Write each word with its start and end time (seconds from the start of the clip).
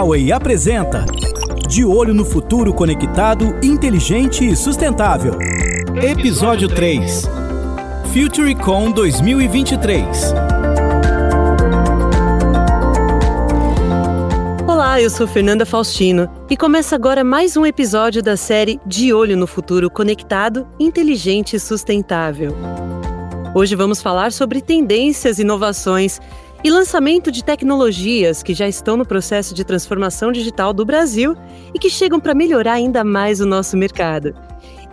Huawei 0.00 0.32
apresenta 0.32 1.04
De 1.68 1.84
Olho 1.84 2.14
no 2.14 2.24
Futuro 2.24 2.72
Conectado, 2.72 3.54
Inteligente 3.62 4.48
e 4.48 4.56
Sustentável. 4.56 5.36
Episódio 6.02 6.68
3 6.68 7.28
FutureCon 8.10 8.92
2023 8.92 10.32
Olá, 14.66 15.02
eu 15.02 15.10
sou 15.10 15.26
Fernanda 15.26 15.66
Faustino 15.66 16.30
e 16.48 16.56
começa 16.56 16.96
agora 16.96 17.22
mais 17.22 17.58
um 17.58 17.66
episódio 17.66 18.22
da 18.22 18.38
série 18.38 18.80
De 18.86 19.12
Olho 19.12 19.36
no 19.36 19.46
Futuro 19.46 19.90
Conectado, 19.90 20.66
Inteligente 20.80 21.56
e 21.56 21.60
Sustentável. 21.60 22.56
Hoje 23.54 23.76
vamos 23.76 24.00
falar 24.00 24.32
sobre 24.32 24.62
tendências, 24.62 25.38
inovações 25.38 26.20
e 26.62 26.70
lançamento 26.70 27.32
de 27.32 27.42
tecnologias 27.42 28.42
que 28.42 28.52
já 28.52 28.68
estão 28.68 28.96
no 28.96 29.06
processo 29.06 29.54
de 29.54 29.64
transformação 29.64 30.30
digital 30.30 30.72
do 30.72 30.84
Brasil 30.84 31.34
e 31.74 31.78
que 31.78 31.88
chegam 31.88 32.20
para 32.20 32.34
melhorar 32.34 32.74
ainda 32.74 33.02
mais 33.02 33.40
o 33.40 33.46
nosso 33.46 33.76
mercado. 33.76 34.34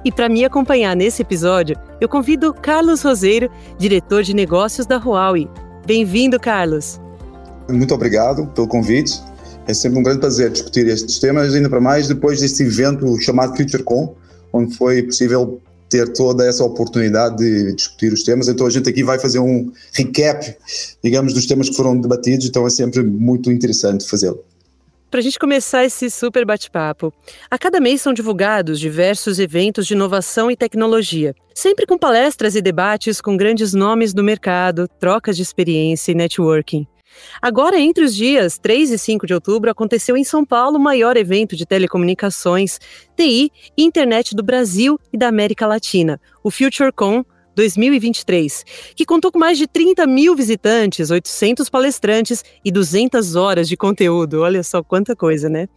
E 0.06 0.12
para 0.12 0.30
me 0.30 0.46
acompanhar 0.46 0.96
nesse 0.96 1.22
episódio, 1.22 1.76
eu 2.00 2.08
convido 2.08 2.54
Carlos 2.54 3.02
Roseiro, 3.02 3.50
diretor 3.78 4.24
de 4.24 4.34
negócios 4.34 4.88
da 4.88 4.98
Huawei. 4.98 5.50
Bem-vindo, 5.86 6.40
Carlos. 6.40 7.02
Muito 7.70 7.94
obrigado 7.94 8.48
pelo 8.48 8.68
convite. 8.68 9.22
É 9.68 9.74
sempre 9.74 10.00
um 10.00 10.04
grande 10.04 10.20
prazer 10.20 10.50
discutir 10.50 10.88
estes 10.88 11.20
temas, 11.20 11.54
ainda 11.54 11.70
para 11.70 11.82
mais 11.82 12.08
depois 12.08 12.40
deste 12.40 12.64
evento 12.64 13.20
chamado 13.20 13.58
FutureCon, 13.58 14.16
onde 14.54 14.74
foi 14.78 15.04
possível 15.04 15.62
ter 15.90 16.12
toda 16.14 16.46
essa 16.46 16.64
oportunidade 16.64 17.38
de 17.38 17.74
discutir 17.74 18.12
os 18.14 18.24
temas. 18.24 18.48
Então 18.48 18.68
a 18.68 18.70
gente 18.70 18.90
aqui 18.90 19.04
vai 19.04 19.20
fazer 19.20 19.40
um 19.40 19.72
recap, 19.94 20.56
digamos, 21.04 21.34
dos 21.34 21.46
temas 21.46 21.70
que 21.70 21.76
foram 21.76 22.00
debatidos, 22.00 22.46
então 22.46 22.66
é 22.66 22.70
sempre 22.70 23.04
muito 23.04 23.52
interessante 23.52 24.08
fazê-lo. 24.08 24.44
Para 25.10 25.22
a 25.22 25.24
gente 25.24 25.40
começar 25.40 25.86
esse 25.86 26.10
super 26.10 26.46
bate-papo, 26.46 27.14
a 27.50 27.58
cada 27.58 27.80
mês 27.80 28.02
são 28.02 28.14
divulgados 28.14 28.78
diversos 28.78 29.40
eventos 29.40 29.88
de 29.88 29.94
inovação 29.94 30.52
e 30.52 30.58
tecnologia, 30.58 31.34
sempre 31.56 31.86
com 31.86 31.98
palestras 31.98 32.56
e 32.56 32.62
debates 32.62 33.22
com 33.22 33.38
grandes 33.38 33.74
nomes 33.74 34.14
do 34.14 34.22
mercado, 34.22 34.86
trocas 35.00 35.38
de 35.38 35.44
experiência 35.44 36.12
e 36.12 36.16
networking. 36.16 36.86
Agora, 37.42 37.80
entre 37.80 38.04
os 38.04 38.16
dias 38.16 38.58
3 38.58 38.92
e 38.92 38.98
5 38.98 39.26
de 39.28 39.34
outubro, 39.34 39.70
aconteceu 39.70 40.18
em 40.18 40.24
São 40.24 40.46
Paulo 40.46 40.78
o 40.78 40.82
maior 40.82 41.18
evento 41.18 41.56
de 41.56 41.66
telecomunicações, 41.66 42.80
TI 43.16 43.52
e 43.78 43.84
internet 43.84 44.36
do 44.36 44.44
Brasil 44.44 45.00
e 45.12 45.18
da 45.18 45.28
América 45.28 45.68
Latina, 45.68 46.20
o 46.44 46.52
FutureCon 46.52 47.24
2023, 47.58 48.64
que 48.96 49.04
contou 49.04 49.32
com 49.32 49.40
mais 49.40 49.58
de 49.58 49.66
30 49.66 50.06
mil 50.06 50.36
visitantes, 50.36 51.10
800 51.10 51.68
palestrantes 51.70 52.46
e 52.64 52.72
200 52.72 53.36
horas 53.36 53.68
de 53.68 53.76
conteúdo. 53.76 54.42
Olha 54.42 54.62
só 54.62 54.84
quanta 54.84 55.16
coisa, 55.16 55.50
né? 55.50 55.68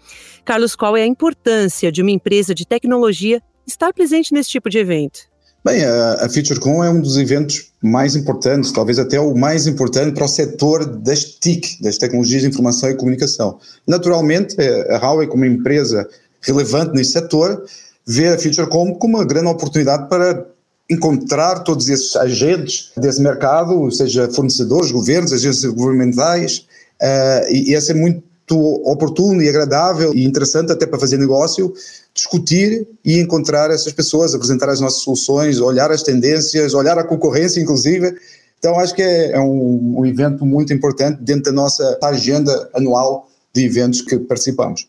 Carlos, 0.45 0.77
qual 0.77 0.95
é 0.95 1.03
a 1.03 1.07
importância 1.07 1.91
de 1.91 2.03
uma 2.03 2.11
empresa 2.11 2.55
de 2.55 2.67
tecnologia 2.67 3.43
estar 3.67 3.95
presente 3.95 4.35
nesse 4.35 4.51
tipo 4.51 4.69
de 4.69 4.79
evento? 4.79 5.30
Bem, 5.63 5.85
a, 5.85 6.15
a 6.15 6.85
é 6.87 6.91
um 6.91 7.01
dos 7.03 7.19
eventos 7.19 7.71
mais 7.83 8.17
importantes, 8.17 8.73
talvez 8.73 8.99
até 8.99 9.21
o 9.21 9.35
mais 9.35 9.67
importante 9.67 10.15
para 10.15 10.25
o 10.25 10.29
setor 10.29 10.87
das 10.87 11.25
TIC, 11.25 11.83
das 11.83 11.99
tecnologias 11.99 12.41
de 12.43 12.49
informação 12.49 12.89
e 12.89 12.97
comunicação. 12.97 13.59
Naturalmente, 13.87 14.57
a 14.89 14.97
Huawei, 14.97 15.27
como 15.27 15.45
empresa 15.45 16.09
relevante 16.41 16.95
nesse 16.95 17.13
setor, 17.13 17.63
vê 18.07 18.29
a 18.29 18.39
FutureCon 18.39 18.95
como 18.95 19.19
uma 19.19 19.25
grande 19.25 19.49
oportunidade 19.49 20.09
para 20.09 20.47
encontrar 20.89 21.61
todos 21.61 21.91
esses 21.91 22.17
agentes 22.17 22.91
desse 22.97 23.21
mercado, 23.21 23.91
seja 23.93 24.31
fornecedores, 24.31 24.91
governos, 24.91 25.33
agências 25.33 25.71
governamentais, 25.73 26.67
uh, 27.01 27.53
e, 27.53 27.71
e 27.71 27.75
essa 27.75 27.93
é 27.93 27.95
muito 27.95 28.25
oportuno 28.51 29.43
e 29.43 29.49
agradável 29.49 30.13
e 30.15 30.25
interessante 30.25 30.73
até 30.73 30.87
para 30.87 30.99
fazer 30.99 31.19
negócio, 31.19 31.73
discutir 32.21 32.87
e 33.03 33.19
encontrar 33.19 33.71
essas 33.71 33.93
pessoas, 33.93 34.35
apresentar 34.35 34.69
as 34.69 34.79
nossas 34.79 35.03
soluções, 35.03 35.59
olhar 35.59 35.91
as 35.91 36.03
tendências, 36.03 36.75
olhar 36.75 36.99
a 36.99 37.05
concorrência, 37.05 37.61
inclusive. 37.61 38.15
Então, 38.59 38.79
acho 38.79 38.95
que 38.95 39.01
é, 39.01 39.33
é 39.33 39.41
um, 39.41 40.01
um 40.01 40.07
evento 40.07 40.45
muito 40.45 40.73
importante 40.73 41.23
dentro 41.23 41.45
da 41.45 41.53
nossa 41.53 41.99
agenda 42.03 42.69
anual 42.75 43.27
de 43.55 43.65
eventos 43.65 44.03
que 44.03 44.19
participamos. 44.19 44.87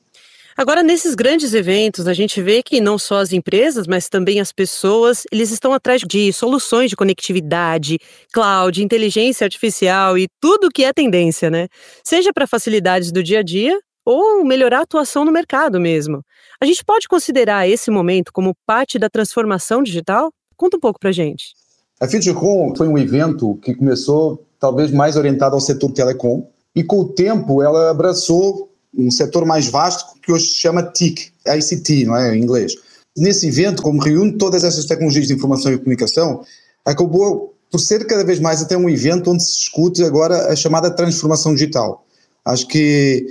Agora, 0.58 0.84
nesses 0.84 1.16
grandes 1.16 1.54
eventos, 1.54 2.06
a 2.06 2.14
gente 2.14 2.42
vê 2.42 2.62
que 2.62 2.82
não 2.82 2.98
só 2.98 3.20
as 3.20 3.32
empresas, 3.32 3.88
mas 3.88 4.10
também 4.10 4.42
as 4.42 4.52
pessoas, 4.52 5.24
eles 5.32 5.50
estão 5.50 5.74
atrás 5.74 6.02
de 6.02 6.34
soluções 6.34 6.90
de 6.90 6.98
conectividade, 6.98 7.98
cloud, 8.34 8.84
inteligência 8.84 9.46
artificial 9.46 10.18
e 10.18 10.28
tudo 10.42 10.70
que 10.70 10.84
é 10.84 10.92
tendência, 10.92 11.50
né? 11.50 11.70
Seja 12.04 12.34
para 12.34 12.46
facilidades 12.46 13.10
do 13.10 13.24
dia 13.24 13.40
a 13.40 13.44
dia 13.44 13.80
ou 14.06 14.44
melhorar 14.44 14.80
a 14.80 14.84
atuação 14.84 15.24
no 15.26 15.32
mercado 15.32 15.80
mesmo. 15.80 16.24
A 16.60 16.66
gente 16.66 16.84
pode 16.84 17.08
considerar 17.08 17.68
esse 17.68 17.90
momento 17.90 18.32
como 18.34 18.56
parte 18.66 18.98
da 18.98 19.10
transformação 19.10 19.84
digital? 19.84 20.32
Conta 20.56 20.78
um 20.78 20.80
pouco 20.80 21.00
para 21.00 21.12
gente. 21.12 21.54
A 22.00 22.08
FutureCon 22.08 22.74
foi 22.76 22.88
um 22.88 22.98
evento 22.98 23.56
que 23.62 23.76
começou 23.76 24.46
talvez 24.60 24.92
mais 24.92 25.16
orientado 25.16 25.56
ao 25.56 25.62
setor 25.62 25.92
telecom 25.92 26.48
e 26.76 26.84
com 26.84 27.00
o 27.00 27.10
tempo 27.10 27.62
ela 27.62 27.92
abraçou 27.92 28.72
um 28.98 29.10
setor 29.10 29.46
mais 29.46 29.68
vasto 29.68 30.20
que 30.22 30.32
hoje 30.32 30.48
se 30.48 30.56
chama 30.56 30.84
TIC, 30.84 31.32
ICT, 31.46 32.06
não 32.06 32.16
é, 32.18 32.36
em 32.36 32.42
inglês. 32.42 32.74
Nesse 33.18 33.48
evento, 33.48 33.82
como 33.82 34.02
reúne 34.02 34.38
todas 34.38 34.64
essas 34.64 34.86
tecnologias 34.86 35.28
de 35.28 35.34
informação 35.34 35.72
e 35.72 35.78
comunicação, 35.78 36.44
acabou 36.86 37.54
por 37.70 37.80
ser 37.80 38.06
cada 38.06 38.24
vez 38.24 38.40
mais 38.40 38.62
até 38.62 38.78
um 38.78 38.90
evento 38.90 39.32
onde 39.32 39.44
se 39.44 39.60
discute 39.60 40.04
agora 40.04 40.52
a 40.52 40.56
chamada 40.56 40.92
transformação 40.92 41.54
digital. 41.54 42.06
Acho 42.46 42.68
que 42.68 43.26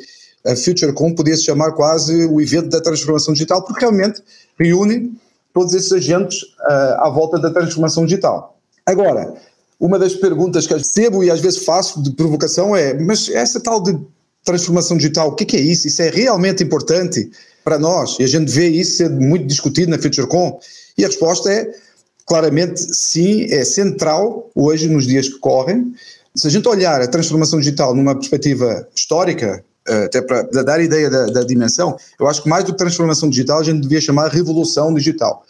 a 0.47 0.57
FutureCon 0.57 1.15
podia 1.15 1.37
se 1.37 1.45
chamar 1.45 1.73
quase 1.73 2.27
o 2.27 2.41
evento 2.41 2.69
da 2.69 2.81
transformação 2.81 3.35
digital, 3.35 3.63
porque 3.63 3.81
realmente 3.81 4.23
reúne 4.59 5.13
todos 5.53 5.75
esses 5.75 5.93
agentes 5.93 6.43
uh, 6.43 7.01
à 7.01 7.11
volta 7.11 7.39
da 7.39 7.51
transformação 7.51 8.05
digital. 8.05 8.57
Agora, 8.87 9.35
uma 9.79 9.99
das 9.99 10.15
perguntas 10.15 10.67
que 10.67 10.75
recebo 10.75 11.25
e 11.25 11.31
às 11.31 11.41
vezes 11.41 11.65
faço 11.65 12.03
de 12.03 12.11
provocação 12.13 12.75
é: 12.75 12.95
mas 12.95 13.29
essa 13.29 13.61
tal 13.61 13.83
de 13.83 13.99
transformação 14.45 14.97
digital, 14.97 15.29
o 15.29 15.35
que 15.35 15.57
é, 15.57 15.61
é 15.61 15.63
isso? 15.63 15.87
Isso 15.87 16.03
é 16.03 16.11
realmente 16.11 16.63
importante 16.63 17.31
para 17.63 17.79
nós? 17.79 18.17
E 18.19 18.25
a 18.25 18.27
gente 18.27 18.51
vê 18.51 18.69
isso 18.69 18.97
ser 18.97 19.11
muito 19.11 19.47
discutido 19.47 19.91
na 19.91 19.99
FutureCon. 19.99 20.59
E 20.97 21.05
a 21.05 21.09
resposta 21.09 21.51
é, 21.53 21.71
claramente, 22.27 22.81
sim, 22.95 23.45
é 23.53 23.65
central 23.65 24.51
hoje, 24.55 24.89
nos 24.89 25.07
dias 25.07 25.29
que 25.29 25.39
correm. 25.39 25.95
Se 26.35 26.47
a 26.47 26.51
gente 26.51 26.69
olhar 26.69 27.01
a 27.01 27.09
transformação 27.09 27.59
digital 27.59 27.95
numa 27.95 28.15
perspectiva 28.15 28.89
histórica, 28.95 29.65
até 29.89 30.21
para 30.23 30.43
dar 30.43 30.81
ideia 30.81 31.09
da, 31.09 31.27
da 31.27 31.43
dimensão, 31.43 31.97
eu 32.19 32.29
acho 32.29 32.43
que 32.43 32.49
mais 32.49 32.65
do 32.65 32.73
que 32.73 32.79
transformação 32.79 33.29
digital, 33.29 33.61
a 33.61 33.65
gente 33.65 33.81
devia 33.81 34.01
chamar 34.01 34.29
revolução 34.29 34.93
digital. 34.93 35.43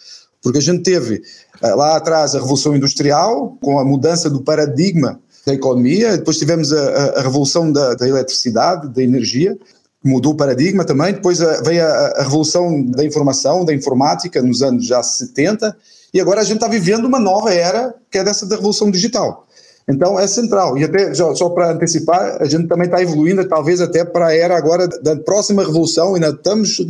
Porque 0.42 0.58
a 0.58 0.62
gente 0.62 0.82
teve 0.82 1.22
eh, 1.62 1.74
lá 1.74 1.96
atrás 1.96 2.34
a 2.34 2.38
revolução 2.38 2.74
industrial, 2.74 3.58
com 3.60 3.78
a 3.78 3.84
mudança 3.84 4.30
do 4.30 4.42
paradigma 4.42 5.20
da 5.46 5.54
economia, 5.54 6.16
depois 6.16 6.38
tivemos 6.38 6.72
a, 6.72 6.80
a, 6.80 7.18
a 7.18 7.22
revolução 7.22 7.70
da, 7.70 7.94
da, 7.94 8.08
eletricidade, 8.08 8.88
da 8.88 9.02
energia, 9.02 9.58
mudou 10.02 10.32
o 10.32 10.36
paradigma 10.36 10.84
também, 10.84 11.12
depois 11.12 11.42
a, 11.42 11.60
veio 11.62 11.84
a, 11.84 12.22
revolução 12.22 12.82
da 12.84 13.04
informação, 13.04 13.64
da 13.64 13.74
informática, 13.74 14.40
nos 14.40 14.62
anos 14.62 14.86
já 14.86 15.02
70, 15.02 15.76
e 16.12 16.20
agora 16.20 16.40
a 16.40 16.44
gente 16.44 16.56
está 16.56 16.68
vivendo 16.68 17.04
uma 17.04 17.20
nova 17.20 17.52
era, 17.52 17.94
que 18.10 18.18
é 18.18 18.24
dessa 18.24 18.46
da 18.46 18.56
revolução 18.56 18.90
digital. 18.90 19.46
Então 19.90 20.18
é 20.18 20.26
central, 20.26 20.78
e 20.78 20.84
até 20.84 21.12
só, 21.14 21.50
para 21.50 21.72
antecipar, 21.72 22.38
a 22.40 22.44
gente 22.44 22.68
também 22.68 22.86
está 22.86 23.02
evoluindo, 23.02 23.46
talvez 23.48 23.80
até 23.80 24.04
para 24.04 24.28
a 24.28 24.34
era 24.34 24.56
agora 24.56 24.86
da 24.86 25.16
próxima 25.16 25.64
revolução, 25.64 26.14
ainda 26.14 26.28
estamos 26.28 26.80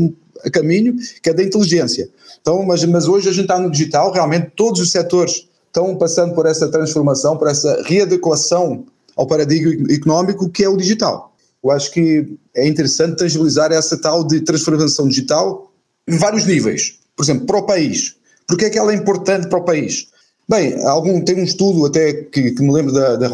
a 0.44 0.50
caminho, 0.50 0.94
que 1.22 1.30
é 1.30 1.34
da 1.34 1.42
inteligência. 1.42 2.08
Então, 2.40 2.62
mas, 2.62 2.84
mas 2.84 3.08
hoje 3.08 3.28
a 3.28 3.32
gente 3.32 3.42
está 3.42 3.58
no 3.58 3.70
digital, 3.70 4.12
realmente 4.12 4.52
todos 4.54 4.80
os 4.80 4.90
setores 4.90 5.48
estão 5.66 5.96
passando 5.96 6.34
por 6.34 6.46
essa 6.46 6.68
transformação, 6.68 7.36
por 7.36 7.48
essa 7.48 7.82
readequação 7.84 8.84
ao 9.16 9.26
paradigma 9.26 9.92
económico 9.92 10.48
que 10.48 10.64
é 10.64 10.68
o 10.68 10.76
digital. 10.76 11.34
Eu 11.62 11.70
acho 11.70 11.90
que 11.90 12.38
é 12.56 12.66
interessante 12.66 13.16
tangibilizar 13.16 13.70
essa 13.70 13.96
tal 13.98 14.24
de 14.24 14.40
transformação 14.40 15.08
digital 15.08 15.70
em 16.08 16.16
vários 16.16 16.46
níveis. 16.46 16.98
Por 17.14 17.24
exemplo, 17.24 17.46
para 17.46 17.58
o 17.58 17.66
país. 17.66 18.16
Porque 18.46 18.64
é 18.64 18.70
que 18.70 18.78
ela 18.78 18.92
é 18.92 18.96
importante 18.96 19.48
para 19.48 19.58
o 19.58 19.64
país? 19.64 20.08
Bem, 20.50 20.84
algum, 20.84 21.20
tem 21.20 21.36
um 21.36 21.44
estudo 21.44 21.86
até 21.86 22.12
que, 22.12 22.50
que 22.50 22.60
me 22.60 22.72
lembro 22.72 22.92
da, 22.92 23.14
da 23.14 23.30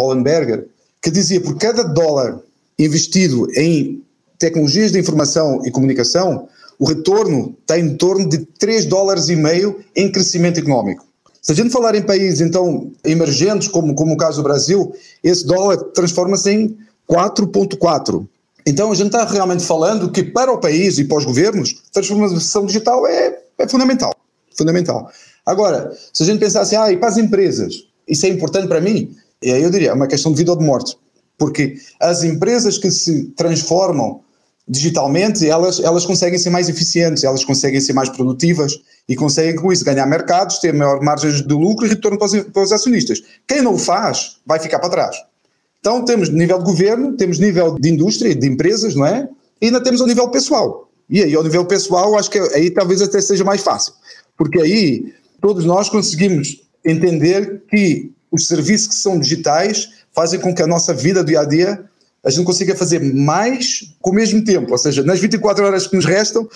que 1.01 1.11
dizia 1.11 1.41
por 1.41 1.57
cada 1.57 1.83
dólar 1.83 2.41
investido 2.79 3.49
em 3.57 4.03
tecnologias 4.39 4.93
de 4.93 4.99
informação 4.99 5.63
e 5.65 5.71
comunicação, 5.71 6.47
o 6.79 6.85
retorno 6.85 7.57
está 7.63 7.79
em 7.79 7.97
torno 7.97 8.29
de 8.29 8.45
3 8.45 8.85
dólares 8.85 9.31
e 9.31 9.35
meio 9.35 9.81
em 9.97 10.13
crescimento 10.13 10.61
económico. 10.61 11.07
Se 11.41 11.53
a 11.53 11.55
gente 11.55 11.71
falar 11.71 11.95
em 11.95 12.03
países 12.03 12.43
então 12.43 12.93
emergentes, 13.03 13.69
como, 13.69 13.95
como 13.95 14.13
o 14.13 14.19
caso 14.19 14.43
do 14.43 14.45
Brasil, 14.45 14.95
esse 15.25 15.47
dólar 15.47 15.79
transforma-se 15.95 16.51
em 16.51 16.77
4,4. 17.11 18.29
Então 18.67 18.93
a 18.93 18.95
gente 18.95 19.07
está 19.07 19.25
realmente 19.25 19.65
falando 19.65 20.13
que 20.13 20.23
para 20.23 20.53
o 20.53 20.59
país 20.59 20.99
e 20.99 21.05
para 21.05 21.17
os 21.17 21.25
governos, 21.25 21.81
transformação 21.91 22.67
digital 22.67 23.07
é, 23.07 23.39
é 23.57 23.67
fundamental. 23.67 24.13
Fundamental. 24.55 25.11
Agora, 25.47 25.97
se 26.13 26.25
a 26.25 26.27
gente 26.27 26.41
pensar 26.41 26.63
assim, 26.63 26.75
ah, 26.75 26.91
e 26.91 26.97
para 26.97 27.09
as 27.09 27.17
empresas, 27.17 27.87
isso 28.07 28.27
é 28.27 28.29
importante 28.29 28.67
para 28.67 28.81
mim? 28.81 29.15
E 29.41 29.53
aí 29.53 29.63
eu 29.63 29.71
diria, 29.71 29.91
é 29.91 29.93
uma 29.93 30.09
questão 30.09 30.33
de 30.33 30.39
vida 30.39 30.51
ou 30.51 30.59
de 30.59 30.65
morte. 30.65 30.97
Porque 31.39 31.77
as 32.01 32.25
empresas 32.25 32.79
que 32.79 32.91
se 32.91 33.27
transformam 33.37 34.21
digitalmente, 34.69 35.49
elas, 35.49 35.79
elas 35.79 36.05
conseguem 36.05 36.39
ser 36.39 36.51
mais 36.51 36.69
eficientes, 36.69 37.23
elas 37.23 37.45
conseguem 37.45 37.81
ser 37.81 37.93
mais 37.93 38.09
produtivas 38.09 38.77
e 39.09 39.15
conseguem 39.15 39.55
com 39.55 39.73
isso 39.73 39.85
ganhar 39.85 40.07
mercados, 40.07 40.59
ter 40.59 40.75
maior 40.75 41.01
margens 41.01 41.47
de 41.47 41.55
lucro 41.55 41.87
e 41.87 41.89
retorno 41.89 42.19
para 42.19 42.27
os, 42.27 42.41
para 42.41 42.63
os 42.63 42.73
acionistas. 42.73 43.23
Quem 43.47 43.63
não 43.63 43.75
o 43.75 43.79
faz 43.79 44.39
vai 44.45 44.59
ficar 44.59 44.81
para 44.81 44.89
trás. 44.89 45.17
Então 45.79 46.05
temos 46.05 46.29
nível 46.31 46.59
de 46.59 46.65
governo, 46.65 47.13
temos 47.17 47.39
nível 47.39 47.77
de 47.79 47.91
indústria, 47.91 48.35
de 48.35 48.49
empresas, 48.49 48.97
não 48.97 49.07
é? 49.07 49.29
E 49.61 49.67
ainda 49.67 49.81
temos 49.81 50.01
o 50.01 50.07
nível 50.07 50.29
pessoal. 50.31 50.91
E 51.09 51.23
aí, 51.23 51.33
ao 51.37 51.45
nível 51.45 51.65
pessoal, 51.65 52.19
acho 52.19 52.29
que 52.29 52.39
aí 52.39 52.69
talvez 52.71 53.01
até 53.01 53.21
seja 53.21 53.45
mais 53.45 53.61
fácil, 53.61 53.93
porque 54.37 54.61
aí 54.61 55.15
todos 55.41 55.65
nós 55.65 55.89
conseguimos 55.89 56.63
entender 56.85 57.63
que 57.69 58.13
os 58.31 58.47
serviços 58.47 58.89
que 58.89 58.95
são 58.95 59.19
digitais 59.19 59.91
fazem 60.13 60.41
com 60.41 60.55
que 60.55 60.63
a 60.63 60.67
nossa 60.67 60.95
vida 60.95 61.23
do 61.23 61.29
dia 61.29 61.41
a 61.41 61.45
dia 61.45 61.85
a 62.25 62.31
gente 62.31 62.45
consiga 62.45 62.75
fazer 62.75 63.01
mais 63.15 63.95
com 64.01 64.11
o 64.11 64.15
mesmo 64.15 64.43
tempo, 64.43 64.73
ou 64.73 64.79
seja, 64.79 65.05
nas 65.05 65.21
24 65.21 65.65
horas 65.65 65.87
que 65.87 65.95
nos 65.95 66.05
restam, 66.05 66.49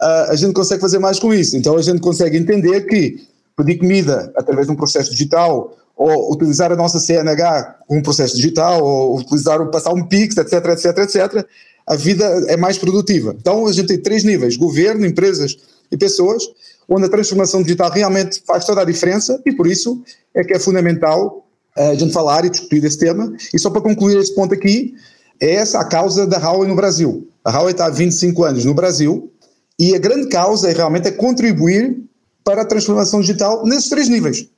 a 0.00 0.34
gente 0.34 0.54
consegue 0.54 0.80
fazer 0.80 0.98
mais 0.98 1.18
com 1.18 1.34
isso. 1.34 1.56
Então 1.56 1.76
a 1.76 1.82
gente 1.82 2.00
consegue 2.00 2.38
entender 2.38 2.86
que 2.86 3.28
pedir 3.54 3.76
comida 3.76 4.32
através 4.34 4.66
de 4.66 4.72
um 4.72 4.76
processo 4.76 5.10
digital, 5.10 5.76
ou 5.94 6.32
utilizar 6.32 6.72
a 6.72 6.76
nossa 6.76 6.98
CNH 6.98 7.80
com 7.86 7.98
um 7.98 8.02
processo 8.02 8.34
digital, 8.34 8.82
ou 8.82 9.18
utilizar, 9.18 9.62
passar 9.70 9.92
um 9.92 10.06
Pix, 10.06 10.34
etc, 10.38 10.52
etc, 10.68 10.98
etc, 10.98 11.46
a 11.86 11.94
vida 11.94 12.24
é 12.48 12.56
mais 12.56 12.78
produtiva. 12.78 13.36
Então 13.38 13.66
a 13.66 13.72
gente 13.72 13.88
tem 13.88 13.98
três 13.98 14.24
níveis: 14.24 14.56
governo, 14.56 15.04
empresas 15.04 15.58
e 15.92 15.98
pessoas, 15.98 16.44
onde 16.90 17.06
a 17.06 17.08
transformação 17.08 17.62
digital 17.62 17.90
realmente 17.90 18.42
faz 18.44 18.64
toda 18.64 18.82
a 18.82 18.84
diferença 18.84 19.40
e 19.46 19.52
por 19.52 19.66
isso 19.68 20.02
é 20.34 20.42
que 20.42 20.52
é 20.52 20.58
fundamental 20.58 21.46
eh, 21.76 21.90
a 21.90 21.94
gente 21.94 22.12
falar 22.12 22.44
e 22.44 22.50
discutir 22.50 22.84
esse 22.84 22.98
tema. 22.98 23.32
E 23.54 23.58
só 23.58 23.70
para 23.70 23.80
concluir 23.80 24.18
este 24.18 24.34
ponto 24.34 24.52
aqui, 24.52 24.94
é 25.40 25.52
essa 25.54 25.78
a 25.78 25.84
causa 25.84 26.26
da 26.26 26.38
Huawei 26.38 26.68
no 26.68 26.74
Brasil. 26.74 27.28
A 27.44 27.50
Huawei 27.50 27.70
está 27.70 27.86
há 27.86 27.90
25 27.90 28.44
anos 28.44 28.64
no 28.64 28.74
Brasil 28.74 29.32
e 29.78 29.94
a 29.94 29.98
grande 29.98 30.28
causa 30.28 30.68
é 30.68 30.74
realmente 30.74 31.08
é 31.08 31.12
contribuir 31.12 31.96
para 32.44 32.62
a 32.62 32.64
transformação 32.64 33.20
digital 33.20 33.64
nesses 33.64 33.88
três 33.88 34.08
níveis. 34.08 34.48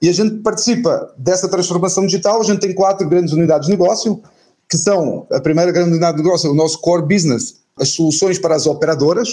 E 0.00 0.08
a 0.08 0.12
gente 0.12 0.36
participa 0.36 1.14
dessa 1.16 1.48
transformação 1.48 2.06
digital, 2.06 2.40
a 2.40 2.44
gente 2.44 2.60
tem 2.60 2.74
quatro 2.74 3.08
grandes 3.08 3.32
unidades 3.32 3.66
de 3.66 3.72
negócio, 3.72 4.20
que 4.68 4.76
são 4.76 5.26
a 5.30 5.40
primeira 5.40 5.70
grande 5.70 5.90
unidade 5.90 6.16
de 6.16 6.22
negócio, 6.22 6.50
o 6.50 6.54
nosso 6.54 6.80
core 6.80 7.06
business, 7.06 7.56
as 7.76 7.90
soluções 7.90 8.38
para 8.38 8.54
as 8.54 8.66
operadoras. 8.66 9.28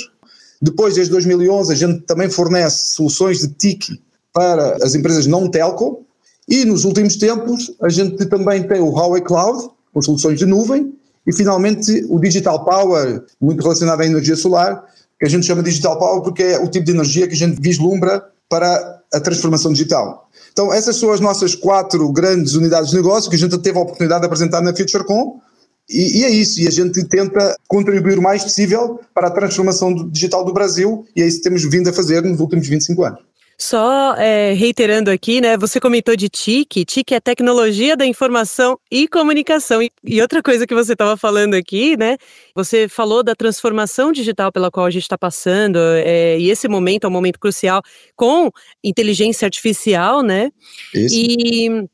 Depois, 0.62 0.96
desde 0.96 1.12
2011, 1.12 1.72
a 1.72 1.76
gente 1.76 2.02
também 2.02 2.30
fornece 2.30 2.94
soluções 2.94 3.40
de 3.40 3.48
TIC 3.48 4.00
para 4.32 4.78
as 4.84 4.94
empresas 4.94 5.26
não 5.26 5.50
telco. 5.50 6.06
E 6.48 6.66
nos 6.66 6.86
últimos 6.86 7.16
tempos, 7.16 7.72
a 7.82 7.90
gente 7.90 8.26
também 8.26 8.64
tem 8.64 8.80
o 8.80 8.92
Huawei 8.92 9.22
Cloud, 9.22 9.70
com 9.94 10.02
soluções 10.02 10.38
de 10.38 10.46
nuvem. 10.46 10.94
E 11.26 11.34
finalmente, 11.34 12.06
o 12.10 12.20
Digital 12.20 12.64
Power, 12.64 13.24
muito 13.40 13.62
relacionado 13.62 14.02
à 14.02 14.06
energia 14.06 14.36
solar, 14.36 14.84
que 15.20 15.26
a 15.26 15.30
gente 15.30 15.46
chama 15.46 15.62
Digital 15.62 15.98
Power 16.00 16.22
porque 16.22 16.44
é 16.44 16.60
o 16.60 16.68
tipo 16.68 16.86
de 16.86 16.92
energia 16.92 17.28
que 17.28 17.34
a 17.34 17.38
gente 17.38 17.62
vislumbra 17.62 18.24
para 18.50 19.02
a 19.14 19.20
transformação 19.20 19.72
digital. 19.72 20.30
Então, 20.52 20.74
essas 20.74 20.98
são 20.98 21.12
as 21.12 21.20
nossas 21.20 21.56
quatro 21.56 22.12
grandes 22.12 22.54
unidades 22.56 22.90
de 22.90 22.96
negócio 22.96 23.30
que 23.30 23.36
a 23.36 23.40
gente 23.40 23.58
teve 23.60 23.78
a 23.78 23.82
oportunidade 23.82 24.22
de 24.22 24.26
apresentar 24.26 24.62
na 24.62 24.76
FutureCon. 24.76 25.40
E, 25.92 26.22
e 26.22 26.24
é 26.24 26.30
isso, 26.30 26.62
e 26.62 26.68
a 26.68 26.72
gente 26.72 27.04
tenta 27.06 27.56
contribuir 27.68 28.18
o 28.18 28.22
mais 28.22 28.44
possível 28.44 29.00
para 29.14 29.28
a 29.28 29.32
transformação 29.32 30.10
digital 30.10 30.46
do 30.46 30.54
Brasil, 30.54 31.06
e 31.16 31.22
é 31.22 31.28
isso 31.28 31.38
que 31.38 31.44
temos 31.44 31.64
vindo 31.66 31.90
a 31.90 31.94
fazer 31.94 32.22
nos 32.24 32.40
últimos 32.40 32.68
25 32.68 33.04
anos. 33.04 33.32
Só 33.62 34.16
é, 34.16 34.54
reiterando 34.54 35.12
aqui, 35.12 35.40
né? 35.40 35.56
Você 35.56 35.80
comentou 35.80 36.16
de 36.16 36.28
TIC. 36.28 36.84
TIC 36.84 37.14
é 37.14 37.20
tecnologia 37.20 37.96
da 37.96 38.08
informação 38.08 38.76
e 38.90 39.08
comunicação. 39.08 39.84
E, 39.84 39.92
e 40.04 40.20
outra 40.20 40.42
coisa 40.42 40.66
que 40.66 40.74
você 40.74 40.94
estava 40.94 41.16
falando 41.16 41.54
aqui, 41.54 41.96
né? 41.96 42.18
Você 42.56 42.88
falou 42.88 43.22
da 43.22 43.36
transformação 43.36 44.12
digital 44.12 44.52
pela 44.52 44.72
qual 44.72 44.88
a 44.88 44.90
gente 44.90 45.04
está 45.04 45.16
passando, 45.16 45.78
é, 45.78 46.40
e 46.40 46.50
esse 46.50 46.68
momento 46.68 47.04
é 47.04 47.08
um 47.08 47.12
momento 47.12 47.40
crucial 47.40 47.84
com 48.16 48.50
inteligência 48.84 49.46
artificial, 49.46 50.24
né? 50.24 50.50
Isso. 50.96 51.16
E 51.16 51.88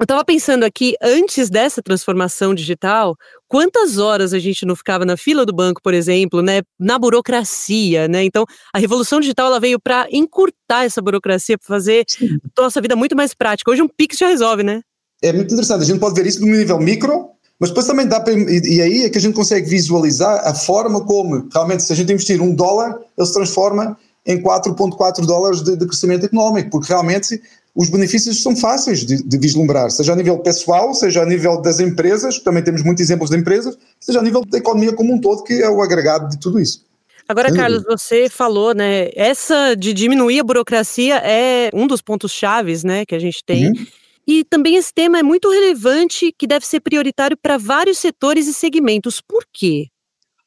eu 0.00 0.04
estava 0.04 0.24
pensando 0.24 0.64
aqui, 0.64 0.94
antes 1.02 1.50
dessa 1.50 1.82
transformação 1.82 2.54
digital, 2.54 3.14
quantas 3.46 3.98
horas 3.98 4.32
a 4.32 4.38
gente 4.38 4.64
não 4.64 4.74
ficava 4.74 5.04
na 5.04 5.14
fila 5.14 5.44
do 5.44 5.52
banco, 5.52 5.82
por 5.82 5.92
exemplo, 5.92 6.40
né, 6.40 6.62
na 6.78 6.98
burocracia, 6.98 8.08
né? 8.08 8.24
Então, 8.24 8.46
a 8.72 8.78
revolução 8.78 9.20
digital 9.20 9.48
ela 9.48 9.60
veio 9.60 9.78
para 9.78 10.06
encurtar 10.10 10.86
essa 10.86 11.02
burocracia, 11.02 11.58
para 11.58 11.66
fazer 11.68 12.04
Sim. 12.08 12.38
nossa 12.58 12.80
vida 12.80 12.96
muito 12.96 13.14
mais 13.14 13.34
prática. 13.34 13.70
Hoje 13.70 13.82
um 13.82 13.88
Pix 13.88 14.16
já 14.16 14.28
resolve, 14.28 14.62
né? 14.62 14.80
É 15.22 15.34
muito 15.34 15.52
interessante. 15.52 15.82
A 15.82 15.86
gente 15.86 16.00
pode 16.00 16.14
ver 16.14 16.26
isso 16.26 16.40
no 16.40 16.46
nível 16.46 16.80
micro, 16.80 17.32
mas 17.58 17.68
depois 17.68 17.86
também 17.86 18.08
dá 18.08 18.20
para. 18.20 18.32
E, 18.32 18.76
e 18.76 18.80
aí 18.80 19.04
é 19.04 19.10
que 19.10 19.18
a 19.18 19.20
gente 19.20 19.34
consegue 19.34 19.68
visualizar 19.68 20.48
a 20.48 20.54
forma 20.54 21.04
como 21.04 21.46
realmente, 21.52 21.82
se 21.82 21.92
a 21.92 21.96
gente 21.96 22.10
investir 22.10 22.40
um 22.40 22.54
dólar, 22.54 22.98
ele 23.18 23.26
se 23.26 23.34
transforma 23.34 23.98
em 24.26 24.42
4,4 24.42 25.26
dólares 25.26 25.62
de, 25.62 25.76
de 25.76 25.86
crescimento 25.86 26.24
económico, 26.24 26.70
porque 26.70 26.88
realmente 26.88 27.40
os 27.74 27.88
benefícios 27.88 28.42
são 28.42 28.56
fáceis 28.56 29.00
de, 29.00 29.22
de, 29.22 29.38
vislumbrar, 29.38 29.90
seja 29.90 30.12
a 30.12 30.16
nível 30.16 30.38
pessoal, 30.38 30.92
seja 30.92 31.22
a 31.22 31.26
nível 31.26 31.60
das 31.60 31.78
empresas, 31.78 32.38
também 32.40 32.62
temos 32.62 32.82
muitos 32.82 33.02
exemplos 33.02 33.30
de 33.30 33.36
empresas, 33.36 33.78
seja 33.98 34.18
a 34.18 34.22
nível 34.22 34.44
da 34.44 34.58
economia 34.58 34.92
como 34.92 35.12
um 35.12 35.20
todo, 35.20 35.44
que 35.44 35.54
é 35.54 35.68
o 35.68 35.80
agregado 35.80 36.28
de 36.28 36.38
tudo 36.38 36.60
isso. 36.60 36.84
Agora, 37.28 37.54
Carlos, 37.54 37.84
você 37.84 38.28
falou, 38.28 38.74
né? 38.74 39.08
Essa 39.14 39.76
de 39.76 39.94
diminuir 39.94 40.40
a 40.40 40.44
burocracia 40.44 41.16
é 41.18 41.70
um 41.72 41.86
dos 41.86 42.02
pontos 42.02 42.32
chaves, 42.32 42.82
né, 42.82 43.06
que 43.06 43.14
a 43.14 43.20
gente 43.20 43.44
tem. 43.46 43.68
Uhum. 43.68 43.86
E 44.26 44.44
também 44.44 44.74
esse 44.74 44.92
tema 44.92 45.18
é 45.18 45.22
muito 45.22 45.48
relevante, 45.48 46.34
que 46.36 46.46
deve 46.46 46.66
ser 46.66 46.80
prioritário 46.80 47.36
para 47.40 47.56
vários 47.56 47.98
setores 47.98 48.48
e 48.48 48.52
segmentos. 48.52 49.20
Por 49.20 49.44
quê? 49.52 49.86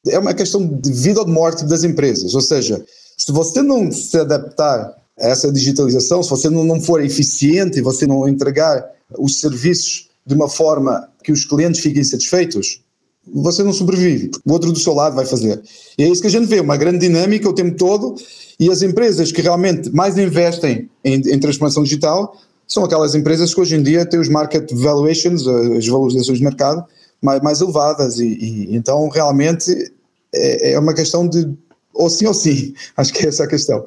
É 0.06 0.18
uma 0.18 0.34
questão 0.34 0.66
de 0.66 0.92
vida 0.92 1.20
ou 1.20 1.26
de 1.26 1.32
morte 1.32 1.64
das 1.64 1.84
empresas. 1.84 2.34
Ou 2.34 2.40
seja, 2.42 2.84
se 3.16 3.32
você 3.32 3.62
não 3.62 3.90
se 3.90 4.18
adaptar 4.18 4.94
essa 5.18 5.52
digitalização, 5.52 6.22
se 6.22 6.30
você 6.30 6.50
não 6.50 6.80
for 6.80 7.02
eficiente 7.02 7.80
você 7.80 8.06
não 8.06 8.28
entregar 8.28 8.84
os 9.18 9.40
serviços 9.40 10.08
de 10.26 10.34
uma 10.34 10.48
forma 10.48 11.08
que 11.22 11.30
os 11.30 11.44
clientes 11.44 11.80
fiquem 11.80 12.02
satisfeitos, 12.02 12.82
você 13.26 13.62
não 13.62 13.72
sobrevive. 13.72 14.30
O 14.44 14.52
outro 14.52 14.72
do 14.72 14.78
seu 14.78 14.92
lado 14.92 15.16
vai 15.16 15.24
fazer. 15.24 15.62
E 15.96 16.02
é 16.02 16.08
isso 16.08 16.20
que 16.20 16.26
a 16.26 16.30
gente 16.30 16.46
vê, 16.46 16.60
uma 16.60 16.76
grande 16.76 16.98
dinâmica 16.98 17.48
o 17.48 17.54
tempo 17.54 17.76
todo 17.76 18.14
e 18.58 18.70
as 18.70 18.82
empresas 18.82 19.32
que 19.32 19.40
realmente 19.40 19.90
mais 19.90 20.18
investem 20.18 20.90
em, 21.04 21.14
em 21.14 21.38
transformação 21.38 21.82
digital 21.82 22.36
são 22.66 22.84
aquelas 22.84 23.14
empresas 23.14 23.54
que 23.54 23.60
hoje 23.60 23.76
em 23.76 23.82
dia 23.82 24.06
têm 24.06 24.20
os 24.20 24.28
market 24.28 24.70
valuations, 24.72 25.46
as 25.46 25.86
valorizações 25.86 26.38
de 26.38 26.44
mercado 26.44 26.84
mais, 27.22 27.40
mais 27.42 27.60
elevadas 27.60 28.18
e, 28.18 28.26
e, 28.26 28.76
então 28.76 29.08
realmente 29.08 29.92
é, 30.34 30.72
é 30.72 30.78
uma 30.78 30.94
questão 30.94 31.28
de 31.28 31.48
ou 31.92 32.10
sim 32.10 32.26
ou 32.26 32.34
sim, 32.34 32.74
acho 32.96 33.12
que 33.12 33.24
é 33.24 33.28
essa 33.28 33.44
a 33.44 33.48
questão. 33.48 33.84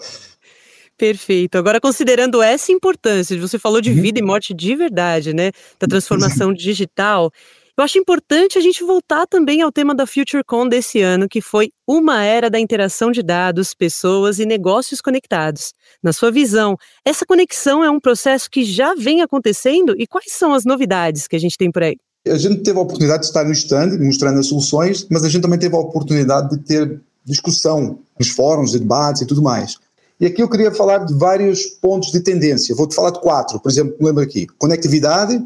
Perfeito. 0.97 1.57
Agora, 1.57 1.79
considerando 1.79 2.41
essa 2.41 2.71
importância, 2.71 3.39
você 3.39 3.59
falou 3.59 3.79
de 3.79 3.91
uhum. 3.91 4.01
vida 4.01 4.19
e 4.19 4.23
morte 4.23 4.53
de 4.53 4.75
verdade, 4.75 5.31
né? 5.33 5.51
Da 5.79 5.87
transformação 5.87 6.51
digital. 6.51 7.31
Eu 7.77 7.83
acho 7.83 7.99
importante 7.99 8.57
a 8.57 8.61
gente 8.61 8.83
voltar 8.83 9.27
também 9.27 9.61
ao 9.61 9.71
tema 9.71 9.93
da 9.93 10.07
FutureCon 10.07 10.67
desse 10.67 10.99
ano, 10.99 11.29
que 11.29 11.39
foi 11.39 11.69
uma 11.87 12.23
era 12.23 12.49
da 12.49 12.59
interação 12.59 13.11
de 13.11 13.21
dados, 13.21 13.75
pessoas 13.75 14.39
e 14.39 14.47
negócios 14.47 14.99
conectados. 14.99 15.75
Na 16.01 16.11
sua 16.11 16.31
visão, 16.31 16.75
essa 17.05 17.23
conexão 17.23 17.83
é 17.83 17.89
um 17.91 17.99
processo 17.99 18.49
que 18.49 18.63
já 18.63 18.95
vem 18.95 19.21
acontecendo 19.21 19.93
e 19.95 20.07
quais 20.07 20.31
são 20.31 20.55
as 20.55 20.65
novidades 20.65 21.27
que 21.27 21.35
a 21.35 21.39
gente 21.39 21.55
tem 21.55 21.71
por 21.71 21.83
aí? 21.83 21.97
A 22.27 22.37
gente 22.39 22.63
teve 22.63 22.79
a 22.79 22.81
oportunidade 22.81 23.21
de 23.21 23.27
estar 23.27 23.43
no 23.43 23.51
stand, 23.51 23.99
mostrando 23.99 24.39
as 24.39 24.47
soluções, 24.47 25.05
mas 25.11 25.23
a 25.23 25.29
gente 25.29 25.43
também 25.43 25.59
teve 25.59 25.75
a 25.75 25.79
oportunidade 25.79 26.57
de 26.57 26.63
ter 26.63 26.99
discussão 27.23 27.99
nos 28.19 28.29
fóruns, 28.29 28.71
de 28.71 28.79
debates 28.79 29.21
e 29.21 29.27
tudo 29.27 29.43
mais. 29.43 29.77
E 30.19 30.25
aqui 30.25 30.41
eu 30.41 30.49
queria 30.49 30.71
falar 30.71 30.99
de 30.99 31.13
vários 31.13 31.65
pontos 31.65 32.11
de 32.11 32.19
tendência. 32.19 32.75
Vou-te 32.75 32.95
falar 32.95 33.11
de 33.11 33.19
quatro, 33.19 33.59
por 33.59 33.71
exemplo, 33.71 33.95
me 33.99 34.07
lembro 34.07 34.23
aqui: 34.23 34.47
conectividade, 34.57 35.43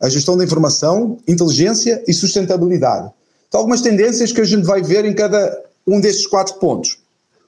a 0.00 0.08
gestão 0.08 0.36
da 0.36 0.44
informação, 0.44 1.18
inteligência 1.28 2.02
e 2.08 2.12
sustentabilidade. 2.12 3.10
Então, 3.48 3.60
algumas 3.60 3.82
tendências 3.82 4.32
que 4.32 4.40
a 4.40 4.44
gente 4.44 4.64
vai 4.64 4.82
ver 4.82 5.04
em 5.04 5.14
cada 5.14 5.62
um 5.86 6.00
destes 6.00 6.26
quatro 6.26 6.54
pontos. 6.54 6.98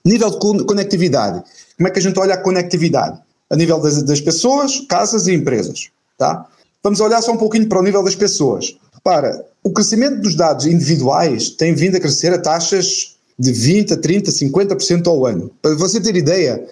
Nível 0.04 0.30
de 0.30 0.64
conectividade. 0.64 1.42
Como 1.76 1.88
é 1.88 1.90
que 1.90 1.98
a 1.98 2.02
gente 2.02 2.18
olha 2.18 2.34
a 2.34 2.38
conectividade? 2.38 3.18
A 3.50 3.56
nível 3.56 3.80
das, 3.80 4.02
das 4.02 4.20
pessoas, 4.20 4.80
casas 4.88 5.26
e 5.26 5.34
empresas. 5.34 5.88
Tá? 6.16 6.46
Vamos 6.82 7.00
olhar 7.00 7.20
só 7.22 7.32
um 7.32 7.36
pouquinho 7.36 7.68
para 7.68 7.80
o 7.80 7.82
nível 7.82 8.04
das 8.04 8.14
pessoas. 8.14 8.76
Para 9.02 9.44
o 9.64 9.72
crescimento 9.72 10.20
dos 10.20 10.36
dados 10.36 10.66
individuais 10.66 11.50
tem 11.50 11.74
vindo 11.74 11.96
a 11.96 12.00
crescer 12.00 12.32
a 12.32 12.38
taxas 12.38 13.15
de 13.38 13.52
20%, 13.52 13.96
30%, 14.00 14.28
50% 14.52 15.06
ao 15.06 15.26
ano. 15.26 15.50
Para 15.60 15.74
você 15.74 16.00
ter 16.00 16.16
ideia, 16.16 16.64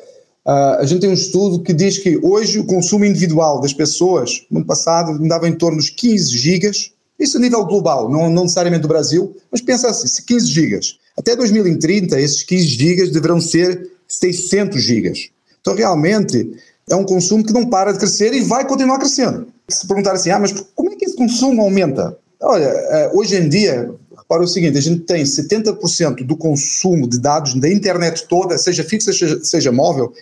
uh, 0.47 0.81
a 0.81 0.85
gente 0.87 1.01
tem 1.01 1.11
um 1.11 1.15
estudo 1.15 1.63
que 1.63 1.73
diz 1.73 1.99
que 1.99 2.19
hoje 2.23 2.59
o 2.59 2.65
consumo 2.65 3.05
individual 3.05 3.61
das 3.61 3.73
pessoas, 3.73 4.45
no 4.51 4.59
ano 4.59 4.67
passado, 4.67 5.13
andava 5.13 5.49
em 5.49 5.55
torno 5.55 5.79
dos 5.79 5.91
15 5.91 6.37
gigas, 6.37 6.91
isso 7.19 7.37
a 7.37 7.41
nível 7.41 7.65
global, 7.65 8.11
não, 8.11 8.29
não 8.31 8.43
necessariamente 8.43 8.83
do 8.83 8.89
Brasil, 8.89 9.37
mas 9.51 9.61
pensa 9.61 9.89
assim, 9.89 10.23
15 10.27 10.47
gigas. 10.47 10.99
Até 11.17 11.37
2030, 11.37 12.19
esses 12.21 12.43
15 12.43 12.65
gigas 12.67 13.11
deverão 13.11 13.41
ser 13.41 13.91
600 14.09 14.83
gigas. 14.83 15.31
Então, 15.61 15.75
realmente, 15.75 16.51
é 16.91 16.95
um 16.95 17.05
consumo 17.05 17.45
que 17.45 17.53
não 17.53 17.67
para 17.67 17.93
de 17.93 17.99
crescer 17.99 18.35
e 18.35 18.41
vai 18.41 18.67
continuar 18.67 18.99
crescendo. 18.99 19.47
Se 19.69 19.87
perguntar 19.87 20.13
assim, 20.13 20.31
ah, 20.31 20.39
mas 20.39 20.53
como 20.75 20.93
é 20.93 20.97
que 20.97 21.05
esse 21.05 21.17
consumo 21.17 21.63
aumenta? 21.63 22.17
Olha, 22.43 22.69
uh, 22.69 23.19
hoje 23.19 23.37
em 23.37 23.49
dia, 23.49 23.91
Ora, 24.29 24.43
é 24.43 24.45
o 24.45 24.49
seguinte, 24.49 24.79
a 24.79 24.81
gente 24.81 25.01
tem 25.01 25.23
70% 25.23 26.25
do 26.25 26.37
consumo 26.37 27.09
de 27.09 27.19
dados 27.19 27.55
da 27.55 27.69
internet 27.69 28.27
toda, 28.29 28.57
seja 28.57 28.83
fixa, 28.83 29.13
seja, 29.13 29.45
seja 29.45 29.73
móvel, 29.73 30.13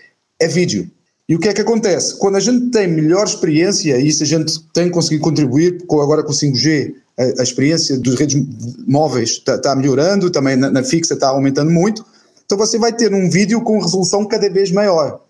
é 0.40 0.48
vídeo. 0.48 0.90
E 1.28 1.36
o 1.36 1.38
que 1.38 1.48
é 1.48 1.52
que 1.52 1.60
acontece? 1.60 2.18
Quando 2.18 2.36
a 2.36 2.40
gente 2.40 2.70
tem 2.70 2.88
melhor 2.88 3.24
experiência, 3.24 3.98
e 3.98 4.08
isso 4.08 4.22
a 4.22 4.26
gente 4.26 4.60
tem 4.72 4.90
conseguido 4.90 5.22
contribuir 5.22 5.86
com, 5.86 6.00
agora 6.00 6.22
com 6.22 6.32
o 6.32 6.34
5G, 6.34 6.94
a, 7.16 7.40
a 7.40 7.42
experiência 7.42 7.98
dos 7.98 8.16
redes 8.16 8.42
móveis 8.86 9.30
está, 9.30 9.56
tá 9.58 9.76
melhorando, 9.76 10.30
também 10.30 10.56
na, 10.56 10.70
na 10.70 10.82
fixa 10.82 11.14
está 11.14 11.28
aumentando 11.28 11.70
muito, 11.70 12.04
então 12.44 12.58
você 12.58 12.78
vai 12.78 12.92
ter 12.92 13.14
um 13.14 13.30
vídeo 13.30 13.62
com 13.62 13.80
resolução 13.80 14.26
cada 14.26 14.50
vez 14.50 14.70
maior. 14.70 15.20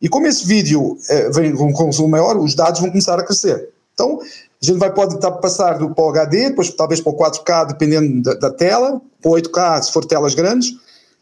E 0.00 0.08
como 0.08 0.26
esse 0.26 0.46
vídeo 0.46 0.96
é, 1.08 1.30
vem 1.30 1.54
com 1.54 1.72
consumo 1.72 2.08
maior, 2.08 2.38
os 2.38 2.54
dados 2.54 2.80
vão 2.80 2.88
começar 2.88 3.18
a 3.18 3.22
crescer. 3.22 3.68
Então, 3.92 4.18
a 4.62 4.66
gente 4.66 4.78
vai 4.78 4.92
pode 4.92 5.14
estar 5.14 5.30
passar 5.32 5.78
do 5.78 5.94
para 5.94 6.04
o 6.04 6.08
HD, 6.10 6.50
depois 6.50 6.70
talvez 6.70 7.00
para 7.00 7.12
o 7.12 7.16
4K, 7.16 7.68
dependendo 7.68 8.22
da, 8.22 8.34
da 8.34 8.50
tela, 8.50 9.00
para 9.20 9.30
o 9.30 9.34
8K, 9.34 9.82
se 9.82 9.92
for 9.92 10.04
telas 10.04 10.34
grandes. 10.34 10.74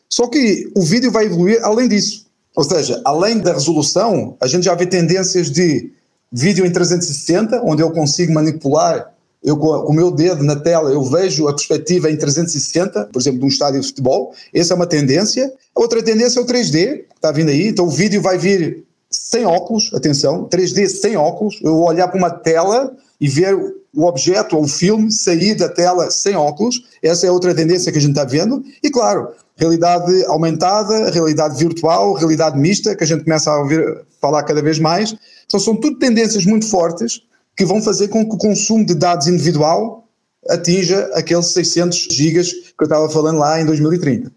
Só 0.08 0.26
que 0.26 0.70
o 0.74 0.82
vídeo 0.82 1.10
vai 1.10 1.26
evoluir 1.26 1.60
além 1.62 1.88
disso. 1.88 2.26
Ou 2.56 2.64
seja, 2.64 3.00
além 3.04 3.38
da 3.38 3.52
resolução, 3.52 4.36
a 4.40 4.46
gente 4.48 4.64
já 4.64 4.74
vê 4.74 4.86
tendências 4.86 5.50
de 5.50 5.92
vídeo 6.32 6.66
em 6.66 6.72
360, 6.72 7.62
onde 7.64 7.82
eu 7.82 7.92
consigo 7.92 8.32
manipular, 8.32 9.14
eu 9.44 9.56
com 9.56 9.68
o 9.68 9.92
meu 9.92 10.10
dedo 10.10 10.42
na 10.42 10.56
tela, 10.56 10.90
eu 10.90 11.04
vejo 11.04 11.46
a 11.46 11.54
perspectiva 11.54 12.10
em 12.10 12.16
360, 12.16 13.04
por 13.12 13.20
exemplo, 13.20 13.38
de 13.38 13.44
um 13.44 13.48
estádio 13.48 13.80
de 13.80 13.86
futebol. 13.86 14.34
Essa 14.52 14.74
é 14.74 14.76
uma 14.76 14.86
tendência. 14.86 15.52
A 15.76 15.80
outra 15.80 16.02
tendência 16.02 16.40
é 16.40 16.42
o 16.42 16.46
3D, 16.46 16.72
que 16.72 17.14
está 17.14 17.30
vindo 17.30 17.50
aí. 17.50 17.68
Então 17.68 17.86
o 17.86 17.90
vídeo 17.90 18.20
vai 18.20 18.36
vir 18.36 18.84
sem 19.08 19.46
óculos, 19.46 19.92
atenção, 19.94 20.48
3D 20.48 20.88
sem 20.88 21.16
óculos. 21.16 21.60
Eu 21.62 21.80
olhar 21.80 22.08
para 22.08 22.18
uma 22.18 22.30
tela 22.30 22.96
e 23.20 23.28
ver 23.28 23.54
o 23.54 24.04
objeto 24.04 24.56
ou 24.56 24.64
o 24.64 24.68
filme 24.68 25.10
sair 25.10 25.54
da 25.54 25.68
tela 25.68 26.10
sem 26.10 26.36
óculos. 26.36 26.82
Essa 27.02 27.26
é 27.26 27.30
outra 27.30 27.54
tendência 27.54 27.90
que 27.90 27.98
a 27.98 28.00
gente 28.00 28.10
está 28.10 28.24
vendo. 28.24 28.62
E 28.82 28.90
claro, 28.90 29.28
realidade 29.56 30.24
aumentada, 30.26 31.10
realidade 31.10 31.58
virtual, 31.58 32.14
realidade 32.14 32.58
mista, 32.58 32.94
que 32.94 33.04
a 33.04 33.06
gente 33.06 33.24
começa 33.24 33.50
a 33.50 33.60
ouvir 33.60 34.04
falar 34.20 34.42
cada 34.44 34.62
vez 34.62 34.78
mais. 34.78 35.14
Então 35.46 35.58
são 35.58 35.74
tudo 35.74 35.98
tendências 35.98 36.44
muito 36.44 36.66
fortes 36.66 37.22
que 37.56 37.64
vão 37.64 37.82
fazer 37.82 38.08
com 38.08 38.24
que 38.28 38.34
o 38.34 38.38
consumo 38.38 38.86
de 38.86 38.94
dados 38.94 39.26
individual 39.26 40.04
atinja 40.48 41.10
aqueles 41.14 41.46
600 41.46 42.08
gigas 42.10 42.52
que 42.52 42.74
eu 42.80 42.84
estava 42.84 43.08
falando 43.10 43.38
lá 43.38 43.60
em 43.60 43.66
2030. 43.66 44.30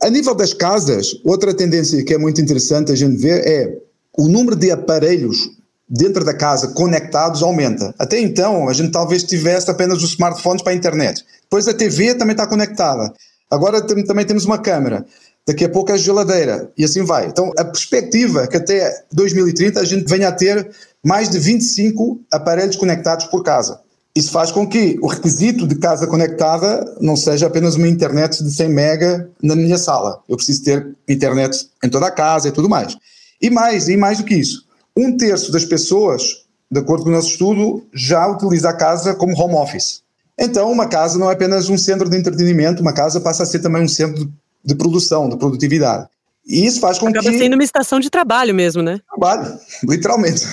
A 0.00 0.08
nível 0.08 0.34
das 0.34 0.54
casas, 0.54 1.20
outra 1.24 1.52
tendência 1.52 2.02
que 2.04 2.14
é 2.14 2.18
muito 2.18 2.40
interessante 2.40 2.92
a 2.92 2.94
gente 2.94 3.20
ver 3.20 3.46
é 3.46 3.78
o 4.16 4.28
número 4.28 4.56
de 4.56 4.70
aparelhos 4.70 5.50
dentro 5.88 6.24
da 6.24 6.34
casa 6.34 6.68
conectados 6.68 7.42
aumenta. 7.42 7.94
Até 7.98 8.20
então, 8.20 8.68
a 8.68 8.72
gente 8.72 8.90
talvez 8.90 9.22
tivesse 9.24 9.70
apenas 9.70 10.02
os 10.02 10.10
smartphones 10.10 10.62
para 10.62 10.72
a 10.72 10.76
internet. 10.76 11.24
Depois 11.42 11.66
a 11.66 11.72
TV 11.72 12.14
também 12.14 12.32
está 12.32 12.46
conectada. 12.46 13.12
Agora 13.50 13.80
também 13.80 14.26
temos 14.26 14.44
uma 14.44 14.58
câmera. 14.58 15.06
Daqui 15.46 15.64
a 15.64 15.68
pouco 15.68 15.90
a 15.90 15.96
geladeira. 15.96 16.70
E 16.76 16.84
assim 16.84 17.02
vai. 17.02 17.26
Então, 17.26 17.50
a 17.56 17.64
perspectiva 17.64 18.44
é 18.44 18.46
que 18.46 18.58
até 18.58 19.04
2030 19.12 19.80
a 19.80 19.84
gente 19.84 20.06
venha 20.06 20.28
a 20.28 20.32
ter 20.32 20.70
mais 21.02 21.30
de 21.30 21.38
25 21.38 22.20
aparelhos 22.30 22.76
conectados 22.76 23.26
por 23.26 23.42
casa. 23.42 23.80
Isso 24.14 24.30
faz 24.30 24.50
com 24.50 24.66
que 24.66 24.98
o 25.00 25.06
requisito 25.06 25.66
de 25.66 25.76
casa 25.76 26.06
conectada 26.06 26.84
não 27.00 27.16
seja 27.16 27.46
apenas 27.46 27.76
uma 27.76 27.88
internet 27.88 28.42
de 28.42 28.50
100 28.50 28.68
mega 28.68 29.30
na 29.42 29.54
minha 29.54 29.78
sala. 29.78 30.20
Eu 30.28 30.36
preciso 30.36 30.64
ter 30.64 30.94
internet 31.08 31.68
em 31.82 31.88
toda 31.88 32.08
a 32.08 32.10
casa 32.10 32.48
e 32.48 32.52
tudo 32.52 32.68
mais. 32.68 32.96
E 33.40 33.48
mais, 33.48 33.88
e 33.88 33.96
mais 33.96 34.18
do 34.18 34.24
que 34.24 34.34
isso 34.34 34.67
um 34.98 35.16
terço 35.16 35.52
das 35.52 35.64
pessoas, 35.64 36.44
de 36.70 36.80
acordo 36.80 37.04
com 37.04 37.10
o 37.10 37.12
nosso 37.12 37.28
estudo, 37.28 37.86
já 37.94 38.26
utiliza 38.26 38.70
a 38.70 38.72
casa 38.72 39.14
como 39.14 39.38
home 39.38 39.54
office. 39.54 40.02
Então, 40.36 40.70
uma 40.70 40.88
casa 40.88 41.18
não 41.18 41.30
é 41.30 41.34
apenas 41.34 41.68
um 41.68 41.78
centro 41.78 42.08
de 42.08 42.16
entretenimento, 42.16 42.82
uma 42.82 42.92
casa 42.92 43.20
passa 43.20 43.44
a 43.44 43.46
ser 43.46 43.60
também 43.60 43.82
um 43.82 43.88
centro 43.88 44.30
de 44.64 44.74
produção, 44.74 45.28
de 45.28 45.36
produtividade. 45.36 46.08
E 46.44 46.66
isso 46.66 46.80
faz 46.80 46.98
com 46.98 47.06
Acaba 47.06 47.22
que. 47.22 47.28
Acaba 47.28 47.44
sendo 47.44 47.54
uma 47.54 47.64
estação 47.64 48.00
de 48.00 48.10
trabalho 48.10 48.54
mesmo, 48.54 48.82
né? 48.82 49.00
Trabalho, 49.08 49.58
literalmente. 49.88 50.44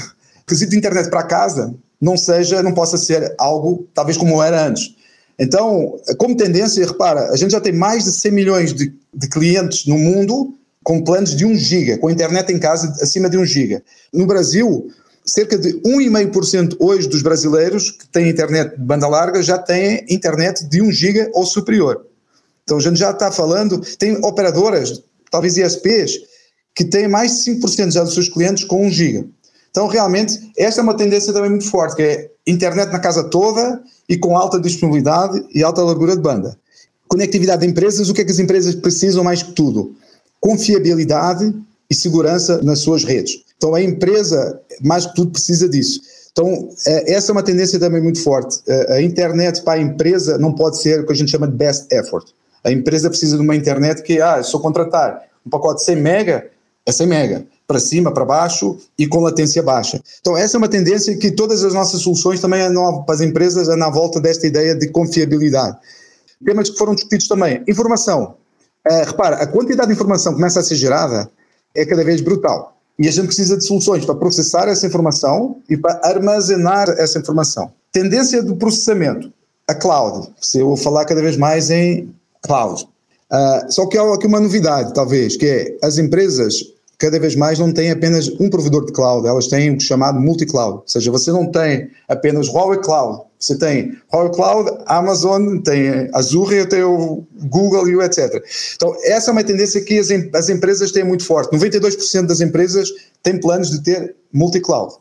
O 0.51 0.55
de 0.55 0.77
internet 0.77 1.09
para 1.09 1.23
casa 1.23 1.73
não 1.99 2.15
seja, 2.15 2.61
não 2.61 2.73
possa 2.73 2.97
ser 2.97 3.33
algo 3.37 3.87
talvez 3.93 4.17
como 4.17 4.43
era 4.43 4.67
antes. 4.67 4.93
Então, 5.39 5.97
como 6.17 6.37
tendência, 6.37 6.85
repara, 6.85 7.31
a 7.31 7.35
gente 7.35 7.51
já 7.51 7.59
tem 7.59 7.73
mais 7.73 8.03
de 8.03 8.11
100 8.11 8.31
milhões 8.31 8.73
de, 8.73 8.93
de 9.13 9.27
clientes 9.27 9.85
no 9.85 9.97
mundo 9.97 10.53
com 10.85 11.03
planos 11.03 11.35
de 11.35 11.43
1 11.43 11.55
giga, 11.55 11.97
com 11.97 12.11
internet 12.11 12.53
em 12.53 12.59
casa 12.59 12.93
acima 13.01 13.27
de 13.27 13.39
1 13.39 13.45
giga. 13.45 13.83
No 14.13 14.27
Brasil, 14.27 14.87
cerca 15.25 15.57
de 15.57 15.73
1,5% 15.81 16.77
hoje 16.79 17.09
dos 17.09 17.23
brasileiros 17.23 17.89
que 17.89 18.07
têm 18.07 18.29
internet 18.29 18.77
de 18.77 18.85
banda 18.85 19.07
larga 19.07 19.41
já 19.41 19.57
têm 19.57 20.05
internet 20.07 20.63
de 20.63 20.83
1 20.83 20.91
giga 20.91 21.31
ou 21.33 21.43
superior. 21.43 22.05
Então 22.63 22.77
a 22.77 22.79
gente 22.79 22.99
já 22.99 23.09
está 23.09 23.31
falando, 23.31 23.81
tem 23.97 24.23
operadoras, 24.23 25.01
talvez 25.31 25.57
ISPs, 25.57 26.19
que 26.75 26.85
têm 26.85 27.07
mais 27.07 27.43
de 27.43 27.51
5% 27.53 27.91
já 27.91 28.03
dos 28.03 28.13
seus 28.13 28.29
clientes 28.29 28.63
com 28.63 28.85
1 28.85 28.91
giga. 28.91 29.25
Então 29.71 29.87
realmente 29.87 30.51
esta 30.55 30.81
é 30.81 30.83
uma 30.83 30.95
tendência 30.95 31.33
também 31.33 31.49
muito 31.49 31.67
forte, 31.67 31.95
que 31.95 32.03
é 32.03 32.29
internet 32.45 32.91
na 32.91 32.99
casa 32.99 33.23
toda 33.23 33.81
e 34.07 34.17
com 34.17 34.37
alta 34.37 34.59
disponibilidade 34.59 35.43
e 35.51 35.63
alta 35.63 35.81
largura 35.81 36.15
de 36.15 36.21
banda. 36.21 36.55
Conectividade 37.07 37.61
de 37.61 37.71
empresas, 37.71 38.07
o 38.07 38.13
que 38.13 38.21
é 38.21 38.23
que 38.23 38.31
as 38.31 38.39
empresas 38.39 38.75
precisam 38.75 39.23
mais 39.23 39.41
que 39.41 39.51
tudo? 39.53 39.95
Confiabilidade 40.45 41.55
e 41.89 41.95
segurança 41.95 42.61
nas 42.61 42.77
suas 42.77 43.03
redes. 43.03 43.43
Então 43.57 43.73
a 43.73 43.81
empresa, 43.81 44.61
mais 44.79 45.07
que 45.07 45.15
tudo, 45.15 45.31
precisa 45.31 45.67
disso. 45.67 45.99
Então, 46.31 46.69
é, 46.85 47.13
essa 47.13 47.31
é 47.31 47.33
uma 47.33 47.41
tendência 47.41 47.79
também 47.79 47.99
muito 47.99 48.21
forte. 48.21 48.59
A 48.89 49.01
internet 49.01 49.63
para 49.63 49.79
a 49.79 49.81
empresa 49.81 50.37
não 50.37 50.53
pode 50.53 50.79
ser 50.79 50.99
o 50.99 51.05
que 51.07 51.13
a 51.13 51.15
gente 51.15 51.31
chama 51.31 51.47
de 51.47 51.55
best 51.55 51.87
effort. 51.91 52.27
A 52.63 52.71
empresa 52.71 53.09
precisa 53.09 53.37
de 53.37 53.41
uma 53.41 53.55
internet 53.55 54.03
que, 54.03 54.21
ah, 54.21 54.43
se 54.43 54.53
eu 54.53 54.59
contratar 54.59 55.23
um 55.43 55.49
pacote 55.49 55.79
de 55.79 55.85
100 55.85 55.95
mega, 55.95 56.47
é 56.85 56.91
100 56.91 57.07
mega, 57.07 57.45
para 57.65 57.79
cima, 57.79 58.11
para 58.11 58.25
baixo 58.25 58.77
e 58.99 59.07
com 59.07 59.21
latência 59.21 59.63
baixa. 59.63 59.99
Então, 60.19 60.37
essa 60.37 60.57
é 60.57 60.59
uma 60.59 60.69
tendência 60.69 61.17
que 61.17 61.31
todas 61.31 61.63
as 61.63 61.73
nossas 61.73 62.01
soluções 62.01 62.39
também 62.39 62.61
andam 62.61 63.03
para 63.03 63.15
as 63.15 63.21
empresas 63.21 63.67
andam 63.67 63.87
à 63.87 63.91
volta 63.91 64.19
desta 64.19 64.45
ideia 64.45 64.75
de 64.75 64.89
confiabilidade. 64.89 65.75
Temas 66.43 66.69
que 66.69 66.77
foram 66.77 66.93
discutidos 66.93 67.27
também. 67.27 67.63
Informação. 67.67 68.35
Uh, 68.87 69.05
repara, 69.05 69.37
a 69.37 69.47
quantidade 69.47 69.87
de 69.87 69.93
informação 69.93 70.33
que 70.33 70.37
começa 70.37 70.59
a 70.59 70.63
ser 70.63 70.75
gerada 70.75 71.29
é 71.73 71.85
cada 71.85 72.03
vez 72.03 72.21
brutal. 72.21 72.77
E 72.97 73.07
a 73.07 73.11
gente 73.11 73.27
precisa 73.27 73.57
de 73.57 73.65
soluções 73.65 74.05
para 74.05 74.15
processar 74.15 74.67
essa 74.67 74.85
informação 74.87 75.57
e 75.69 75.75
para 75.75 75.99
armazenar 76.03 76.89
essa 76.91 77.19
informação. 77.19 77.71
Tendência 77.91 78.41
do 78.41 78.55
processamento, 78.55 79.31
a 79.67 79.73
cloud. 79.73 80.29
Se 80.39 80.59
eu 80.59 80.75
falar 80.77 81.05
cada 81.05 81.21
vez 81.21 81.35
mais 81.35 81.69
em 81.69 82.13
cloud. 82.41 82.87
Uh, 83.31 83.71
só 83.71 83.87
que 83.87 83.97
há 83.97 84.13
aqui 84.13 84.27
uma 84.27 84.39
novidade, 84.39 84.93
talvez, 84.93 85.35
que 85.35 85.45
é 85.45 85.77
as 85.83 85.97
empresas 85.97 86.75
cada 86.97 87.19
vez 87.19 87.35
mais 87.35 87.59
não 87.59 87.73
têm 87.73 87.91
apenas 87.91 88.29
um 88.39 88.49
provedor 88.49 88.85
de 88.85 88.93
cloud, 88.93 89.27
elas 89.27 89.47
têm 89.47 89.75
o 89.75 89.79
chamado 89.79 90.19
multi-cloud. 90.19 90.77
Ou 90.77 90.83
seja, 90.87 91.11
você 91.11 91.31
não 91.31 91.51
tem 91.51 91.89
apenas 92.07 92.47
Huawei 92.47 92.79
Cloud, 92.79 93.23
você 93.39 93.57
tem 93.57 93.97
Huawei 94.11 94.31
Cloud, 94.31 94.71
Amazon, 94.85 95.59
tem 95.59 96.09
Azure, 96.13 96.67
tem 96.67 96.83
o 96.83 97.25
Google 97.43 97.87
e 97.89 97.95
o 97.95 98.01
etc. 98.01 98.43
Então, 98.75 98.95
essa 99.03 99.29
é 99.29 99.33
uma 99.33 99.43
tendência 99.43 99.81
que 99.81 99.99
as, 99.99 100.07
as 100.33 100.49
empresas 100.49 100.91
têm 100.91 101.03
muito 101.03 101.25
forte. 101.25 101.55
92% 101.55 102.25
das 102.25 102.41
empresas 102.41 102.89
têm 103.21 103.39
planos 103.39 103.69
de 103.69 103.83
ter 103.83 104.15
multi-cloud. 104.33 104.93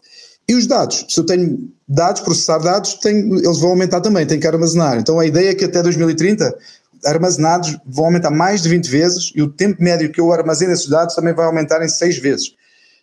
E 0.49 0.55
os 0.55 0.67
dados? 0.67 1.07
Se 1.09 1.19
eu 1.19 1.25
tenho 1.25 1.71
dados, 1.89 2.21
processar 2.21 2.59
dados, 2.59 2.99
eles 3.05 3.59
vão 3.59 3.71
aumentar 3.71 4.01
também, 4.01 4.27
tenho 4.27 4.41
que 4.41 4.47
armazenar. 4.47 4.99
Então, 4.99 5.19
a 5.19 5.27
ideia 5.27 5.51
é 5.51 5.55
que 5.55 5.65
até 5.65 5.83
2030 5.83 6.55
armazenados 7.05 7.79
vão 7.87 8.07
aumentar 8.07 8.31
mais 8.31 8.63
de 8.63 8.69
20 8.69 8.89
vezes 8.89 9.33
e 9.35 9.43
o 9.43 9.49
tempo 9.49 9.83
médio 9.83 10.11
que 10.11 10.21
eu 10.21 10.33
armazeno 10.33 10.73
esses 10.73 10.89
dados 10.89 11.15
também 11.15 11.35
vai 11.35 11.47
aumentar 11.47 11.83
em 11.85 11.89
6 11.89 12.19
vezes. 12.19 12.55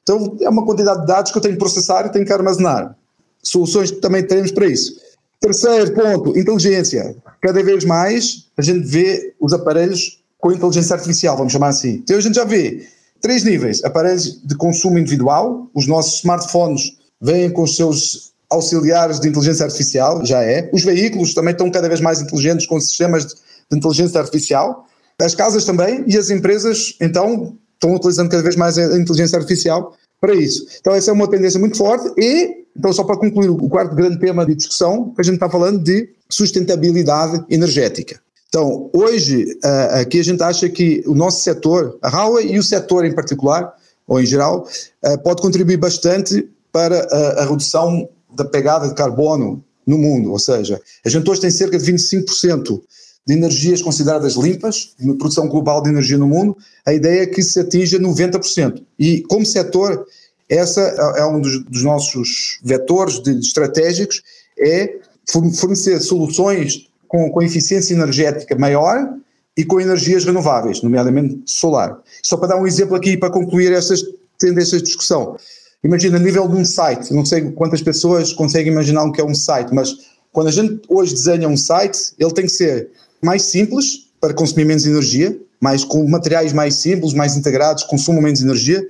Então, 0.04 0.38
é 0.42 0.50
uma 0.50 0.66
quantidade 0.66 1.02
de 1.02 1.08
dados 1.08 1.32
que 1.32 1.38
eu 1.38 1.42
tenho 1.42 1.54
que 1.54 1.60
processar 1.60 2.06
e 2.06 2.12
tenho 2.12 2.26
que 2.26 2.34
armazenar. 2.34 2.96
Soluções 3.44 3.92
também 3.92 4.26
teremos 4.26 4.52
para 4.52 4.68
isso. 4.68 4.94
Terceiro 5.42 5.94
ponto, 5.94 6.38
inteligência. 6.38 7.16
Cada 7.42 7.64
vez 7.64 7.84
mais 7.84 8.46
a 8.56 8.62
gente 8.62 8.88
vê 8.88 9.34
os 9.40 9.52
aparelhos 9.54 10.22
com 10.38 10.52
inteligência 10.52 10.96
artificial, 10.96 11.36
vamos 11.36 11.52
chamar 11.52 11.70
assim. 11.70 12.02
Então 12.04 12.16
a 12.16 12.22
gente 12.22 12.36
já 12.36 12.46
vê 12.46 12.86
três 13.20 13.44
níveis: 13.44 13.84
aparelhos 13.84 14.40
de 14.46 14.56
consumo 14.56 15.00
individual, 15.00 15.68
os 15.74 15.88
nossos 15.88 16.20
smartphones 16.20 16.96
vêm 17.20 17.50
com 17.50 17.64
os 17.64 17.76
seus 17.76 18.32
auxiliares 18.52 19.20
de 19.20 19.30
inteligência 19.30 19.66
artificial, 19.66 20.24
já 20.24 20.44
é. 20.44 20.70
Os 20.72 20.84
veículos 20.84 21.34
também 21.34 21.54
estão 21.54 21.72
cada 21.72 21.88
vez 21.88 22.02
mais 22.02 22.22
inteligentes 22.22 22.68
com 22.68 22.80
sistemas 22.80 23.26
de, 23.26 23.34
inteligência 23.74 24.20
artificial. 24.20 24.86
As 25.20 25.34
casas 25.34 25.66
também 25.66 26.04
e 26.08 26.18
as 26.18 26.30
empresas, 26.30 26.96
então, 27.00 27.56
estão 27.74 27.96
utilizando 27.96 28.30
cada 28.30 28.44
vez 28.44 28.56
mais 28.56 28.78
a 28.78 28.98
inteligência 28.98 29.38
artificial 29.38 29.96
para 30.20 30.36
isso. 30.36 30.68
Então 30.80 30.94
essa 30.94 31.10
é 31.10 31.14
uma 31.14 31.28
tendência 31.28 31.60
muito 31.60 31.78
forte 31.78 32.12
e 32.16 32.61
então, 32.78 32.94
só 32.94 33.04
para 33.04 33.18
concluir, 33.18 33.50
o 33.50 33.70
quarto 33.70 33.96
grande 33.96 34.20
tema 34.20 34.46
de 34.46 34.56
discussão, 34.56 35.14
a 35.18 35.24
gente 35.24 35.36
está 35.36 35.50
falando 35.50 35.84
de 35.84 36.10
sustentabilidade 36.30 37.44
energética. 37.50 38.20
Então, 38.48 38.90
hoje, 38.94 39.46
uh, 39.64 40.02
aqui 40.02 40.20
a 40.20 40.24
gente 40.24 40.42
acha 40.44 40.68
que 40.70 41.04
o 41.06 41.14
nosso 41.14 41.42
setor, 41.42 41.98
a 42.02 42.10
Huawei 42.10 42.52
e 42.52 42.60
o 42.60 42.64
setor 42.64 43.06
em 43.06 43.14
particular, 43.14 43.74
ou 44.08 44.20
em 44.20 44.26
geral, 44.26 44.68
uh, 45.06 45.18
pode 45.24 45.42
contribuir 45.42 45.78
bastante 45.78 46.50
para 46.72 47.02
a 47.38 47.46
redução 47.46 48.08
da 48.34 48.46
pegada 48.46 48.88
de 48.88 48.96
carbono 48.96 49.64
no 49.86 49.98
mundo. 49.98 50.32
Ou 50.32 50.40
seja, 50.40 50.82
a 51.06 51.10
gente 51.10 51.30
hoje 51.30 51.42
tem 51.42 51.52
cerca 51.52 51.78
de 51.78 51.92
25% 51.92 52.82
de 53.26 53.34
energias 53.34 53.82
consideradas 53.82 54.34
limpas, 54.34 54.94
na 55.00 55.14
produção 55.16 55.48
global 55.48 55.82
de 55.82 55.90
energia 55.90 56.18
no 56.18 56.28
mundo, 56.28 56.58
a 56.86 56.94
ideia 56.94 57.24
é 57.24 57.28
que 57.28 57.44
se 57.44 57.60
atinja 57.60 58.00
90%. 58.00 58.84
E 58.98 59.22
como 59.24 59.46
setor, 59.46 60.06
essa 60.52 60.82
é 61.18 61.26
um 61.26 61.40
dos, 61.40 61.64
dos 61.64 61.84
nossos 61.84 62.60
vetores 62.62 63.20
de, 63.24 63.40
estratégicos, 63.40 64.22
é 64.60 64.98
fornecer 65.28 66.00
soluções 66.02 66.90
com, 67.08 67.30
com 67.32 67.42
eficiência 67.42 67.94
energética 67.94 68.56
maior 68.56 69.16
e 69.56 69.64
com 69.64 69.80
energias 69.80 70.26
renováveis, 70.26 70.82
nomeadamente 70.82 71.42
solar. 71.46 71.98
Só 72.22 72.36
para 72.36 72.50
dar 72.50 72.58
um 72.58 72.68
exemplo 72.68 72.96
aqui 72.96 73.16
para 73.16 73.30
concluir 73.30 73.72
estas 73.72 74.02
tendências 74.38 74.82
de 74.82 74.88
discussão. 74.88 75.38
Imagina, 75.84 76.18
a 76.18 76.20
nível 76.20 76.48
de 76.48 76.58
um 76.58 76.66
site, 76.66 77.14
não 77.14 77.26
sei 77.26 77.50
quantas 77.52 77.82
pessoas 77.82 78.34
conseguem 78.34 78.72
imaginar 78.72 79.04
o 79.04 79.12
que 79.12 79.22
é 79.22 79.26
um 79.26 79.34
site, 79.34 79.74
mas 79.74 79.96
quando 80.34 80.48
a 80.48 80.52
gente 80.52 80.82
hoje 80.90 81.14
desenha 81.14 81.48
um 81.48 81.58
site, 81.58 82.14
ele 82.20 82.34
tem 82.34 82.46
que 82.46 82.52
ser 82.52 82.90
mais 83.24 83.44
simples 83.44 84.10
para 84.20 84.34
consumir 84.34 84.66
menos 84.66 84.86
energia, 84.86 85.38
mais 85.62 85.84
com 85.84 86.08
materiais 86.08 86.52
mais 86.52 86.76
simples, 86.76 87.14
mais 87.14 87.38
integrados, 87.38 87.84
consumam 87.84 88.22
menos 88.22 88.42
energia. 88.42 88.86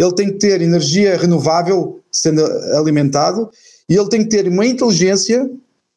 Ele 0.00 0.14
tem 0.14 0.28
que 0.28 0.38
ter 0.38 0.62
energia 0.62 1.16
renovável 1.16 2.00
sendo 2.10 2.42
alimentado 2.74 3.50
e 3.86 3.94
ele 3.94 4.08
tem 4.08 4.22
que 4.22 4.30
ter 4.30 4.48
uma 4.48 4.64
inteligência 4.64 5.48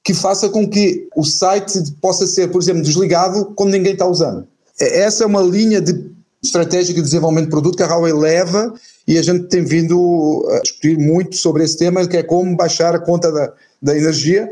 que 0.03 0.13
faça 0.13 0.49
com 0.49 0.67
que 0.67 1.07
o 1.15 1.23
site 1.23 1.79
possa 2.01 2.27
ser, 2.27 2.51
por 2.51 2.61
exemplo, 2.61 2.81
desligado 2.81 3.53
quando 3.55 3.71
ninguém 3.71 3.93
está 3.93 4.05
usando. 4.05 4.45
Essa 4.77 5.23
é 5.23 5.27
uma 5.27 5.41
linha 5.41 5.79
de 5.79 6.11
estratégia 6.43 6.93
de 6.93 7.01
desenvolvimento 7.01 7.45
de 7.45 7.51
produto 7.51 7.77
que 7.77 7.83
a 7.83 7.87
Huawei 7.87 8.11
leva 8.11 8.73
e 9.07 9.17
a 9.17 9.21
gente 9.21 9.45
tem 9.45 9.63
vindo 9.63 10.45
a 10.51 10.59
discutir 10.59 10.97
muito 10.97 11.37
sobre 11.37 11.63
esse 11.63 11.77
tema, 11.77 12.05
que 12.05 12.17
é 12.17 12.23
como 12.23 12.57
baixar 12.57 12.93
a 12.93 12.99
conta 12.99 13.31
da, 13.31 13.53
da 13.81 13.97
energia 13.97 14.51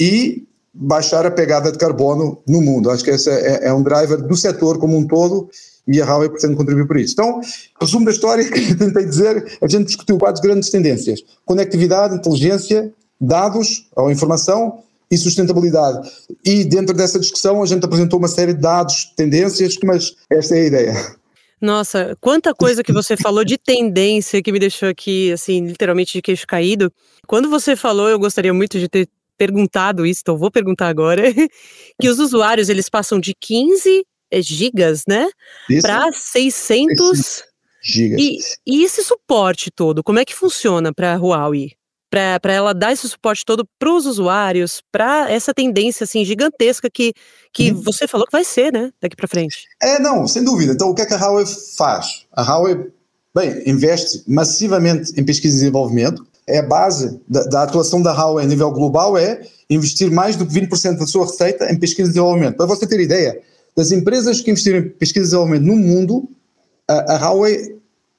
e 0.00 0.44
baixar 0.74 1.24
a 1.24 1.30
pegada 1.30 1.70
de 1.70 1.78
carbono 1.78 2.38
no 2.48 2.60
mundo. 2.60 2.90
Acho 2.90 3.04
que 3.04 3.10
esse 3.10 3.30
é, 3.30 3.68
é 3.68 3.72
um 3.72 3.82
driver 3.84 4.20
do 4.20 4.36
setor 4.36 4.78
como 4.78 4.96
um 4.96 5.06
todo 5.06 5.48
e 5.88 6.00
a 6.02 6.04
Huawei 6.04 6.28
pretende 6.28 6.54
contribuir 6.54 6.86
para 6.86 7.00
isso. 7.00 7.14
Então, 7.14 7.40
resumo 7.80 8.04
da 8.04 8.10
história 8.10 8.44
que 8.48 8.74
tentei 8.76 9.06
dizer, 9.06 9.58
a 9.60 9.66
gente 9.66 9.86
discutiu 9.86 10.18
quatro 10.18 10.42
grandes 10.42 10.70
tendências: 10.70 11.24
conectividade, 11.44 12.14
inteligência, 12.14 12.92
dados 13.20 13.88
ou 13.96 14.10
informação 14.10 14.82
e 15.10 15.16
sustentabilidade. 15.16 16.08
E 16.44 16.64
dentro 16.64 16.94
dessa 16.94 17.18
discussão 17.18 17.62
a 17.62 17.66
gente 17.66 17.84
apresentou 17.84 18.18
uma 18.18 18.28
série 18.28 18.52
de 18.52 18.60
dados, 18.60 19.06
tendências, 19.16 19.76
mas 19.82 20.14
esta 20.30 20.54
é 20.54 20.60
a 20.60 20.66
ideia. 20.66 21.18
Nossa, 21.60 22.16
quanta 22.20 22.54
coisa 22.54 22.84
que 22.84 22.92
você 22.92 23.16
falou 23.16 23.44
de 23.44 23.58
tendência 23.58 24.40
que 24.40 24.52
me 24.52 24.60
deixou 24.60 24.88
aqui, 24.88 25.32
assim, 25.32 25.66
literalmente 25.66 26.12
de 26.12 26.22
queixo 26.22 26.46
caído. 26.46 26.92
Quando 27.26 27.50
você 27.50 27.74
falou, 27.74 28.08
eu 28.08 28.18
gostaria 28.18 28.54
muito 28.54 28.78
de 28.78 28.88
ter 28.88 29.08
perguntado 29.36 30.06
isso, 30.06 30.20
então 30.22 30.36
vou 30.36 30.50
perguntar 30.50 30.88
agora, 30.88 31.22
que 32.00 32.08
os 32.08 32.18
usuários 32.18 32.68
eles 32.68 32.88
passam 32.88 33.18
de 33.18 33.34
15 33.34 33.90
eh, 33.90 34.02
gigas, 34.32 35.04
né, 35.06 35.28
para 35.82 36.12
600 36.12 37.44
gigas. 37.82 38.20
E, 38.20 38.38
e, 38.66 38.84
esse 38.84 39.02
suporte 39.02 39.70
todo, 39.70 40.02
como 40.02 40.18
é 40.18 40.24
que 40.24 40.34
funciona 40.34 40.92
para 40.92 41.14
a 41.14 41.16
Huawei? 41.16 41.72
Para 42.10 42.52
ela 42.52 42.72
dar 42.72 42.92
esse 42.92 43.06
suporte 43.06 43.44
todo 43.44 43.68
para 43.78 43.92
os 43.92 44.06
usuários, 44.06 44.82
para 44.90 45.30
essa 45.30 45.52
tendência 45.52 46.04
assim 46.04 46.24
gigantesca 46.24 46.88
que, 46.88 47.12
que 47.52 47.70
hum. 47.70 47.82
você 47.82 48.08
falou 48.08 48.26
que 48.26 48.32
vai 48.32 48.44
ser, 48.44 48.72
né, 48.72 48.90
daqui 49.00 49.14
para 49.14 49.28
frente. 49.28 49.66
É, 49.82 49.98
não, 49.98 50.26
sem 50.26 50.42
dúvida. 50.42 50.72
Então, 50.72 50.90
o 50.90 50.94
que 50.94 51.02
é 51.02 51.06
que 51.06 51.14
a 51.14 51.18
Huawei 51.18 51.44
faz? 51.76 52.26
A 52.32 52.42
Huawei, 52.42 52.86
bem, 53.34 53.62
investe 53.66 54.22
massivamente 54.26 55.12
em 55.20 55.24
pesquisa 55.24 55.56
e 55.56 55.58
desenvolvimento, 55.58 56.26
é 56.48 56.58
a 56.58 56.62
base 56.62 57.20
da, 57.28 57.44
da, 57.44 57.62
atuação 57.64 58.00
da 58.00 58.12
Huawei 58.12 58.44
a 58.44 58.48
nível 58.48 58.70
global 58.70 59.18
é 59.18 59.42
investir 59.68 60.10
mais 60.10 60.34
do 60.34 60.46
que 60.46 60.54
20% 60.54 60.96
da 60.96 61.06
sua 61.06 61.26
receita 61.26 61.70
em 61.70 61.78
pesquisa 61.78 62.08
e 62.08 62.12
desenvolvimento. 62.12 62.56
Para 62.56 62.64
você 62.64 62.86
ter 62.86 62.98
ideia, 63.00 63.38
das 63.78 63.92
empresas 63.92 64.40
que 64.40 64.50
investiram 64.50 64.80
em 64.80 64.88
pesquisa 64.88 65.20
e 65.20 65.28
desenvolvimento 65.28 65.64
no 65.64 65.76
mundo, 65.76 66.28
a, 66.88 67.14
a 67.14 67.16
Huawei 67.16 67.78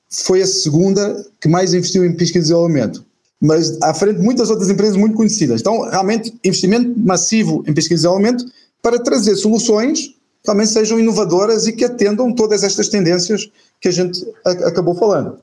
foi 0.10 0.42
a 0.42 0.48
segunda 0.48 1.26
que 1.38 1.50
mais 1.50 1.74
investiu 1.74 2.06
em 2.06 2.14
pesquisa 2.14 2.38
e 2.38 2.42
desenvolvimento. 2.44 3.06
Mas 3.42 3.78
à 3.82 3.94
frente 3.94 4.22
muitas 4.22 4.50
outras 4.50 4.70
empresas 4.70 4.96
muito 4.96 5.18
conhecidas. 5.18 5.60
Então, 5.60 5.82
realmente, 5.90 6.34
investimento 6.46 6.98
massivo 6.98 7.62
em 7.68 7.74
pesquisa 7.74 7.94
e 7.94 7.98
desenvolvimento 7.98 8.46
para 8.82 9.00
trazer 9.00 9.36
soluções 9.36 10.08
que 10.08 10.46
também 10.46 10.66
sejam 10.66 10.98
inovadoras 10.98 11.68
e 11.68 11.74
que 11.74 11.84
atendam 11.84 12.34
todas 12.34 12.64
estas 12.64 12.88
tendências 12.88 13.52
que 13.82 13.90
a 13.90 13.92
gente 13.92 14.26
acabou 14.46 14.96
falando. 14.96 15.40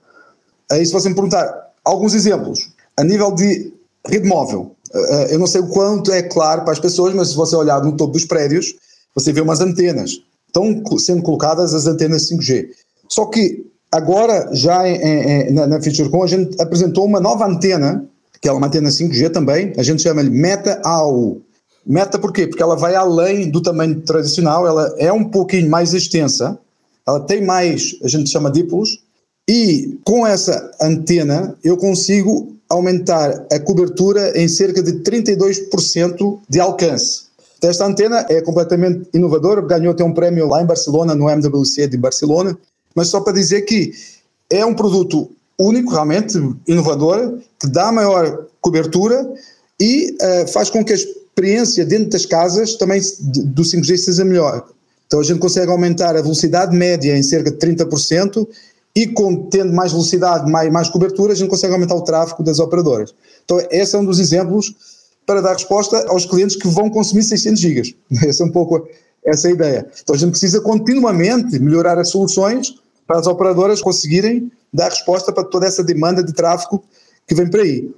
Aí, 0.72 0.86
se 0.86 0.94
você 0.94 1.10
me 1.10 1.14
perguntar 1.14 1.74
alguns 1.84 2.14
exemplos, 2.14 2.70
a 2.96 3.04
nível 3.04 3.32
de 3.32 3.70
rede 4.06 4.26
móvel, 4.26 4.74
eh, 4.94 4.98
eh, 4.98 5.34
eu 5.34 5.38
não 5.38 5.46
sei 5.46 5.60
o 5.60 5.66
quanto 5.66 6.10
é 6.10 6.22
claro 6.22 6.62
para 6.62 6.72
as 6.72 6.80
pessoas, 6.80 7.14
mas 7.14 7.28
se 7.28 7.36
você 7.36 7.54
olhar 7.54 7.82
no 7.82 7.94
topo 7.98 8.14
dos 8.14 8.24
prédios, 8.24 8.74
você 9.16 9.32
vê 9.32 9.40
umas 9.40 9.60
antenas. 9.60 10.22
Estão 10.46 10.98
sendo 10.98 11.22
colocadas 11.22 11.74
as 11.74 11.86
antenas 11.86 12.30
5G. 12.30 12.68
Só 13.08 13.26
que 13.26 13.66
agora, 13.90 14.50
já 14.52 14.82
na, 15.52 15.66
na 15.66 15.82
FeatureCon, 15.82 16.22
a 16.22 16.26
gente 16.26 16.60
apresentou 16.60 17.06
uma 17.06 17.18
nova 17.18 17.46
antena, 17.46 18.06
que 18.40 18.48
é 18.48 18.52
uma 18.52 18.66
antena 18.66 18.90
5G 18.90 19.30
também, 19.30 19.72
a 19.76 19.82
gente 19.82 20.02
chama-lhe 20.02 20.30
Meta 20.30 20.80
AU. 20.84 21.40
Meta 21.84 22.18
por 22.18 22.32
quê? 22.32 22.46
Porque 22.46 22.62
ela 22.62 22.76
vai 22.76 22.94
além 22.94 23.50
do 23.50 23.62
tamanho 23.62 24.00
tradicional, 24.02 24.66
ela 24.66 24.94
é 24.98 25.10
um 25.12 25.24
pouquinho 25.24 25.70
mais 25.70 25.94
extensa, 25.94 26.58
ela 27.06 27.20
tem 27.20 27.44
mais, 27.44 27.96
a 28.02 28.08
gente 28.08 28.28
chama 28.28 28.50
dípolos, 28.50 29.00
e 29.48 29.98
com 30.04 30.26
essa 30.26 30.70
antena 30.80 31.56
eu 31.62 31.76
consigo 31.76 32.56
aumentar 32.68 33.46
a 33.52 33.60
cobertura 33.60 34.36
em 34.36 34.48
cerca 34.48 34.82
de 34.82 34.94
32% 35.04 36.40
de 36.48 36.58
alcance. 36.60 37.25
Esta 37.62 37.86
antena 37.86 38.26
é 38.28 38.40
completamente 38.40 39.08
inovadora, 39.14 39.60
ganhou 39.62 39.92
até 39.92 40.04
um 40.04 40.12
prémio 40.12 40.46
lá 40.46 40.62
em 40.62 40.66
Barcelona, 40.66 41.14
no 41.14 41.28
MWC 41.28 41.88
de 41.88 41.96
Barcelona, 41.96 42.56
mas 42.94 43.08
só 43.08 43.20
para 43.20 43.32
dizer 43.32 43.62
que 43.62 43.92
é 44.50 44.64
um 44.64 44.74
produto 44.74 45.30
único, 45.58 45.90
realmente 45.90 46.38
inovador, 46.68 47.38
que 47.58 47.66
dá 47.66 47.90
maior 47.90 48.46
cobertura 48.60 49.26
e 49.80 50.14
uh, 50.14 50.48
faz 50.48 50.68
com 50.68 50.84
que 50.84 50.92
a 50.92 50.96
experiência 50.96 51.84
dentro 51.84 52.10
das 52.10 52.26
casas 52.26 52.74
também 52.74 53.00
do 53.20 53.62
5G 53.62 53.96
seja 53.96 54.24
melhor. 54.24 54.66
Então 55.06 55.20
a 55.20 55.22
gente 55.22 55.38
consegue 55.38 55.70
aumentar 55.70 56.16
a 56.16 56.22
velocidade 56.22 56.76
média 56.76 57.16
em 57.16 57.22
cerca 57.22 57.50
de 57.50 57.58
30% 57.58 58.46
e 58.94 59.06
com, 59.06 59.48
tendo 59.50 59.74
mais 59.74 59.92
velocidade, 59.92 60.50
mais, 60.50 60.72
mais 60.72 60.88
cobertura, 60.88 61.34
a 61.34 61.36
gente 61.36 61.50
consegue 61.50 61.74
aumentar 61.74 61.94
o 61.94 62.00
tráfego 62.00 62.42
das 62.42 62.58
operadoras. 62.58 63.14
Então, 63.44 63.60
esse 63.70 63.94
é 63.94 63.98
um 63.98 64.04
dos 64.04 64.18
exemplos 64.18 64.74
para 65.26 65.40
dar 65.40 65.54
resposta 65.54 66.06
aos 66.08 66.24
clientes 66.24 66.56
que 66.56 66.68
vão 66.68 66.88
consumir 66.88 67.24
600 67.24 67.60
gigas. 67.60 67.94
Essa 68.24 68.44
é 68.44 68.46
um 68.46 68.52
pouco 68.52 68.88
essa 69.26 69.48
é 69.48 69.50
a 69.50 69.54
ideia. 69.54 69.86
Então, 70.00 70.14
a 70.14 70.18
gente 70.18 70.30
precisa 70.30 70.60
continuamente 70.60 71.58
melhorar 71.58 71.98
as 71.98 72.10
soluções 72.10 72.76
para 73.04 73.18
as 73.18 73.26
operadoras 73.26 73.82
conseguirem 73.82 74.52
dar 74.72 74.88
resposta 74.88 75.32
para 75.32 75.42
toda 75.42 75.66
essa 75.66 75.82
demanda 75.82 76.22
de 76.22 76.32
tráfego 76.32 76.84
que 77.26 77.34
vem 77.34 77.50
por 77.50 77.58
aí. 77.58 77.90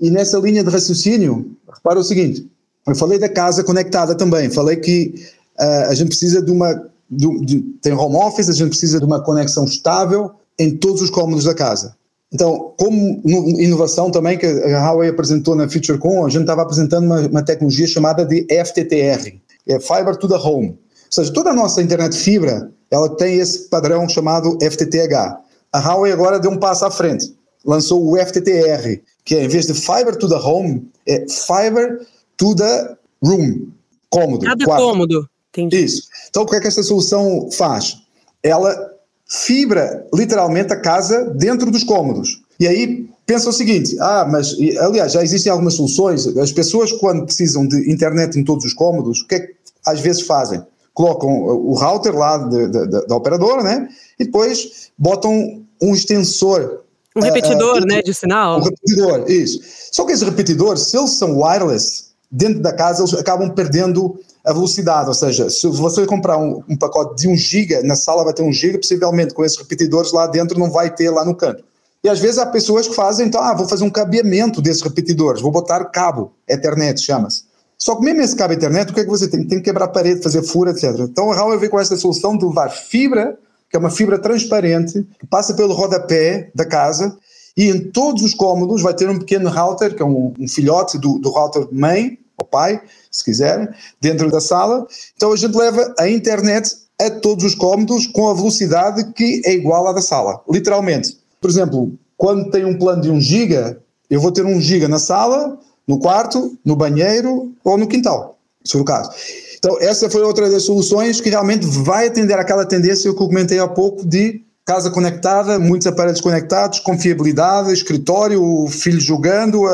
E 0.00 0.10
nessa 0.10 0.36
linha 0.38 0.64
de 0.64 0.70
raciocínio, 0.70 1.56
repara 1.72 2.00
o 2.00 2.04
seguinte: 2.04 2.48
eu 2.88 2.94
falei 2.96 3.18
da 3.18 3.28
casa 3.28 3.62
conectada 3.62 4.16
também, 4.16 4.50
falei 4.50 4.76
que 4.76 5.14
uh, 5.60 5.90
a 5.90 5.94
gente 5.94 6.08
precisa 6.08 6.42
de 6.42 6.50
uma 6.50 6.90
de, 7.08 7.44
de, 7.44 7.60
tem 7.80 7.92
home 7.92 8.16
office, 8.16 8.48
a 8.48 8.52
gente 8.52 8.70
precisa 8.70 8.98
de 8.98 9.04
uma 9.04 9.22
conexão 9.22 9.64
estável 9.64 10.32
em 10.58 10.76
todos 10.76 11.02
os 11.02 11.10
cômodos 11.10 11.44
da 11.44 11.54
casa. 11.54 11.94
Então, 12.34 12.74
como 12.76 13.22
inovação 13.24 14.10
também 14.10 14.36
que 14.36 14.44
a 14.44 14.90
Huawei 14.90 15.08
apresentou 15.08 15.54
na 15.54 15.68
FeatureCon, 15.68 16.26
a 16.26 16.28
gente 16.28 16.40
estava 16.40 16.62
apresentando 16.62 17.04
uma, 17.04 17.20
uma, 17.20 17.44
tecnologia 17.44 17.86
chamada 17.86 18.24
de 18.24 18.44
FTTR, 18.50 19.40
é 19.68 19.78
Fiber 19.78 20.16
to 20.16 20.28
the 20.28 20.34
Home. 20.34 20.70
Ou 20.70 20.76
seja, 21.10 21.32
toda 21.32 21.50
a 21.50 21.54
nossa 21.54 21.80
internet 21.80 22.16
fibra, 22.16 22.72
ela 22.90 23.08
tem 23.16 23.38
esse 23.38 23.68
padrão 23.68 24.08
chamado 24.08 24.58
FTTH. 24.60 25.38
A 25.72 25.78
Huawei 25.78 26.10
agora 26.10 26.40
deu 26.40 26.50
um 26.50 26.58
passo 26.58 26.84
à 26.84 26.90
frente, 26.90 27.32
lançou 27.64 28.04
o 28.04 28.16
FTTR, 28.18 29.00
que 29.24 29.36
é, 29.36 29.44
em 29.44 29.48
vez 29.48 29.68
de 29.68 29.74
Fiber 29.74 30.16
to 30.16 30.28
the 30.28 30.34
Home, 30.34 30.90
é 31.06 31.24
Fiber 31.28 32.00
to 32.36 32.56
the 32.56 32.96
Room, 33.24 33.68
cômodo. 34.10 34.44
Cada 34.44 34.64
quarto. 34.64 34.82
cômodo. 34.82 35.28
Entendi. 35.50 35.84
Isso. 35.84 36.08
Então, 36.28 36.42
o 36.42 36.46
que 36.46 36.56
é 36.56 36.60
que 36.60 36.66
esta 36.66 36.82
solução 36.82 37.48
faz? 37.52 37.96
Ela 38.42 38.93
fibra 39.34 40.06
literalmente 40.14 40.72
a 40.72 40.80
casa 40.80 41.24
dentro 41.36 41.70
dos 41.70 41.82
cômodos. 41.82 42.40
E 42.58 42.68
aí 42.68 43.08
pensa 43.26 43.50
o 43.50 43.52
seguinte: 43.52 43.96
ah, 44.00 44.26
mas 44.30 44.56
aliás, 44.78 45.12
já 45.12 45.22
existem 45.22 45.50
algumas 45.50 45.74
soluções. 45.74 46.26
As 46.38 46.52
pessoas, 46.52 46.92
quando 46.92 47.24
precisam 47.24 47.66
de 47.66 47.90
internet 47.90 48.38
em 48.38 48.44
todos 48.44 48.64
os 48.64 48.72
cômodos, 48.72 49.20
o 49.20 49.26
que 49.26 49.34
é 49.34 49.40
que 49.40 49.54
às 49.86 50.00
vezes 50.00 50.22
fazem? 50.22 50.62
Colocam 50.92 51.28
o 51.28 51.74
router 51.74 52.14
lá 52.16 52.38
de, 52.38 52.68
de, 52.68 52.86
de, 52.86 53.06
da 53.06 53.16
operadora, 53.16 53.62
né? 53.62 53.88
E 54.18 54.24
depois 54.24 54.90
botam 54.96 55.64
um 55.82 55.92
extensor. 55.92 56.84
Um 57.16 57.20
repetidor, 57.20 57.78
uh, 57.78 57.82
uh, 57.82 57.86
né? 57.86 58.02
De 58.02 58.14
sinal. 58.14 58.60
Um 58.60 58.62
repetidor, 58.62 59.24
isso. 59.28 59.60
Só 59.90 60.04
que 60.04 60.12
esses 60.12 60.24
repetidores, 60.24 60.82
se 60.82 60.96
eles 60.96 61.10
são 61.10 61.40
wireless, 61.40 62.14
dentro 62.30 62.60
da 62.60 62.72
casa, 62.72 63.02
eles 63.02 63.14
acabam 63.14 63.50
perdendo 63.50 64.18
a 64.44 64.52
velocidade, 64.52 65.08
ou 65.08 65.14
seja, 65.14 65.48
se 65.48 65.66
você 65.68 66.04
comprar 66.04 66.36
um, 66.36 66.62
um, 66.68 66.76
pacote 66.76 67.22
de 67.22 67.28
1 67.28 67.36
GB, 67.36 67.82
na 67.82 67.94
sala 67.94 68.22
vai 68.24 68.34
ter 68.34 68.42
1 68.42 68.52
GB, 68.52 68.78
possivelmente 68.78 69.32
com 69.32 69.42
esses 69.42 69.56
repetidores 69.56 70.12
lá 70.12 70.26
dentro 70.26 70.58
não 70.58 70.70
vai 70.70 70.94
ter 70.94 71.08
lá 71.10 71.24
no 71.24 71.34
canto. 71.34 71.64
E 72.04 72.08
às 72.10 72.20
vezes 72.20 72.36
há 72.36 72.44
pessoas 72.44 72.86
que 72.86 72.94
fazem, 72.94 73.26
então, 73.26 73.40
ah, 73.40 73.54
vou 73.54 73.66
fazer 73.66 73.84
um 73.84 73.90
cabeamento 73.90 74.60
desses 74.60 74.82
repetidores, 74.82 75.40
vou 75.40 75.50
botar 75.50 75.82
cabo, 75.86 76.34
Ethernet 76.46 77.00
chama-se. 77.00 77.44
Só 77.78 77.96
que 77.96 78.04
mesmo 78.04 78.20
esse 78.20 78.36
cabo 78.36 78.52
internet, 78.52 78.90
o 78.90 78.94
que 78.94 79.00
é 79.00 79.04
que 79.04 79.10
você 79.10 79.26
tem? 79.26 79.46
Tem 79.46 79.58
que 79.58 79.64
quebrar 79.64 79.86
a 79.86 79.88
parede, 79.88 80.22
fazer 80.22 80.42
fura, 80.42 80.70
etc. 80.70 80.84
Então 81.00 81.32
a 81.32 81.34
Huawei 81.34 81.58
veio 81.58 81.70
com 81.70 81.80
esta 81.80 81.96
solução 81.96 82.36
de 82.36 82.44
levar 82.44 82.68
fibra, 82.68 83.38
que 83.70 83.76
é 83.76 83.80
uma 83.80 83.90
fibra 83.90 84.18
transparente, 84.18 85.06
que 85.18 85.26
passa 85.26 85.54
pelo 85.54 85.72
rodapé 85.72 86.50
da 86.54 86.66
casa 86.66 87.16
e 87.56 87.70
em 87.70 87.90
todos 87.90 88.22
os 88.22 88.34
cômodos 88.34 88.82
vai 88.82 88.94
ter 88.94 89.08
um 89.08 89.18
pequeno 89.18 89.48
router, 89.48 89.94
que 89.94 90.02
é 90.02 90.04
um, 90.04 90.32
um 90.38 90.48
filhote 90.48 90.98
do, 90.98 91.18
do 91.18 91.30
router 91.30 91.66
mãe, 91.72 92.18
ou 92.36 92.46
pai, 92.46 92.80
se 93.10 93.24
quiserem, 93.24 93.68
dentro 94.00 94.30
da 94.30 94.40
sala. 94.40 94.86
Então 95.16 95.32
a 95.32 95.36
gente 95.36 95.56
leva 95.56 95.94
a 95.98 96.08
internet 96.08 96.74
a 97.00 97.10
todos 97.10 97.44
os 97.44 97.54
cômodos 97.54 98.06
com 98.06 98.28
a 98.28 98.34
velocidade 98.34 99.12
que 99.12 99.42
é 99.44 99.52
igual 99.52 99.86
à 99.88 99.92
da 99.92 100.02
sala, 100.02 100.40
literalmente. 100.48 101.18
Por 101.40 101.50
exemplo, 101.50 101.92
quando 102.16 102.50
tem 102.50 102.64
um 102.64 102.78
plano 102.78 103.02
de 103.02 103.10
1 103.10 103.20
giga, 103.20 103.80
eu 104.08 104.20
vou 104.20 104.32
ter 104.32 104.44
1 104.44 104.60
giga 104.60 104.88
na 104.88 104.98
sala, 104.98 105.58
no 105.86 105.98
quarto, 105.98 106.56
no 106.64 106.76
banheiro 106.76 107.52
ou 107.62 107.76
no 107.76 107.86
quintal, 107.86 108.38
se 108.64 108.72
for 108.72 108.80
o 108.80 108.84
caso. 108.84 109.10
Então, 109.58 109.78
essa 109.80 110.10
foi 110.10 110.22
outra 110.22 110.50
das 110.50 110.62
soluções 110.62 111.20
que 111.20 111.30
realmente 111.30 111.66
vai 111.66 112.06
atender 112.06 112.38
àquela 112.38 112.66
tendência 112.66 113.02
que 113.02 113.08
eu 113.08 113.14
comentei 113.14 113.58
há 113.58 113.66
pouco 113.66 114.06
de 114.06 114.42
casa 114.64 114.90
conectada, 114.90 115.58
muitos 115.58 115.86
aparelhos 115.86 116.20
conectados, 116.20 116.80
confiabilidade, 116.80 117.72
escritório, 117.72 118.42
o 118.42 118.66
filho 118.68 119.00
jogando, 119.00 119.64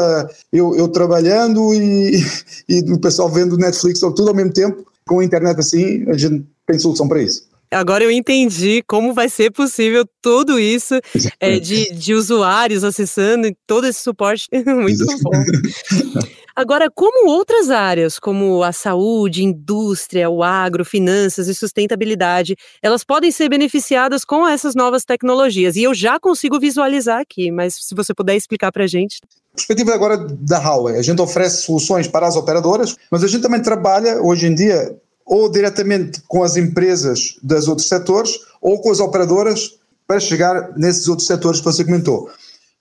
eu, 0.52 0.74
eu 0.74 0.88
trabalhando 0.88 1.72
e, 1.72 2.24
e 2.68 2.92
o 2.92 2.98
pessoal 2.98 3.28
vendo 3.28 3.56
Netflix 3.56 4.00
tudo 4.00 4.28
ao 4.28 4.34
mesmo 4.34 4.52
tempo. 4.52 4.84
Com 5.06 5.20
a 5.20 5.24
internet 5.24 5.58
assim, 5.58 6.04
a 6.08 6.16
gente 6.16 6.46
tem 6.66 6.78
solução 6.78 7.08
para 7.08 7.22
isso. 7.22 7.50
Agora 7.72 8.02
eu 8.02 8.10
entendi 8.10 8.82
como 8.86 9.14
vai 9.14 9.28
ser 9.28 9.52
possível 9.52 10.04
tudo 10.20 10.58
isso 10.58 10.94
é, 11.38 11.60
de, 11.60 11.92
de 11.92 12.14
usuários 12.14 12.82
acessando 12.82 13.48
todo 13.64 13.86
esse 13.86 14.00
suporte. 14.00 14.48
Muito 14.66 15.06
bom. 15.22 15.30
Agora, 16.60 16.90
como 16.94 17.30
outras 17.30 17.70
áreas, 17.70 18.18
como 18.18 18.62
a 18.62 18.70
saúde, 18.70 19.42
indústria, 19.42 20.28
o 20.28 20.42
agro, 20.42 20.84
finanças 20.84 21.48
e 21.48 21.54
sustentabilidade, 21.54 22.54
elas 22.82 23.02
podem 23.02 23.32
ser 23.32 23.48
beneficiadas 23.48 24.26
com 24.26 24.46
essas 24.46 24.74
novas 24.74 25.02
tecnologias? 25.02 25.74
E 25.74 25.84
eu 25.84 25.94
já 25.94 26.20
consigo 26.20 26.60
visualizar 26.60 27.18
aqui, 27.18 27.50
mas 27.50 27.76
se 27.76 27.94
você 27.94 28.12
puder 28.12 28.36
explicar 28.36 28.70
para 28.70 28.84
a 28.84 28.86
gente. 28.86 29.22
Perspectiva 29.54 29.94
agora 29.94 30.18
da 30.18 30.58
Huawei, 30.58 30.98
a 30.98 31.02
gente 31.02 31.22
oferece 31.22 31.62
soluções 31.62 32.06
para 32.06 32.26
as 32.26 32.36
operadoras, 32.36 32.94
mas 33.10 33.24
a 33.24 33.26
gente 33.26 33.40
também 33.40 33.62
trabalha 33.62 34.20
hoje 34.20 34.46
em 34.46 34.54
dia 34.54 34.94
ou 35.24 35.50
diretamente 35.50 36.20
com 36.28 36.42
as 36.42 36.58
empresas 36.58 37.38
dos 37.42 37.68
outros 37.68 37.88
setores 37.88 38.38
ou 38.60 38.82
com 38.82 38.90
as 38.90 39.00
operadoras 39.00 39.78
para 40.06 40.20
chegar 40.20 40.76
nesses 40.76 41.08
outros 41.08 41.26
setores 41.26 41.60
que 41.60 41.64
você 41.64 41.82
comentou. 41.86 42.28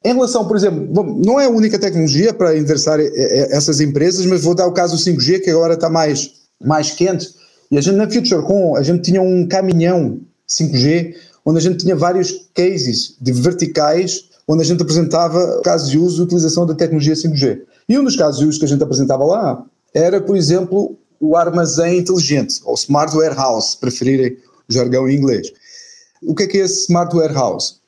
Em 0.03 0.13
relação, 0.13 0.47
por 0.47 0.55
exemplo, 0.55 1.21
não 1.25 1.39
é 1.39 1.45
a 1.45 1.49
única 1.49 1.77
tecnologia 1.77 2.33
para 2.33 2.57
interessar 2.57 2.99
essas 3.51 3.81
empresas, 3.81 4.25
mas 4.25 4.41
vou 4.41 4.55
dar 4.55 4.65
o 4.65 4.71
caso 4.71 4.95
do 4.95 5.01
5G, 5.01 5.41
que 5.41 5.49
agora 5.49 5.73
está 5.73 5.89
mais, 5.89 6.31
mais 6.63 6.91
quente. 6.91 7.29
E 7.69 7.77
a 7.77 7.81
gente 7.81 7.95
na 7.95 8.09
Future 8.09 8.41
Com, 8.43 8.77
a 8.77 8.81
gente 8.81 9.03
tinha 9.03 9.21
um 9.21 9.45
caminhão 9.45 10.21
5G, 10.47 11.15
onde 11.45 11.57
a 11.57 11.61
gente 11.61 11.79
tinha 11.79 11.95
vários 11.95 12.49
cases 12.53 13.15
de 13.19 13.33
verticais, 13.33 14.29
onde 14.47 14.61
a 14.61 14.65
gente 14.65 14.81
apresentava 14.81 15.61
casos 15.63 15.89
de 15.89 15.99
uso 15.99 16.21
e 16.21 16.25
utilização 16.25 16.65
da 16.65 16.73
tecnologia 16.73 17.13
5G. 17.13 17.61
E 17.87 17.99
um 17.99 18.03
dos 18.03 18.15
casos 18.15 18.39
de 18.39 18.45
uso 18.45 18.57
que 18.57 18.65
a 18.65 18.69
gente 18.69 18.81
apresentava 18.81 19.25
lá 19.25 19.65
era, 19.93 20.21
por 20.21 20.37
exemplo, 20.37 20.97
o 21.19 21.35
armazém 21.35 21.99
inteligente, 21.99 22.61
ou 22.63 22.73
Smart 22.75 23.13
Warehouse, 23.15 23.71
se 23.71 23.77
preferirem 23.77 24.37
o 24.69 24.73
jargão 24.73 25.09
em 25.09 25.17
inglês. 25.17 25.51
O 26.21 26.33
que 26.33 26.43
é 26.43 26.47
que 26.47 26.57
é 26.57 26.61
esse 26.61 26.83
Smart 26.83 27.13
Warehouse? 27.13 27.78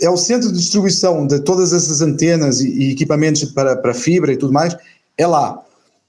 É 0.00 0.10
o 0.10 0.16
centro 0.16 0.52
de 0.52 0.58
distribuição 0.58 1.26
de 1.26 1.40
todas 1.40 1.72
essas 1.72 2.02
antenas 2.02 2.60
e, 2.60 2.68
e 2.68 2.92
equipamentos 2.92 3.44
para, 3.44 3.76
para 3.76 3.94
fibra 3.94 4.32
e 4.32 4.36
tudo 4.36 4.52
mais, 4.52 4.76
é 5.16 5.26
lá. 5.26 5.62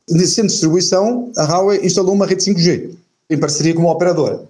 Nesse 0.10 0.36
centro 0.36 0.48
de 0.48 0.54
distribuição, 0.54 1.32
a 1.38 1.44
Huawei 1.44 1.86
instalou 1.86 2.14
uma 2.14 2.26
rede 2.26 2.44
5G, 2.44 2.92
em 3.30 3.38
parceria 3.38 3.74
com 3.74 3.82
uma 3.82 3.92
operadora 3.92 4.42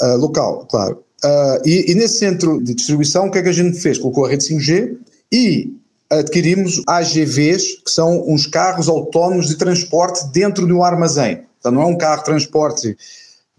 uh, 0.00 0.16
local, 0.16 0.66
claro. 0.68 1.02
Uh, 1.24 1.66
e, 1.66 1.90
e, 1.90 1.94
nesse 1.94 2.18
centro 2.18 2.62
de 2.62 2.74
distribuição, 2.74 3.26
o 3.26 3.30
que 3.30 3.38
é 3.38 3.42
que 3.42 3.48
a 3.48 3.52
gente 3.52 3.80
fez? 3.80 3.98
Colocou 3.98 4.26
a 4.26 4.28
rede 4.28 4.44
5G 4.44 4.96
e 5.32 5.74
adquirimos 6.10 6.82
AGVs, 6.86 7.82
que 7.84 7.90
são 7.90 8.28
uns 8.28 8.46
carros 8.46 8.88
autónomos 8.88 9.48
de 9.48 9.56
transporte 9.56 10.26
dentro 10.28 10.66
do 10.66 10.82
armazém. 10.82 11.44
Então 11.58 11.72
não 11.72 11.82
é 11.82 11.86
um 11.86 11.96
carro 11.96 12.18
de 12.18 12.24
transporte, 12.24 12.96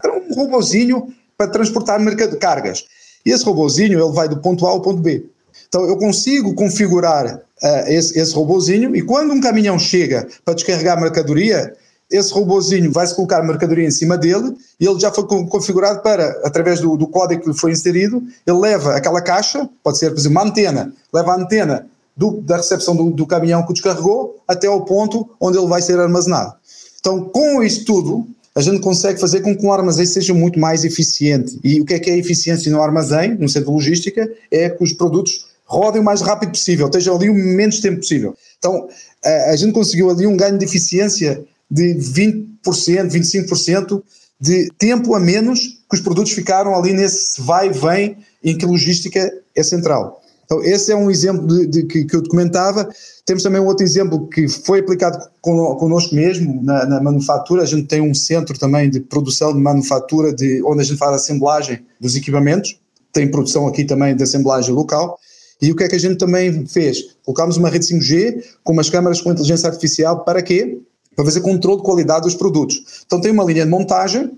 é 0.02 0.08
um 0.08 0.34
robozinho 0.34 1.12
para 1.36 1.48
transportar 1.48 2.00
cargas. 2.38 2.84
E 3.24 3.30
esse 3.30 3.44
robozinho 3.44 3.98
ele 3.98 4.12
vai 4.12 4.28
do 4.28 4.38
ponto 4.38 4.66
A 4.66 4.70
ao 4.70 4.80
ponto 4.80 5.00
B. 5.00 5.24
Então 5.68 5.84
eu 5.84 5.96
consigo 5.96 6.54
configurar 6.54 7.36
uh, 7.36 7.88
esse, 7.88 8.18
esse 8.18 8.34
robozinho 8.34 8.94
e 8.94 9.02
quando 9.02 9.32
um 9.32 9.40
caminhão 9.40 9.78
chega 9.78 10.26
para 10.44 10.54
descarregar 10.54 11.00
mercadoria, 11.00 11.74
esse 12.10 12.32
robozinho 12.32 12.90
vai-se 12.90 13.14
colocar 13.14 13.42
mercadoria 13.42 13.86
em 13.86 13.90
cima 13.90 14.16
dele 14.16 14.56
e 14.80 14.86
ele 14.86 14.98
já 14.98 15.12
foi 15.12 15.26
configurado 15.26 16.00
para, 16.00 16.40
através 16.44 16.80
do, 16.80 16.96
do 16.96 17.06
código 17.06 17.42
que 17.42 17.58
foi 17.58 17.72
inserido, 17.72 18.22
ele 18.46 18.58
leva 18.58 18.94
aquela 18.94 19.20
caixa, 19.20 19.68
pode 19.82 19.98
ser, 19.98 20.10
por 20.10 20.18
exemplo, 20.18 20.38
uma 20.38 20.48
antena, 20.48 20.92
leva 21.12 21.32
a 21.32 21.36
antena 21.36 21.86
do, 22.16 22.40
da 22.40 22.56
recepção 22.56 22.96
do, 22.96 23.10
do 23.10 23.26
caminhão 23.26 23.62
que 23.62 23.70
o 23.70 23.74
descarregou 23.74 24.42
até 24.48 24.66
ao 24.66 24.84
ponto 24.84 25.28
onde 25.38 25.58
ele 25.58 25.68
vai 25.68 25.82
ser 25.82 26.00
armazenado. 26.00 26.54
Então, 26.98 27.24
com 27.24 27.62
isso 27.62 27.84
tudo, 27.84 28.26
a 28.58 28.60
gente 28.60 28.80
consegue 28.80 29.20
fazer 29.20 29.40
com 29.40 29.56
que 29.56 29.64
um 29.64 29.72
armazém 29.72 30.04
seja 30.04 30.34
muito 30.34 30.58
mais 30.58 30.84
eficiente. 30.84 31.56
E 31.62 31.80
o 31.80 31.84
que 31.84 31.94
é 31.94 31.98
que 32.00 32.10
é 32.10 32.18
eficiência 32.18 32.72
no 32.72 32.82
armazém, 32.82 33.36
no 33.36 33.48
centro 33.48 33.68
de 33.68 33.74
logística? 33.74 34.28
É 34.50 34.68
que 34.68 34.82
os 34.82 34.92
produtos 34.92 35.46
rodem 35.64 36.00
o 36.00 36.04
mais 36.04 36.20
rápido 36.20 36.50
possível, 36.50 36.86
estejam 36.86 37.14
ali 37.14 37.30
o 37.30 37.34
menos 37.34 37.78
tempo 37.78 37.98
possível. 37.98 38.34
Então, 38.58 38.88
a, 39.24 39.50
a 39.50 39.56
gente 39.56 39.72
conseguiu 39.72 40.10
ali 40.10 40.26
um 40.26 40.36
ganho 40.36 40.58
de 40.58 40.64
eficiência 40.64 41.40
de 41.70 41.94
20%, 41.94 43.08
25% 43.08 44.02
de 44.40 44.68
tempo 44.76 45.14
a 45.14 45.20
menos 45.20 45.60
que 45.88 45.94
os 45.94 46.00
produtos 46.00 46.32
ficaram 46.32 46.74
ali 46.74 46.92
nesse 46.92 47.40
vai 47.40 47.68
e 47.68 47.70
vem 47.70 48.16
em 48.42 48.58
que 48.58 48.66
logística 48.66 49.32
é 49.54 49.62
central. 49.62 50.20
Então, 50.48 50.64
esse 50.64 50.90
é 50.90 50.96
um 50.96 51.10
exemplo 51.10 51.46
de, 51.46 51.66
de 51.66 51.82
que, 51.82 52.06
que, 52.06 52.16
eu 52.16 52.22
te 52.22 52.30
comentava. 52.30 52.88
Temos 53.26 53.42
também 53.42 53.60
um 53.60 53.66
outro 53.66 53.84
exemplo 53.84 54.26
que 54.28 54.48
foi 54.48 54.80
aplicado 54.80 55.28
con, 55.42 55.76
connosco 55.76 56.14
mesmo 56.14 56.62
na, 56.62 56.86
na, 56.86 57.02
manufatura. 57.02 57.62
A 57.62 57.66
gente 57.66 57.86
tem 57.86 58.00
um 58.00 58.14
centro 58.14 58.58
também 58.58 58.88
de 58.88 58.98
produção 58.98 59.52
de 59.52 59.60
manufatura, 59.60 60.32
de, 60.32 60.62
onde 60.64 60.80
a 60.80 60.84
gente 60.84 60.96
faz 60.96 61.12
a 61.12 61.16
assemblagem 61.16 61.84
dos 62.00 62.16
equipamentos. 62.16 62.80
Tem 63.12 63.30
produção 63.30 63.68
aqui 63.68 63.84
também 63.84 64.16
de 64.16 64.22
assemblagem 64.22 64.74
local. 64.74 65.18
E 65.60 65.70
o 65.70 65.76
que 65.76 65.84
é 65.84 65.88
que 65.88 65.96
a 65.96 66.00
gente 66.00 66.16
também 66.16 66.66
fez? 66.66 67.14
Colocámos 67.22 67.58
uma 67.58 67.68
rede 67.68 67.84
5G 67.84 68.42
com 68.64 68.72
umas 68.72 68.88
câmaras 68.88 69.20
com 69.20 69.30
inteligência 69.30 69.68
artificial 69.68 70.24
para 70.24 70.40
quê? 70.40 70.78
Para 71.14 71.26
fazer 71.26 71.42
controle 71.42 71.76
de 71.76 71.84
qualidade 71.84 72.22
dos 72.22 72.34
produtos. 72.34 73.02
Então 73.04 73.20
tem 73.20 73.32
uma 73.32 73.44
linha 73.44 73.66
de 73.66 73.70
montagem 73.70 74.30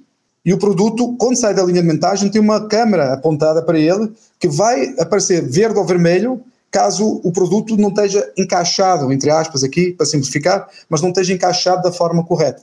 e 0.44 0.52
o 0.52 0.58
produto, 0.58 1.14
quando 1.18 1.36
sai 1.36 1.54
da 1.54 1.62
linha 1.62 1.82
de 1.82 1.88
montagem, 1.88 2.30
tem 2.30 2.40
uma 2.40 2.66
câmera 2.66 3.12
apontada 3.12 3.62
para 3.62 3.78
ele 3.78 4.10
que 4.40 4.48
vai 4.48 4.94
aparecer 4.98 5.46
verde 5.46 5.79
ou 5.79 5.87
vermelho 5.87 6.42
caso 6.70 7.20
o 7.24 7.31
produto 7.31 7.76
não 7.76 7.88
esteja 7.88 8.33
encaixado, 8.37 9.12
entre 9.12 9.29
aspas, 9.29 9.62
aqui, 9.62 9.92
para 9.92 10.07
simplificar, 10.07 10.68
mas 10.88 11.03
não 11.03 11.11
esteja 11.11 11.35
encaixado 11.35 11.83
da 11.83 11.92
forma 11.92 12.24
correta. 12.24 12.62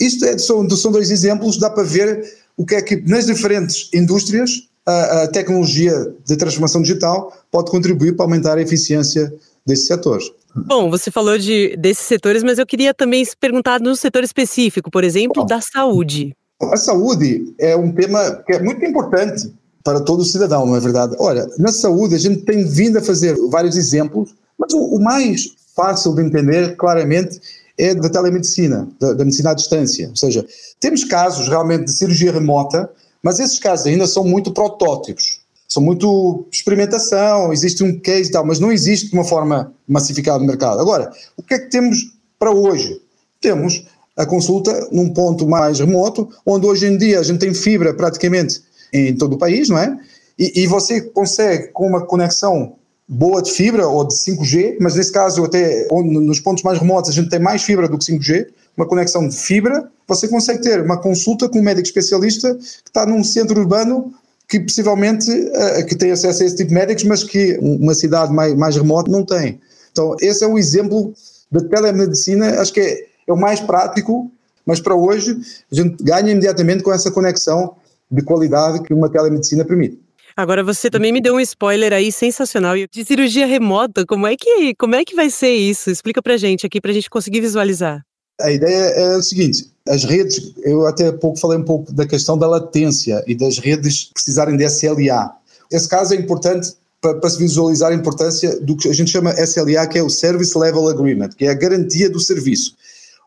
Isto 0.00 0.24
é, 0.24 0.36
são, 0.38 0.68
são 0.70 0.90
dois 0.90 1.10
exemplos, 1.10 1.58
dá 1.58 1.70
para 1.70 1.84
ver 1.84 2.24
o 2.56 2.64
que 2.66 2.74
é 2.74 2.82
que 2.82 2.96
nas 3.02 3.26
diferentes 3.26 3.88
indústrias 3.92 4.68
a, 4.84 5.22
a 5.22 5.28
tecnologia 5.28 5.94
de 6.26 6.36
transformação 6.36 6.82
digital 6.82 7.32
pode 7.50 7.70
contribuir 7.70 8.16
para 8.16 8.24
aumentar 8.24 8.58
a 8.58 8.62
eficiência 8.62 9.32
desses 9.64 9.86
setores. 9.86 10.30
Bom, 10.56 10.90
você 10.90 11.10
falou 11.10 11.38
de, 11.38 11.76
desses 11.76 12.06
setores, 12.06 12.42
mas 12.42 12.58
eu 12.58 12.66
queria 12.66 12.94
também 12.94 13.24
perguntar 13.38 13.80
no 13.80 13.94
setor 13.94 14.24
específico, 14.24 14.90
por 14.90 15.04
exemplo, 15.04 15.42
Bom, 15.42 15.46
da 15.46 15.60
saúde. 15.60 16.34
A 16.62 16.76
saúde 16.76 17.54
é 17.58 17.76
um 17.76 17.92
tema 17.92 18.42
que 18.46 18.54
é 18.54 18.62
muito 18.62 18.84
importante 18.84 19.52
para 19.84 20.00
todo 20.00 20.24
cidadão, 20.24 20.64
não 20.64 20.74
é 20.74 20.80
verdade? 20.80 21.14
Olha, 21.18 21.46
na 21.58 21.70
saúde 21.70 22.14
a 22.14 22.18
gente 22.18 22.40
tem 22.40 22.66
vindo 22.66 22.96
a 22.96 23.02
fazer 23.02 23.36
vários 23.50 23.76
exemplos, 23.76 24.34
mas 24.58 24.72
o, 24.72 24.78
o 24.78 24.98
mais 25.00 25.54
fácil 25.76 26.14
de 26.14 26.22
entender 26.22 26.74
claramente 26.76 27.38
é 27.76 27.94
da 27.94 28.08
telemedicina, 28.08 28.88
da, 28.98 29.12
da, 29.12 29.24
medicina 29.24 29.50
à 29.50 29.54
distância. 29.54 30.08
Ou 30.08 30.16
seja, 30.16 30.46
temos 30.80 31.04
casos 31.04 31.48
realmente 31.48 31.84
de 31.84 31.92
cirurgia 31.92 32.32
remota, 32.32 32.88
mas 33.22 33.38
esses 33.38 33.58
casos 33.58 33.86
ainda 33.86 34.06
são 34.06 34.24
muito 34.24 34.52
protótipos, 34.52 35.40
são 35.68 35.82
muito 35.82 36.46
experimentação, 36.50 37.52
existe 37.52 37.84
um 37.84 37.98
case 37.98 38.30
e 38.30 38.32
tal, 38.32 38.46
mas 38.46 38.58
não 38.58 38.72
existe 38.72 39.08
de 39.08 39.14
uma 39.14 39.24
forma 39.24 39.72
massificada 39.86 40.38
no 40.38 40.46
mercado. 40.46 40.80
Agora, 40.80 41.12
o 41.36 41.42
que 41.42 41.54
é 41.54 41.58
que 41.58 41.68
temos 41.68 42.14
para 42.38 42.50
hoje? 42.50 43.00
Temos 43.40 43.84
a 44.16 44.24
consulta 44.24 44.88
num 44.92 45.12
ponto 45.12 45.46
mais 45.46 45.80
remoto, 45.80 46.30
onde 46.46 46.66
hoje 46.66 46.86
em 46.86 46.96
dia 46.96 47.18
a 47.18 47.22
gente 47.22 47.40
tem 47.40 47.52
fibra 47.52 47.92
praticamente 47.92 48.62
em 48.94 49.16
todo 49.16 49.34
o 49.34 49.38
país, 49.38 49.68
não 49.68 49.78
é? 49.78 49.98
E, 50.38 50.62
e 50.62 50.66
você 50.66 51.00
consegue, 51.00 51.68
com 51.68 51.86
uma 51.86 52.06
conexão 52.06 52.74
boa 53.06 53.42
de 53.42 53.50
fibra 53.50 53.86
ou 53.86 54.06
de 54.06 54.14
5G, 54.14 54.78
mas 54.80 54.94
nesse 54.94 55.12
caso 55.12 55.44
até 55.44 55.86
nos 55.90 56.40
pontos 56.40 56.62
mais 56.62 56.78
remotos 56.78 57.10
a 57.10 57.12
gente 57.12 57.28
tem 57.28 57.38
mais 57.38 57.62
fibra 57.62 57.88
do 57.88 57.98
que 57.98 58.04
5G, 58.04 58.46
uma 58.76 58.86
conexão 58.86 59.28
de 59.28 59.36
fibra, 59.36 59.90
você 60.08 60.26
consegue 60.26 60.62
ter 60.62 60.80
uma 60.80 60.96
consulta 60.96 61.48
com 61.48 61.58
um 61.58 61.62
médico 61.62 61.86
especialista 61.86 62.54
que 62.54 62.88
está 62.88 63.04
num 63.04 63.22
centro 63.22 63.60
urbano 63.60 64.12
que 64.48 64.60
possivelmente 64.60 65.30
uh, 65.30 65.86
que 65.86 65.94
tem 65.94 66.10
acesso 66.10 66.42
a 66.42 66.46
esse 66.46 66.56
tipo 66.56 66.68
de 66.68 66.74
médicos, 66.74 67.04
mas 67.04 67.22
que 67.22 67.58
uma 67.60 67.94
cidade 67.94 68.32
mais, 68.32 68.54
mais 68.54 68.76
remota 68.76 69.10
não 69.10 69.24
tem. 69.24 69.60
Então 69.92 70.16
esse 70.20 70.42
é 70.42 70.46
o 70.46 70.58
exemplo 70.58 71.14
da 71.50 71.60
telemedicina, 71.60 72.60
acho 72.60 72.72
que 72.72 72.80
é, 72.80 73.06
é 73.26 73.32
o 73.32 73.36
mais 73.36 73.60
prático 73.60 74.30
mas 74.66 74.80
para 74.80 74.94
hoje 74.94 75.36
a 75.70 75.74
gente 75.74 76.02
ganha 76.02 76.30
imediatamente 76.30 76.82
com 76.82 76.92
essa 76.92 77.10
conexão 77.10 77.76
de 78.10 78.22
qualidade 78.22 78.82
que 78.82 78.92
uma 78.92 79.10
telemedicina 79.10 79.64
permite. 79.64 80.00
Agora 80.36 80.64
você 80.64 80.90
também 80.90 81.12
me 81.12 81.20
deu 81.20 81.34
um 81.34 81.40
spoiler 81.40 81.92
aí 81.92 82.10
sensacional 82.10 82.74
de 82.76 83.04
cirurgia 83.04 83.46
remota. 83.46 84.04
Como 84.04 84.26
é 84.26 84.36
que 84.36 84.74
como 84.74 84.96
é 84.96 85.04
que 85.04 85.14
vai 85.14 85.30
ser 85.30 85.52
isso? 85.52 85.90
Explica 85.90 86.20
pra 86.20 86.36
gente 86.36 86.66
aqui 86.66 86.80
pra 86.80 86.92
gente 86.92 87.08
conseguir 87.08 87.40
visualizar. 87.40 88.04
A 88.40 88.50
ideia 88.50 88.84
é 88.90 89.16
o 89.16 89.22
seguinte, 89.22 89.70
as 89.88 90.02
redes, 90.02 90.52
eu 90.64 90.86
até 90.86 91.08
há 91.08 91.12
pouco 91.12 91.38
falei 91.38 91.56
um 91.56 91.64
pouco 91.64 91.92
da 91.92 92.04
questão 92.04 92.36
da 92.36 92.48
latência 92.48 93.22
e 93.28 93.34
das 93.34 93.58
redes 93.58 94.10
precisarem 94.12 94.56
de 94.56 94.64
SLA. 94.64 95.30
Esse 95.70 95.88
caso 95.88 96.14
é 96.14 96.16
importante 96.16 96.72
para, 97.00 97.14
para 97.14 97.30
se 97.30 97.38
visualizar 97.38 97.92
a 97.92 97.94
importância 97.94 98.58
do 98.60 98.76
que 98.76 98.88
a 98.88 98.92
gente 98.92 99.10
chama 99.10 99.34
SLA, 99.34 99.86
que 99.86 99.98
é 99.98 100.02
o 100.02 100.10
Service 100.10 100.58
Level 100.58 100.88
Agreement, 100.88 101.30
que 101.36 101.44
é 101.44 101.50
a 101.50 101.54
garantia 101.54 102.10
do 102.10 102.18
serviço. 102.18 102.74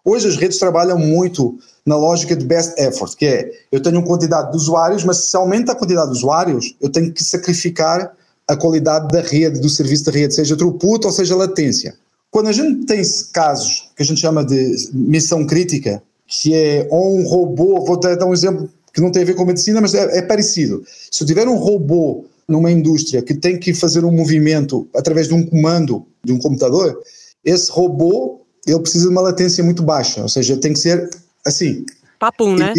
Hoje 0.10 0.26
as 0.26 0.38
redes 0.38 0.58
trabalham 0.58 0.98
muito 0.98 1.60
na 1.86 1.98
lógica 1.98 2.34
de 2.34 2.46
best 2.46 2.80
effort, 2.80 3.14
que 3.14 3.26
é 3.26 3.52
eu 3.70 3.82
tenho 3.82 3.98
uma 3.98 4.08
quantidade 4.08 4.52
de 4.52 4.56
usuários, 4.56 5.04
mas 5.04 5.26
se 5.26 5.36
aumenta 5.36 5.74
a 5.74 5.76
quantidade 5.76 6.10
de 6.10 6.18
usuários, 6.18 6.74
eu 6.80 6.90
tenho 6.90 7.12
que 7.12 7.22
sacrificar 7.22 8.16
a 8.48 8.56
qualidade 8.56 9.10
da 9.10 9.20
rede, 9.20 9.60
do 9.60 9.68
serviço 9.68 10.06
da 10.06 10.14
rede, 10.14 10.34
seja 10.34 10.56
throughput 10.56 11.06
ou 11.06 11.12
seja 11.12 11.36
latência. 11.36 11.94
Quando 12.32 12.48
a 12.48 12.54
gente 12.54 12.86
tem 12.86 13.02
casos 13.34 13.92
que 13.98 14.02
a 14.02 14.06
gente 14.06 14.22
chama 14.22 14.46
de 14.46 14.90
missão 14.94 15.46
crítica, 15.46 16.02
que 16.26 16.56
é 16.56 16.88
ou 16.90 17.18
um 17.18 17.28
robô, 17.28 17.84
vou 17.84 18.00
dar 18.00 18.26
um 18.26 18.32
exemplo 18.32 18.70
que 18.94 19.02
não 19.02 19.12
tem 19.12 19.24
a 19.24 19.26
ver 19.26 19.34
com 19.34 19.44
medicina, 19.44 19.82
mas 19.82 19.94
é, 19.94 20.20
é 20.20 20.22
parecido. 20.22 20.86
Se 21.12 21.22
eu 21.22 21.28
tiver 21.28 21.50
um 21.50 21.58
robô 21.58 22.24
numa 22.48 22.72
indústria 22.72 23.22
que 23.22 23.34
tem 23.34 23.60
que 23.60 23.74
fazer 23.74 24.06
um 24.06 24.12
movimento 24.14 24.88
através 24.96 25.28
de 25.28 25.34
um 25.34 25.46
comando 25.46 26.06
de 26.24 26.32
um 26.32 26.40
computador, 26.40 26.98
esse 27.44 27.70
robô 27.70 28.47
ele 28.68 28.80
precisa 28.80 29.06
de 29.06 29.12
uma 29.12 29.22
latência 29.22 29.64
muito 29.64 29.82
baixa, 29.82 30.22
ou 30.22 30.30
seja, 30.30 30.58
tem 30.58 30.74
que 30.74 30.80
ser 30.80 31.10
assim. 31.46 31.86
Papum, 32.20 32.56
né? 32.56 32.74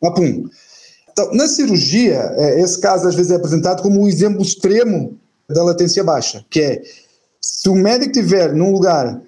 Papum. 0.00 0.48
Então, 1.12 1.32
na 1.34 1.46
cirurgia, 1.46 2.32
é, 2.36 2.60
esse 2.60 2.80
caso 2.80 3.06
às 3.06 3.14
vezes 3.14 3.30
é 3.30 3.36
apresentado 3.36 3.82
como 3.82 4.02
um 4.02 4.08
exemplo 4.08 4.42
extremo 4.42 5.18
da 5.48 5.62
latência 5.62 6.02
baixa, 6.02 6.44
que 6.48 6.60
é 6.60 6.82
se 7.40 7.68
o 7.68 7.74
médico 7.74 8.12
estiver 8.12 8.52
num 8.54 8.72
lugar 8.72 9.20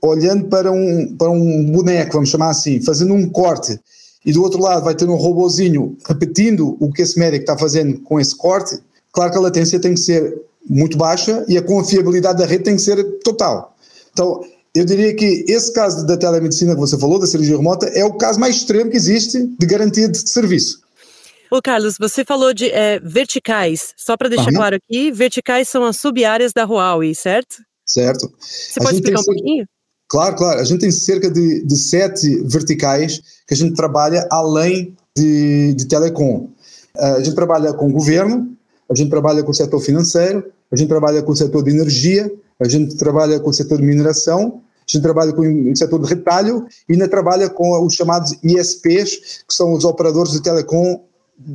olhando 0.00 0.48
para 0.48 0.70
um, 0.70 1.16
para 1.16 1.30
um 1.30 1.64
boneco, 1.70 2.14
vamos 2.14 2.28
chamar 2.28 2.50
assim, 2.50 2.80
fazendo 2.80 3.14
um 3.14 3.28
corte, 3.28 3.78
e 4.24 4.32
do 4.32 4.42
outro 4.42 4.60
lado 4.60 4.84
vai 4.84 4.94
ter 4.94 5.08
um 5.08 5.16
robozinho 5.16 5.96
repetindo 6.06 6.76
o 6.80 6.92
que 6.92 7.02
esse 7.02 7.18
médico 7.18 7.42
está 7.42 7.58
fazendo 7.58 8.00
com 8.00 8.20
esse 8.20 8.34
corte, 8.34 8.78
claro 9.12 9.30
que 9.30 9.38
a 9.38 9.40
latência 9.40 9.80
tem 9.80 9.94
que 9.94 10.00
ser 10.00 10.34
muito 10.68 10.96
baixa 10.96 11.44
e 11.48 11.58
a 11.58 11.62
confiabilidade 11.62 12.38
da 12.38 12.46
rede 12.46 12.64
tem 12.64 12.76
que 12.76 12.82
ser 12.82 13.02
total. 13.20 13.74
Então, 14.12 14.42
eu 14.74 14.84
diria 14.84 15.14
que 15.14 15.44
esse 15.48 15.72
caso 15.72 16.04
da 16.04 16.16
telemedicina 16.16 16.74
que 16.74 16.80
você 16.80 16.98
falou, 16.98 17.18
da 17.18 17.26
cirurgia 17.26 17.56
remota, 17.56 17.86
é 17.86 18.04
o 18.04 18.14
caso 18.14 18.40
mais 18.40 18.56
extremo 18.56 18.90
que 18.90 18.96
existe 18.96 19.46
de 19.46 19.66
garantia 19.66 20.08
de 20.08 20.28
serviço. 20.28 20.80
Ô 21.50 21.62
Carlos, 21.62 21.96
você 21.98 22.24
falou 22.24 22.52
de 22.52 22.68
é, 22.70 22.98
verticais. 22.98 23.94
Só 23.96 24.16
para 24.16 24.28
deixar 24.28 24.48
uhum. 24.48 24.56
claro 24.56 24.76
aqui, 24.76 25.12
verticais 25.12 25.68
são 25.68 25.84
as 25.84 25.96
sub-áreas 25.98 26.52
da 26.52 26.64
Huawei, 26.64 27.14
certo? 27.14 27.62
Certo. 27.86 28.32
Você 28.40 28.80
a 28.80 28.82
pode 28.82 28.96
explicar 28.96 29.20
um 29.20 29.24
pouquinho? 29.24 29.66
Claro, 30.08 30.34
claro. 30.34 30.60
A 30.60 30.64
gente 30.64 30.80
tem 30.80 30.90
cerca 30.90 31.30
de, 31.30 31.64
de 31.64 31.76
sete 31.76 32.42
verticais 32.44 33.20
que 33.46 33.54
a 33.54 33.56
gente 33.56 33.74
trabalha 33.74 34.26
além 34.30 34.96
de, 35.16 35.74
de 35.74 35.86
telecom. 35.86 36.48
Uh, 36.96 37.16
a 37.16 37.22
gente 37.22 37.36
trabalha 37.36 37.72
com 37.72 37.88
o 37.88 37.92
governo, 37.92 38.56
a 38.90 38.94
gente 38.94 39.10
trabalha 39.10 39.44
com 39.44 39.52
o 39.52 39.54
setor 39.54 39.80
financeiro, 39.80 40.44
a 40.72 40.76
gente 40.76 40.88
trabalha 40.88 41.22
com 41.22 41.30
o 41.30 41.36
setor 41.36 41.62
de 41.62 41.70
energia, 41.70 42.30
a 42.58 42.68
gente 42.68 42.96
trabalha 42.96 43.38
com 43.38 43.50
o 43.50 43.54
setor 43.54 43.78
de 43.78 43.84
mineração, 43.84 44.62
a 44.86 44.92
gente 44.92 45.02
trabalha 45.02 45.32
com 45.32 45.42
o 45.42 45.76
setor 45.76 46.02
de 46.02 46.08
retalho 46.08 46.66
e 46.88 46.92
ainda 46.92 47.08
trabalha 47.08 47.48
com 47.48 47.84
os 47.84 47.94
chamados 47.94 48.36
ISPs, 48.42 49.42
que 49.48 49.54
são 49.54 49.72
os 49.72 49.84
operadores 49.84 50.32
de 50.32 50.42
telecom 50.42 51.00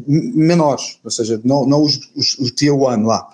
menores, 0.08 1.00
ou 1.04 1.12
seja, 1.12 1.40
não, 1.44 1.66
não 1.66 1.84
os, 1.84 2.00
os, 2.16 2.38
os 2.40 2.52
Tier 2.52 2.74
1 2.74 3.06
lá. 3.06 3.28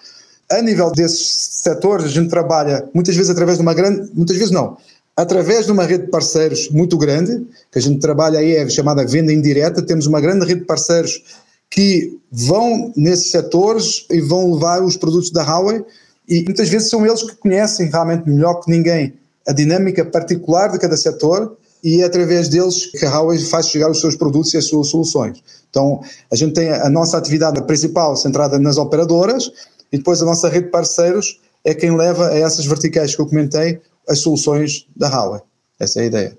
A 0.51 0.61
nível 0.61 0.91
desses 0.91 1.27
setores, 1.63 2.05
a 2.05 2.09
gente 2.09 2.29
trabalha 2.29 2.87
muitas 2.93 3.15
vezes 3.15 3.31
através 3.31 3.57
de 3.57 3.63
uma 3.63 3.73
grande, 3.73 4.11
muitas 4.13 4.37
vezes 4.37 4.51
não, 4.51 4.77
através 5.17 5.65
de 5.65 5.71
uma 5.71 5.85
rede 5.85 6.05
de 6.05 6.11
parceiros 6.11 6.69
muito 6.69 6.97
grande, 6.97 7.47
que 7.71 7.79
a 7.79 7.81
gente 7.81 7.99
trabalha 7.99 8.39
aí, 8.39 8.55
é 8.55 8.69
chamada 8.69 9.05
venda 9.05 9.33
indireta, 9.33 9.81
temos 9.81 10.05
uma 10.05 10.21
grande 10.21 10.45
rede 10.45 10.59
de 10.59 10.65
parceiros 10.65 11.23
que 11.69 12.19
vão 12.31 12.93
nesses 12.95 13.31
setores 13.31 14.05
e 14.11 14.21
vão 14.21 14.53
levar 14.53 14.83
os 14.83 14.97
produtos 14.97 15.31
da 15.31 15.43
Huawei 15.43 15.83
e 16.27 16.43
muitas 16.43 16.69
vezes 16.69 16.89
são 16.89 17.05
eles 17.05 17.23
que 17.23 17.35
conhecem 17.35 17.89
realmente 17.89 18.29
melhor 18.29 18.55
que 18.61 18.69
ninguém 18.69 19.13
a 19.47 19.53
dinâmica 19.53 20.03
particular 20.05 20.71
de 20.71 20.79
cada 20.79 20.97
setor 20.97 21.57
e 21.83 22.01
é 22.01 22.05
através 22.05 22.49
deles 22.49 22.87
que 22.87 23.05
a 23.05 23.09
Huawei 23.09 23.39
faz 23.39 23.67
chegar 23.67 23.91
os 23.91 23.99
seus 24.01 24.15
produtos 24.15 24.53
e 24.53 24.57
as 24.57 24.65
suas 24.65 24.87
soluções. 24.87 25.43
Então, 25.69 26.01
a 26.31 26.35
gente 26.35 26.53
tem 26.53 26.71
a 26.71 26.89
nossa 26.89 27.17
atividade 27.17 27.61
principal 27.67 28.15
centrada 28.15 28.57
nas 28.57 28.77
operadoras 28.77 29.51
e 29.91 29.97
depois 29.97 30.21
a 30.21 30.25
nossa 30.25 30.49
rede 30.49 30.65
de 30.65 30.71
parceiros 30.71 31.39
é 31.63 31.73
quem 31.73 31.95
leva 31.95 32.29
a 32.29 32.37
essas 32.37 32.65
verticais 32.65 33.15
que 33.15 33.21
eu 33.21 33.27
comentei 33.27 33.79
as 34.07 34.19
soluções 34.19 34.87
da 34.95 35.09
Huawei. 35.09 35.41
Essa 35.79 35.99
é 35.99 36.03
a 36.03 36.05
ideia. 36.05 36.37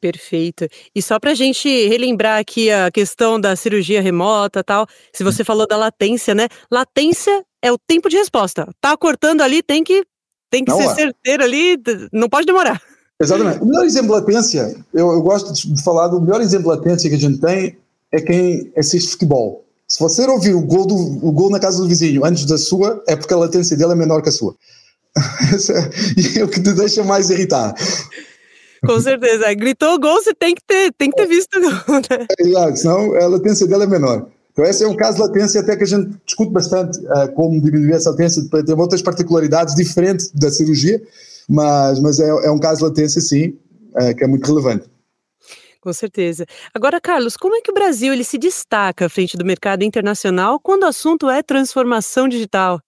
Perfeito. 0.00 0.68
E 0.94 1.02
só 1.02 1.18
para 1.18 1.32
a 1.32 1.34
gente 1.34 1.68
relembrar 1.88 2.38
aqui 2.38 2.70
a 2.70 2.90
questão 2.90 3.40
da 3.40 3.56
cirurgia 3.56 4.00
remota 4.00 4.62
tal, 4.62 4.86
se 5.12 5.24
você 5.24 5.42
falou 5.42 5.66
da 5.66 5.76
latência, 5.76 6.34
né? 6.34 6.48
Latência 6.70 7.44
é 7.62 7.72
o 7.72 7.78
tempo 7.78 8.08
de 8.08 8.16
resposta. 8.16 8.68
Tá 8.80 8.96
cortando 8.96 9.40
ali, 9.40 9.62
tem 9.62 9.82
que, 9.82 10.04
tem 10.50 10.64
que 10.64 10.72
ser 10.72 10.94
certeiro 10.94 11.42
ali, 11.42 11.76
não 12.12 12.28
pode 12.28 12.46
demorar. 12.46 12.80
Exatamente. 13.20 13.62
O 13.62 13.66
melhor 13.66 13.84
exemplo 13.84 14.08
de 14.08 14.20
latência, 14.20 14.76
eu, 14.92 15.12
eu 15.12 15.22
gosto 15.22 15.52
de 15.52 15.82
falar 15.82 16.08
do 16.08 16.20
melhor 16.20 16.40
exemplo 16.40 16.70
de 16.70 16.78
latência 16.78 17.08
que 17.08 17.16
a 17.16 17.18
gente 17.18 17.40
tem 17.40 17.76
é 18.12 18.20
quem 18.20 18.72
assiste 18.76 19.12
futebol. 19.12 19.64
Se 19.88 20.00
você 20.00 20.26
ouvir 20.26 20.54
o 20.54 20.60
gol, 20.60 20.86
do, 20.86 20.94
o 20.94 21.32
gol 21.32 21.50
na 21.50 21.60
casa 21.60 21.78
do 21.78 21.88
vizinho 21.88 22.24
antes 22.24 22.44
da 22.44 22.58
sua, 22.58 23.02
é 23.06 23.14
porque 23.14 23.32
a 23.32 23.36
latência 23.36 23.76
dele 23.76 23.92
é 23.92 23.96
menor 23.96 24.20
que 24.20 24.28
a 24.28 24.32
sua. 24.32 24.54
e 26.16 26.38
é 26.38 26.44
o 26.44 26.48
que 26.48 26.60
te 26.60 26.72
deixa 26.72 27.02
mais 27.04 27.30
irritado. 27.30 27.74
Com 28.84 29.00
certeza. 29.00 29.52
Gritou 29.54 29.98
gol, 29.98 30.22
você 30.22 30.34
tem 30.34 30.54
que 30.54 30.62
ter, 30.66 30.92
tem 30.98 31.10
que 31.10 31.16
ter 31.16 31.26
visto 31.26 31.56
o 31.56 31.60
gol, 31.60 32.00
né? 32.10 32.26
É, 32.38 32.46
exato, 32.46 32.76
senão 32.76 33.14
a 33.14 33.26
latência 33.26 33.66
dela 33.66 33.84
é 33.84 33.86
menor. 33.86 34.28
Então 34.56 34.64
esse 34.64 34.82
é 34.82 34.88
um 34.88 34.96
caso 34.96 35.18
de 35.18 35.22
latência 35.22 35.60
até 35.60 35.76
que 35.76 35.82
a 35.82 35.86
gente 35.86 36.16
discute 36.24 36.50
bastante 36.50 36.98
uh, 37.00 37.30
como 37.34 37.60
diminuir 37.60 37.92
essa 37.92 38.10
latência, 38.10 38.42
tem 38.64 38.74
outras 38.74 39.02
particularidades 39.02 39.74
diferentes 39.74 40.30
da 40.32 40.50
cirurgia, 40.50 41.02
mas, 41.46 42.00
mas 42.00 42.18
é, 42.18 42.26
é 42.26 42.50
um 42.50 42.58
caso 42.58 42.78
de 42.78 42.84
latência 42.84 43.20
sim, 43.20 43.48
uh, 43.92 44.16
que 44.16 44.24
é 44.24 44.26
muito 44.26 44.46
relevante. 44.46 44.88
Com 45.78 45.92
certeza. 45.92 46.46
Agora, 46.72 46.98
Carlos, 47.02 47.36
como 47.36 47.54
é 47.54 47.60
que 47.60 47.70
o 47.70 47.74
Brasil 47.74 48.14
ele 48.14 48.24
se 48.24 48.38
destaca 48.38 49.04
à 49.04 49.08
frente 49.10 49.36
do 49.36 49.44
mercado 49.44 49.84
internacional 49.84 50.58
quando 50.58 50.84
o 50.84 50.86
assunto 50.86 51.28
é 51.28 51.42
transformação 51.42 52.26
digital? 52.26 52.80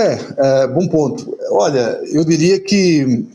É, 0.00 0.18
é 0.38 0.66
bom 0.66 0.88
ponto. 0.88 1.36
Olha, 1.50 2.00
eu 2.10 2.24
diria 2.24 2.58
que 2.58 3.26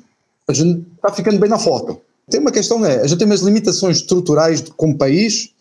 a 0.48 0.54
gente 0.54 0.84
está 0.96 1.14
ficando 1.14 1.40
bem 1.40 1.50
na 1.50 1.60
foto. 1.60 2.02
Tem 2.28 2.40
uma 2.40 2.52
questão, 2.52 2.80
né? 2.80 3.02
A 3.02 3.08
gente 3.08 3.20
tem 3.20 3.28
umas 3.28 3.42
limitações 3.42 3.98
estruturais 3.98 4.62
como 4.76 4.98
país 4.98 5.54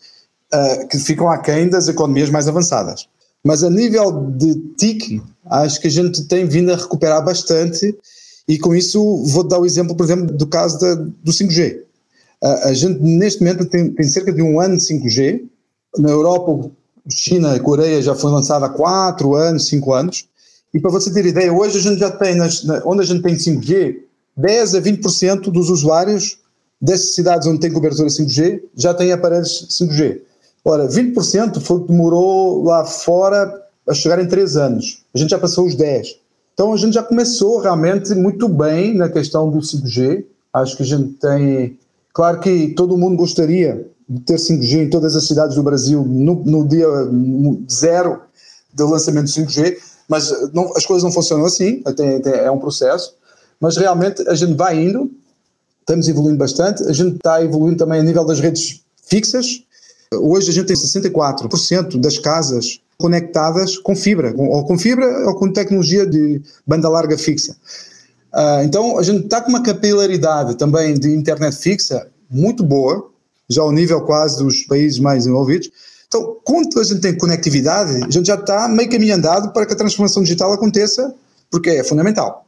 uh, 0.53 0.87
que 0.87 0.97
ficam 0.99 1.29
aquém 1.29 1.69
das 1.69 1.87
economias 1.87 2.29
mais 2.29 2.47
avançadas. 2.47 3.07
Mas 3.43 3.63
a 3.63 3.69
nível 3.69 4.31
de 4.37 4.55
TIC, 4.77 5.21
acho 5.45 5.81
que 5.81 5.87
a 5.87 5.91
gente 5.91 6.25
tem 6.25 6.45
vindo 6.45 6.71
a 6.71 6.75
recuperar 6.75 7.23
bastante 7.23 7.95
e 8.47 8.59
com 8.59 8.75
isso 8.75 9.23
vou 9.25 9.43
dar 9.43 9.59
o 9.59 9.65
exemplo, 9.65 9.95
por 9.95 10.03
exemplo, 10.03 10.25
do 10.25 10.47
caso 10.47 10.79
da, 10.79 10.95
do 10.95 11.31
5G. 11.31 11.79
Uh, 12.43 12.47
a 12.63 12.73
gente 12.73 12.99
neste 13.01 13.41
momento 13.41 13.65
tem, 13.65 13.91
tem, 13.91 14.07
cerca 14.07 14.31
de 14.31 14.41
um 14.41 14.59
ano 14.59 14.77
de 14.77 14.83
5G. 14.83 15.41
Na 15.97 16.09
Europa, 16.09 16.69
China 17.09 17.55
e 17.55 17.59
Coreia 17.59 18.01
já 18.01 18.15
foi 18.15 18.31
lançada 18.31 18.65
há 18.65 18.69
4 18.69 19.35
anos, 19.35 19.67
5 19.67 19.93
anos. 19.93 20.27
E 20.73 20.79
para 20.79 20.91
você 20.91 21.11
ter 21.11 21.25
ideia, 21.25 21.51
hoje 21.51 21.77
a 21.77 21.81
gente 21.81 21.99
já 21.99 22.09
tem, 22.09 22.35
nas, 22.35 22.63
na, 22.63 22.81
onde 22.85 23.01
a 23.01 23.05
gente 23.05 23.21
tem 23.21 23.35
5G, 23.35 23.97
10 24.37 24.75
a 24.75 24.81
20% 24.81 25.51
dos 25.51 25.69
usuários 25.69 26.37
dessas 26.81 27.13
cidades 27.13 27.47
onde 27.47 27.59
tem 27.59 27.71
cobertura 27.71 28.07
5G 28.07 28.61
já 28.75 28.93
têm 28.93 29.11
aparelhos 29.11 29.67
5G. 29.69 30.21
Ora, 30.63 30.87
20% 30.87 31.59
foi 31.59 31.77
o 31.77 31.81
que 31.81 31.91
demorou 31.91 32.63
lá 32.63 32.85
fora 32.85 33.61
a 33.87 33.93
chegar 33.93 34.21
em 34.21 34.27
3 34.27 34.57
anos. 34.57 35.03
A 35.13 35.17
gente 35.17 35.31
já 35.31 35.39
passou 35.39 35.65
os 35.65 35.75
10. 35.75 36.19
Então 36.53 36.73
a 36.73 36.77
gente 36.77 36.93
já 36.93 37.03
começou 37.03 37.59
realmente 37.59 38.13
muito 38.13 38.47
bem 38.47 38.95
na 38.95 39.09
questão 39.09 39.49
do 39.49 39.59
5G. 39.59 40.23
Acho 40.53 40.77
que 40.77 40.83
a 40.83 40.85
gente 40.85 41.13
tem. 41.13 41.79
Claro 42.13 42.39
que 42.39 42.73
todo 42.75 42.97
mundo 42.97 43.17
gostaria 43.17 43.87
de 44.07 44.21
ter 44.21 44.35
5G 44.35 44.85
em 44.85 44.89
todas 44.89 45.15
as 45.15 45.25
cidades 45.25 45.55
do 45.55 45.63
Brasil 45.63 46.03
no, 46.03 46.35
no 46.35 46.67
dia 46.67 46.87
zero 47.71 48.21
do 48.73 48.87
lançamento 48.87 49.25
do 49.25 49.31
5G, 49.31 49.77
mas 50.07 50.31
não, 50.53 50.75
as 50.75 50.85
coisas 50.85 51.03
não 51.03 51.11
funcionam 51.11 51.45
assim, 51.45 51.81
é 52.43 52.51
um 52.51 52.59
processo 52.59 53.15
mas 53.61 53.77
realmente 53.77 54.27
a 54.27 54.33
gente 54.33 54.55
vai 54.55 54.83
indo, 54.83 55.11
estamos 55.81 56.07
evoluindo 56.07 56.39
bastante, 56.39 56.81
a 56.83 56.91
gente 56.91 57.17
está 57.17 57.43
evoluindo 57.43 57.77
também 57.77 57.99
a 57.99 58.03
nível 58.03 58.25
das 58.25 58.39
redes 58.39 58.81
fixas. 59.05 59.63
Hoje 60.13 60.49
a 60.49 60.53
gente 60.53 60.67
tem 60.67 60.75
64% 60.75 61.97
das 61.97 62.17
casas 62.17 62.81
conectadas 62.97 63.77
com 63.77 63.95
fibra, 63.95 64.33
ou 64.35 64.65
com 64.65 64.77
fibra 64.77 65.05
ou 65.27 65.35
com 65.35 65.51
tecnologia 65.51 66.05
de 66.05 66.41
banda 66.67 66.89
larga 66.89 67.17
fixa. 67.17 67.55
Uh, 68.33 68.63
então 68.63 68.97
a 68.97 69.03
gente 69.03 69.25
está 69.25 69.41
com 69.41 69.49
uma 69.49 69.63
capilaridade 69.63 70.55
também 70.55 70.93
de 70.93 71.09
internet 71.09 71.55
fixa 71.55 72.07
muito 72.29 72.63
boa. 72.63 73.09
já 73.49 73.61
ao 73.61 73.71
nível 73.71 74.01
quase 74.01 74.41
dos 74.41 74.63
países 74.63 74.99
mais 74.99 75.19
desenvolvidos. 75.19 75.69
Então, 76.07 76.37
quando 76.43 76.79
a 76.79 76.83
gente 76.83 77.01
tem 77.01 77.17
conectividade, 77.17 78.03
a 78.03 78.09
gente 78.09 78.27
já 78.27 78.35
está 78.35 78.67
meio 78.67 78.89
caminho 78.89 79.15
andado 79.15 79.51
para 79.53 79.65
que 79.65 79.73
a 79.73 79.77
transformação 79.77 80.23
digital 80.23 80.51
aconteça, 80.51 81.13
porque 81.49 81.69
é 81.69 81.83
fundamental. 81.83 82.45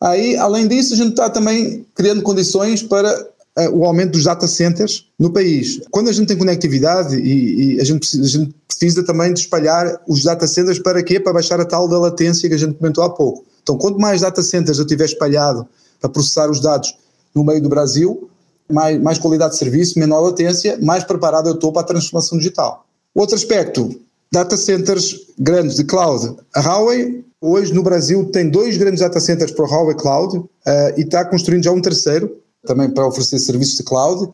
Aí, 0.00 0.36
além 0.36 0.68
disso, 0.68 0.92
a 0.92 0.96
gente 0.96 1.10
está 1.10 1.30
também 1.30 1.86
criando 1.94 2.22
condições 2.22 2.82
para 2.82 3.26
o 3.72 3.84
aumento 3.84 4.12
dos 4.12 4.24
data 4.24 4.46
centers 4.46 5.06
no 5.18 5.32
país. 5.32 5.80
Quando 5.90 6.08
a 6.08 6.12
gente 6.12 6.28
tem 6.28 6.36
conectividade 6.36 7.16
e, 7.16 7.76
e 7.76 7.80
a, 7.80 7.84
gente 7.84 8.00
precisa, 8.00 8.22
a, 8.22 8.28
gente 8.28 8.54
precisa, 8.68 9.04
também 9.04 9.32
de 9.32 9.40
espalhar 9.40 10.00
os 10.06 10.24
data 10.24 10.46
centers 10.46 10.78
para 10.78 11.02
quê? 11.02 11.18
Para 11.18 11.32
baixar 11.32 11.58
a 11.60 11.64
tal 11.64 11.88
da 11.88 11.98
latência 11.98 12.48
que 12.48 12.54
a 12.54 12.58
gente 12.58 12.74
comentou 12.74 13.02
há 13.02 13.10
pouco. 13.10 13.44
Então, 13.62 13.78
quanto 13.78 13.98
mais 13.98 14.20
data 14.20 14.42
centers 14.42 14.78
eu 14.78 14.86
tiver 14.86 15.06
espalhado 15.06 15.66
para 16.00 16.10
processar 16.10 16.50
os 16.50 16.60
dados 16.60 16.94
no 17.34 17.42
meio 17.42 17.62
do 17.62 17.68
Brasil, 17.68 18.28
mais, 18.70 19.00
mais 19.00 19.18
qualidade 19.18 19.52
de 19.52 19.58
serviço, 19.58 19.98
menor 19.98 20.20
latência, 20.20 20.78
mais 20.82 21.04
preparado 21.04 21.48
eu 21.48 21.54
estou 21.54 21.72
para 21.72 21.82
a 21.82 21.86
transformação 21.86 22.38
digital. 22.38 22.84
Outro 23.14 23.34
aspecto, 23.34 23.98
data 24.30 24.56
centers 24.56 25.16
grandes 25.38 25.76
de 25.76 25.84
cloud. 25.84 26.36
A 26.54 26.60
Huawei 26.60 27.24
hoje 27.40 27.72
no 27.72 27.82
Brasil 27.82 28.24
tem 28.26 28.50
dois 28.50 28.76
grandes 28.76 29.00
data 29.00 29.20
centers 29.20 29.52
para 29.52 29.64
o 29.64 29.68
Huawei 29.68 29.94
Cloud 29.94 30.36
uh, 30.36 30.48
e 30.96 31.02
está 31.02 31.24
construindo 31.24 31.64
já 31.64 31.70
um 31.70 31.80
terceiro, 31.80 32.30
também 32.66 32.90
para 32.90 33.06
oferecer 33.06 33.38
serviços 33.38 33.76
de 33.76 33.82
cloud, 33.82 34.30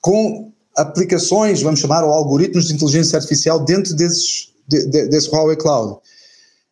com 0.00 0.52
aplicações, 0.76 1.62
vamos 1.62 1.80
chamar, 1.80 2.04
ou 2.04 2.10
algoritmos 2.10 2.66
de 2.66 2.74
inteligência 2.74 3.16
artificial 3.16 3.64
dentro 3.64 3.94
desses, 3.94 4.52
de, 4.68 4.86
de, 4.86 5.08
desse 5.08 5.28
Huawei 5.30 5.56
Cloud. 5.56 5.98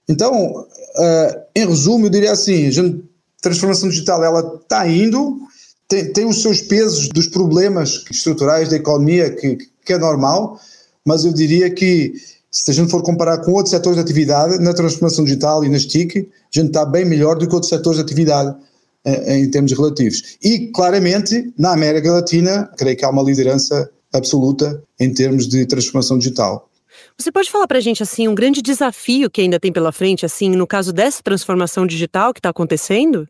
Então, 0.09 0.61
uh, 0.61 1.41
em 1.55 1.67
resumo, 1.67 2.07
eu 2.07 2.11
diria 2.11 2.33
assim, 2.33 2.69
a 2.69 3.43
transformação 3.43 3.89
digital 3.89 4.25
ela 4.25 4.61
está 4.63 4.89
indo, 4.89 5.39
tem, 5.87 6.13
tem 6.13 6.25
os 6.27 6.43
seus 6.43 6.61
pesos 6.61 7.09
dos 7.09 7.27
problemas 7.27 8.05
estruturais 8.11 8.69
da 8.69 8.77
economia, 8.77 9.31
que, 9.31 9.59
que 9.85 9.93
é 9.93 9.99
normal, 9.99 10.59
mas 11.05 11.25
eu 11.25 11.33
diria 11.33 11.71
que 11.71 12.15
se 12.51 12.71
a 12.71 12.75
gente 12.75 12.91
for 12.91 13.03
comparar 13.03 13.39
com 13.39 13.53
outros 13.53 13.71
setores 13.71 13.97
de 13.97 14.03
atividade, 14.03 14.59
na 14.59 14.73
transformação 14.73 15.25
digital 15.25 15.65
e 15.65 15.69
nas 15.69 15.85
TIC, 15.85 16.19
a 16.19 16.59
gente 16.59 16.69
está 16.69 16.85
bem 16.85 17.05
melhor 17.05 17.37
do 17.37 17.47
que 17.47 17.55
outros 17.55 17.69
setores 17.69 17.99
de 17.99 18.05
atividade 18.05 18.57
em 19.27 19.51
termos 19.51 19.73
relativos. 19.73 20.37
E, 20.43 20.69
claramente, 20.69 21.53
na 21.59 21.73
América 21.73 22.13
Latina, 22.13 22.71
creio 22.77 22.97
que 22.97 23.05
há 23.05 23.11
uma 23.11 23.23
liderança 23.23 23.91
absoluta 24.13 24.83
em 24.99 25.13
termos 25.13 25.47
de 25.47 25.67
transformação 25.67 26.19
digital. 26.19 26.69
Você 27.17 27.33
pode 27.33 27.51
falar 27.51 27.67
para 27.67 27.79
a 27.79 27.81
gente, 27.81 28.03
assim, 28.03 28.29
um 28.29 28.35
grande 28.35 28.63
desafio 28.63 29.31
que 29.31 29.41
ainda 29.41 29.59
tem 29.59 29.73
pela 29.73 29.93
frente, 29.93 30.25
assim, 30.25 30.51
no 30.51 30.67
caso 30.67 30.93
dessa 30.93 31.23
transformação 31.23 31.87
digital 31.87 32.33
que 32.33 32.39
está 32.39 32.51
acontecendo? 32.51 33.29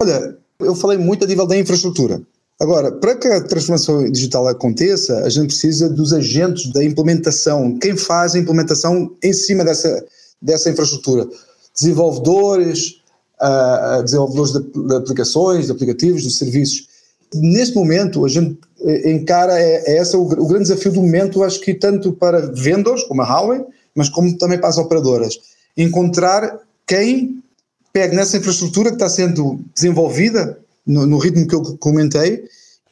Olha, 0.00 0.36
eu 0.60 0.74
falei 0.74 0.98
muito 0.98 1.24
a 1.24 1.28
nível 1.28 1.46
da 1.46 1.56
infraestrutura. 1.56 2.22
Agora, 2.60 2.92
para 2.92 3.16
que 3.16 3.26
a 3.26 3.42
transformação 3.42 4.10
digital 4.10 4.46
aconteça, 4.46 5.24
a 5.24 5.28
gente 5.28 5.48
precisa 5.48 5.88
dos 5.90 6.12
agentes 6.12 6.72
da 6.72 6.84
implementação. 6.84 7.76
Quem 7.78 7.96
faz 7.96 8.34
a 8.34 8.38
implementação 8.38 9.16
em 9.22 9.32
cima 9.32 9.64
dessa, 9.64 10.04
dessa 10.40 10.70
infraestrutura? 10.70 11.28
Desenvolvedores, 11.74 13.01
uh, 13.42 14.02
desenvolvedores 14.02 14.52
de, 14.52 14.88
de, 14.88 14.94
aplicações, 14.94 15.66
de 15.66 15.72
aplicativos, 15.72 16.22
de 16.22 16.30
serviços. 16.30 16.86
Neste 17.34 17.74
momento, 17.74 18.24
a 18.24 18.28
gente 18.28 18.58
eh, 18.82 19.10
encara, 19.10 19.58
é, 19.58 19.94
é 19.94 20.02
esse 20.02 20.14
o, 20.16 20.22
o, 20.22 20.46
grande 20.46 20.64
desafio 20.64 20.92
do 20.92 21.00
momento, 21.00 21.42
acho 21.42 21.60
que 21.60 21.72
tanto 21.72 22.12
para 22.12 22.52
vendedores, 22.52 23.04
como 23.04 23.22
a 23.22 23.24
Huawei, 23.24 23.64
mas 23.94 24.08
como 24.08 24.36
também 24.36 24.58
para 24.58 24.68
as 24.68 24.76
operadoras. 24.78 25.38
Encontrar 25.76 26.58
quem 26.86 27.42
pegue 27.92 28.14
nessa 28.14 28.36
infraestrutura 28.36 28.90
que 28.90 28.96
está 28.96 29.08
sendo 29.08 29.60
desenvolvida 29.74 30.58
no, 30.86 31.06
no 31.06 31.18
ritmo 31.18 31.46
que 31.46 31.54
eu 31.54 31.62
comentei 31.78 32.44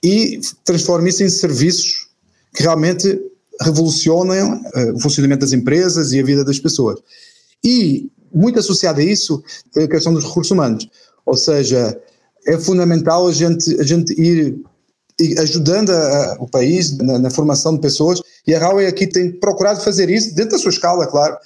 e 0.02 0.40
transforme 0.64 1.10
isso 1.10 1.22
em 1.22 1.28
serviços 1.28 2.08
que 2.54 2.62
realmente 2.62 3.20
revolucionem 3.60 4.42
uh, 4.42 4.94
o 4.94 5.00
funcionamento 5.00 5.40
das 5.40 5.52
empresas 5.52 6.12
e 6.12 6.20
a 6.20 6.24
vida 6.24 6.44
das 6.44 6.58
pessoas. 6.58 6.98
E, 7.62 8.10
muito 8.32 8.58
associado 8.58 9.00
a 9.00 9.04
isso, 9.04 9.42
é 9.76 9.84
a 9.84 9.88
questão 9.88 10.12
dos 10.12 10.24
recursos 10.24 10.50
humanos. 10.50 10.88
Ou 11.26 11.36
seja, 11.36 11.98
é 12.46 12.58
fundamental 12.58 13.26
a 13.26 13.32
gente, 13.32 13.78
a 13.80 13.84
gente 13.84 14.12
ir 14.20 14.62
ajudando 15.38 15.90
a, 15.90 16.32
a, 16.32 16.36
o 16.40 16.48
país 16.48 16.96
na, 16.96 17.18
na, 17.18 17.30
formação 17.30 17.74
de 17.74 17.80
pessoas 17.80 18.22
e 18.46 18.54
a 18.54 18.58
Huawei 18.58 18.86
aqui 18.86 19.06
tem 19.06 19.30
procurado 19.30 19.80
fazer 19.82 20.08
isso 20.08 20.34
dentro 20.34 20.52
da 20.52 20.58
sua 20.58 20.70
escala, 20.70 21.06
claro. 21.06 21.36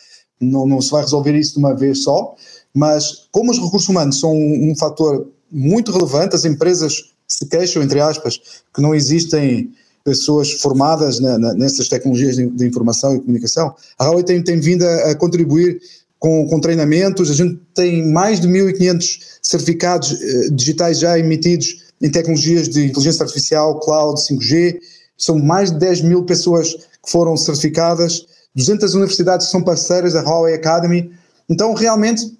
Não, 0.40 0.66
não 0.66 0.80
se 0.80 0.90
vai 0.90 1.02
resolver 1.02 1.34
isso 1.34 1.54
de 1.54 1.58
uma 1.58 1.74
vez 1.74 2.02
só, 2.02 2.34
mas 2.72 3.26
como 3.30 3.50
os 3.50 3.58
recursos 3.58 3.88
humanos 3.88 4.20
são 4.20 4.32
um, 4.32 4.70
um 4.70 4.76
fator 4.76 5.28
muito 5.50 5.92
relevante. 5.92 6.34
As 6.34 6.44
empresas 6.44 7.12
se 7.26 7.46
queixam, 7.46 7.82
entre 7.82 8.00
aspas, 8.00 8.40
que 8.74 8.82
não 8.82 8.94
existem 8.94 9.72
pessoas 10.02 10.52
formadas 10.52 11.18
na, 11.20 11.38
na, 11.38 11.54
nessas 11.54 11.88
tecnologias 11.88 12.36
de, 12.36 12.46
de, 12.50 12.66
informação 12.66 13.14
e 13.14 13.20
comunicação. 13.20 13.74
A 13.98 14.04
Huawei 14.04 14.24
tem, 14.24 14.42
tem 14.42 14.60
vindo 14.60 14.84
a, 14.84 15.12
a 15.12 15.14
contribuir 15.14 15.80
com, 16.24 16.46
com, 16.46 16.58
treinamentos, 16.58 17.30
a 17.30 17.34
gente 17.34 17.60
tem 17.74 18.10
mais 18.10 18.40
de 18.40 18.48
1.500 18.48 19.18
certificados 19.42 20.10
eh, 20.10 20.48
digitais 20.52 20.98
já 20.98 21.18
emitidos 21.18 21.84
em 22.00 22.10
tecnologias 22.10 22.66
de 22.66 22.86
inteligência 22.86 23.24
artificial, 23.24 23.78
cloud, 23.80 24.18
5G, 24.18 24.78
são 25.18 25.38
mais 25.38 25.70
de 25.70 25.78
10 25.80 26.00
mil 26.00 26.24
pessoas 26.24 26.72
que 26.72 27.10
foram 27.10 27.36
certificadas, 27.36 28.24
200 28.54 28.94
universidades 28.94 29.50
são 29.50 29.62
parceiras 29.62 30.14
da 30.14 30.22
Huawei 30.22 30.54
Academy, 30.54 31.10
então 31.46 31.74
realmente 31.74 32.32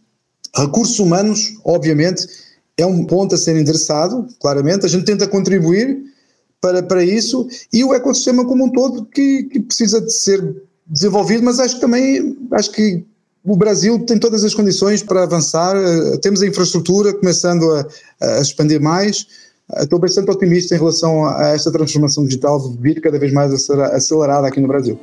recursos 0.57 0.99
humanos, 0.99 1.59
obviamente, 1.63 2.27
é 2.79 2.87
um 2.87 3.05
ponto 3.05 3.35
a 3.35 3.39
ser 3.39 3.55
endereçado, 3.55 4.27
claramente. 4.41 4.87
A 4.87 4.89
gente 4.89 5.05
tenta 5.05 5.29
contribuir 5.29 6.05
para, 6.59 6.83
para 6.83 7.05
isso 7.05 7.47
e 7.71 7.85
o 7.85 7.93
ecossistema 7.93 8.47
como 8.47 8.65
um 8.65 8.73
todo 8.73 9.05
que, 9.05 9.43
que 9.43 9.61
precisa 9.61 10.01
de 10.01 10.11
ser 10.11 10.57
desenvolvido, 10.87 11.43
mas 11.43 11.61
acho 11.61 11.75
que 11.75 11.81
também 11.83 12.35
acho 12.51 12.73
que 12.73 13.05
o 13.45 13.57
Brasil 13.57 13.99
tem 14.07 14.19
todas 14.19 14.43
as 14.43 14.55
condições 14.55 15.03
para 15.03 15.25
avançar, 15.25 15.77
temos 16.23 16.41
a 16.41 16.47
infraestrutura 16.47 17.13
começando 17.13 17.71
a, 17.73 17.87
a 18.21 18.41
expandir 18.41 18.81
mais. 18.81 19.27
Estou 19.81 19.99
bastante 19.99 20.31
otimista 20.31 20.75
em 20.75 20.79
relação 20.79 21.27
a 21.27 21.49
esta 21.49 21.71
transformação 21.71 22.25
digital 22.25 22.59
vir 22.81 23.01
cada 23.01 23.19
vez 23.19 23.33
mais 23.33 23.53
acelerada 23.69 24.47
aqui 24.49 24.61
no 24.61 24.69
Brasil. 24.69 24.99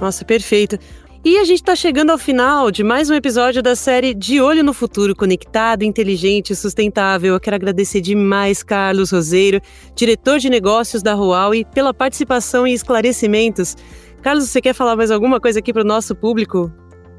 Nossa, 0.00 0.24
perfeito. 0.24 0.78
E 1.22 1.36
a 1.36 1.44
gente 1.44 1.60
está 1.60 1.76
chegando 1.76 2.10
ao 2.10 2.16
final 2.16 2.70
de 2.70 2.82
mais 2.82 3.10
um 3.10 3.14
episódio 3.14 3.62
da 3.62 3.76
série 3.76 4.14
De 4.14 4.40
Olho 4.40 4.64
no 4.64 4.72
Futuro 4.72 5.14
Conectado, 5.14 5.82
Inteligente 5.82 6.54
e 6.54 6.56
Sustentável. 6.56 7.34
Eu 7.34 7.40
quero 7.40 7.56
agradecer 7.56 8.00
demais 8.00 8.62
Carlos 8.62 9.10
Roseiro, 9.10 9.60
diretor 9.94 10.38
de 10.38 10.48
negócios 10.48 11.02
da 11.02 11.14
Huawei, 11.14 11.66
pela 11.74 11.92
participação 11.92 12.66
e 12.66 12.72
esclarecimentos. 12.72 13.76
Carlos, 14.22 14.48
você 14.48 14.62
quer 14.62 14.74
falar 14.74 14.96
mais 14.96 15.10
alguma 15.10 15.38
coisa 15.38 15.58
aqui 15.58 15.70
para 15.70 15.82
o 15.82 15.86
nosso 15.86 16.14
público? 16.14 16.72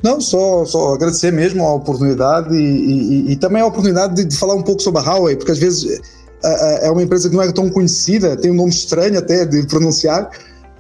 Não, 0.04 0.20
só, 0.20 0.66
só 0.66 0.94
agradecer 0.94 1.32
mesmo 1.32 1.64
a 1.64 1.76
oportunidade 1.76 2.56
e, 2.56 2.60
e, 2.60 3.32
e 3.32 3.36
também 3.36 3.62
a 3.62 3.66
oportunidade 3.66 4.16
de, 4.16 4.26
de, 4.26 4.36
falar 4.36 4.56
um 4.56 4.64
pouco 4.64 4.82
sobre 4.82 5.02
a 5.02 5.04
Huawei, 5.04 5.36
porque 5.36 5.52
às 5.52 5.60
vezes 5.60 6.02
é, 6.44 6.88
é 6.88 6.92
uma 6.92 7.04
empresa 7.04 7.30
que 7.30 7.36
não 7.36 7.44
é 7.44 7.52
tão 7.52 7.70
conhecida, 7.70 8.36
tem 8.36 8.52
um 8.52 8.56
nome 8.56 8.72
estranho 8.72 9.18
até 9.20 9.46
de 9.46 9.66
pronunciar, 9.68 10.30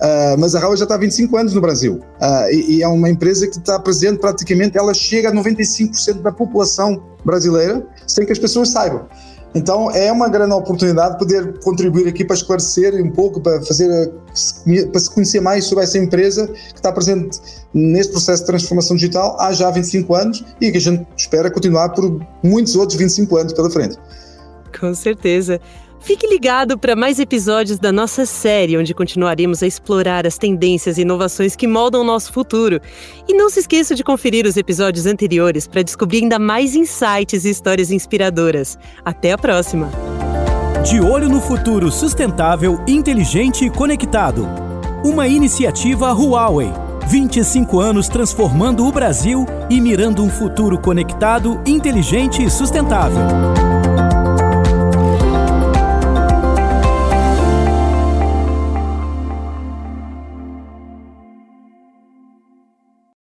Uh, 0.01 0.33
mas 0.39 0.55
a 0.55 0.59
Huawei 0.59 0.77
já 0.77 0.85
está 0.85 0.95
há 0.95 0.97
25 0.97 1.37
anos 1.37 1.53
no 1.53 1.61
Brasil 1.61 2.01
uh, 2.19 2.51
e, 2.51 2.77
e, 2.77 2.81
é 2.81 2.87
uma 2.87 3.07
empresa 3.07 3.45
que 3.45 3.59
está 3.59 3.77
presente 3.77 4.17
praticamente, 4.17 4.75
ela 4.75 4.95
chega 4.95 5.29
a 5.29 5.31
95% 5.31 6.23
da 6.23 6.31
população 6.31 7.03
brasileira 7.23 7.85
sem 8.07 8.25
que 8.25 8.31
as 8.31 8.39
pessoas 8.39 8.69
saibam. 8.69 9.07
Então 9.53 9.91
é 9.91 10.11
uma 10.11 10.29
grande 10.29 10.53
oportunidade 10.53 11.17
poder 11.17 11.59
contribuir 11.59 12.07
aqui 12.07 12.23
para 12.23 12.35
esclarecer 12.35 12.93
um 13.03 13.11
pouco, 13.11 13.41
para 13.41 13.61
fazer 13.63 14.11
para 14.91 14.99
se 15.01 15.13
conhecer 15.13 15.41
mais 15.41 15.65
sobre 15.65 15.83
essa 15.83 15.97
empresa 15.97 16.47
que 16.47 16.75
está 16.75 16.91
presente 16.91 17.37
neste 17.73 18.13
processo 18.13 18.43
de 18.43 18.47
transformação 18.47 18.95
digital 18.95 19.35
há 19.39 19.51
já 19.51 19.69
25 19.69 20.15
anos 20.15 20.45
e 20.61 20.71
que 20.71 20.77
a 20.77 20.81
gente 20.81 21.05
espera 21.17 21.51
continuar 21.51 21.89
por 21.89 22.19
muitos 22.41 22.75
outros 22.75 22.97
25 22.97 23.37
anos 23.37 23.53
pela 23.53 23.69
frente. 23.69 23.97
Com 24.79 24.93
certeza. 24.95 25.59
Fique 26.01 26.25
ligado 26.25 26.79
para 26.79 26.95
mais 26.95 27.19
episódios 27.19 27.77
da 27.77 27.91
nossa 27.91 28.25
série, 28.25 28.75
onde 28.75 28.93
continuaremos 28.93 29.61
a 29.61 29.67
explorar 29.67 30.25
as 30.25 30.37
tendências 30.37 30.97
e 30.97 31.01
inovações 31.01 31.55
que 31.55 31.67
moldam 31.67 32.01
o 32.01 32.03
nosso 32.03 32.33
futuro. 32.33 32.81
E 33.27 33.33
não 33.35 33.49
se 33.49 33.59
esqueça 33.59 33.93
de 33.93 34.03
conferir 34.03 34.47
os 34.47 34.57
episódios 34.57 35.05
anteriores 35.05 35.67
para 35.67 35.83
descobrir 35.83 36.23
ainda 36.23 36.39
mais 36.39 36.75
insights 36.75 37.45
e 37.45 37.51
histórias 37.51 37.91
inspiradoras. 37.91 38.79
Até 39.05 39.31
a 39.31 39.37
próxima! 39.37 39.89
De 40.83 40.99
olho 40.99 41.29
no 41.29 41.39
futuro 41.39 41.91
sustentável, 41.91 42.83
inteligente 42.87 43.63
e 43.63 43.69
conectado. 43.69 44.47
Uma 45.05 45.27
iniciativa 45.27 46.11
Huawei. 46.11 46.71
25 47.07 47.79
anos 47.79 48.07
transformando 48.07 48.87
o 48.87 48.91
Brasil 48.91 49.45
e 49.69 49.79
mirando 49.79 50.23
um 50.23 50.29
futuro 50.29 50.79
conectado, 50.79 51.61
inteligente 51.65 52.43
e 52.43 52.49
sustentável. 52.49 53.70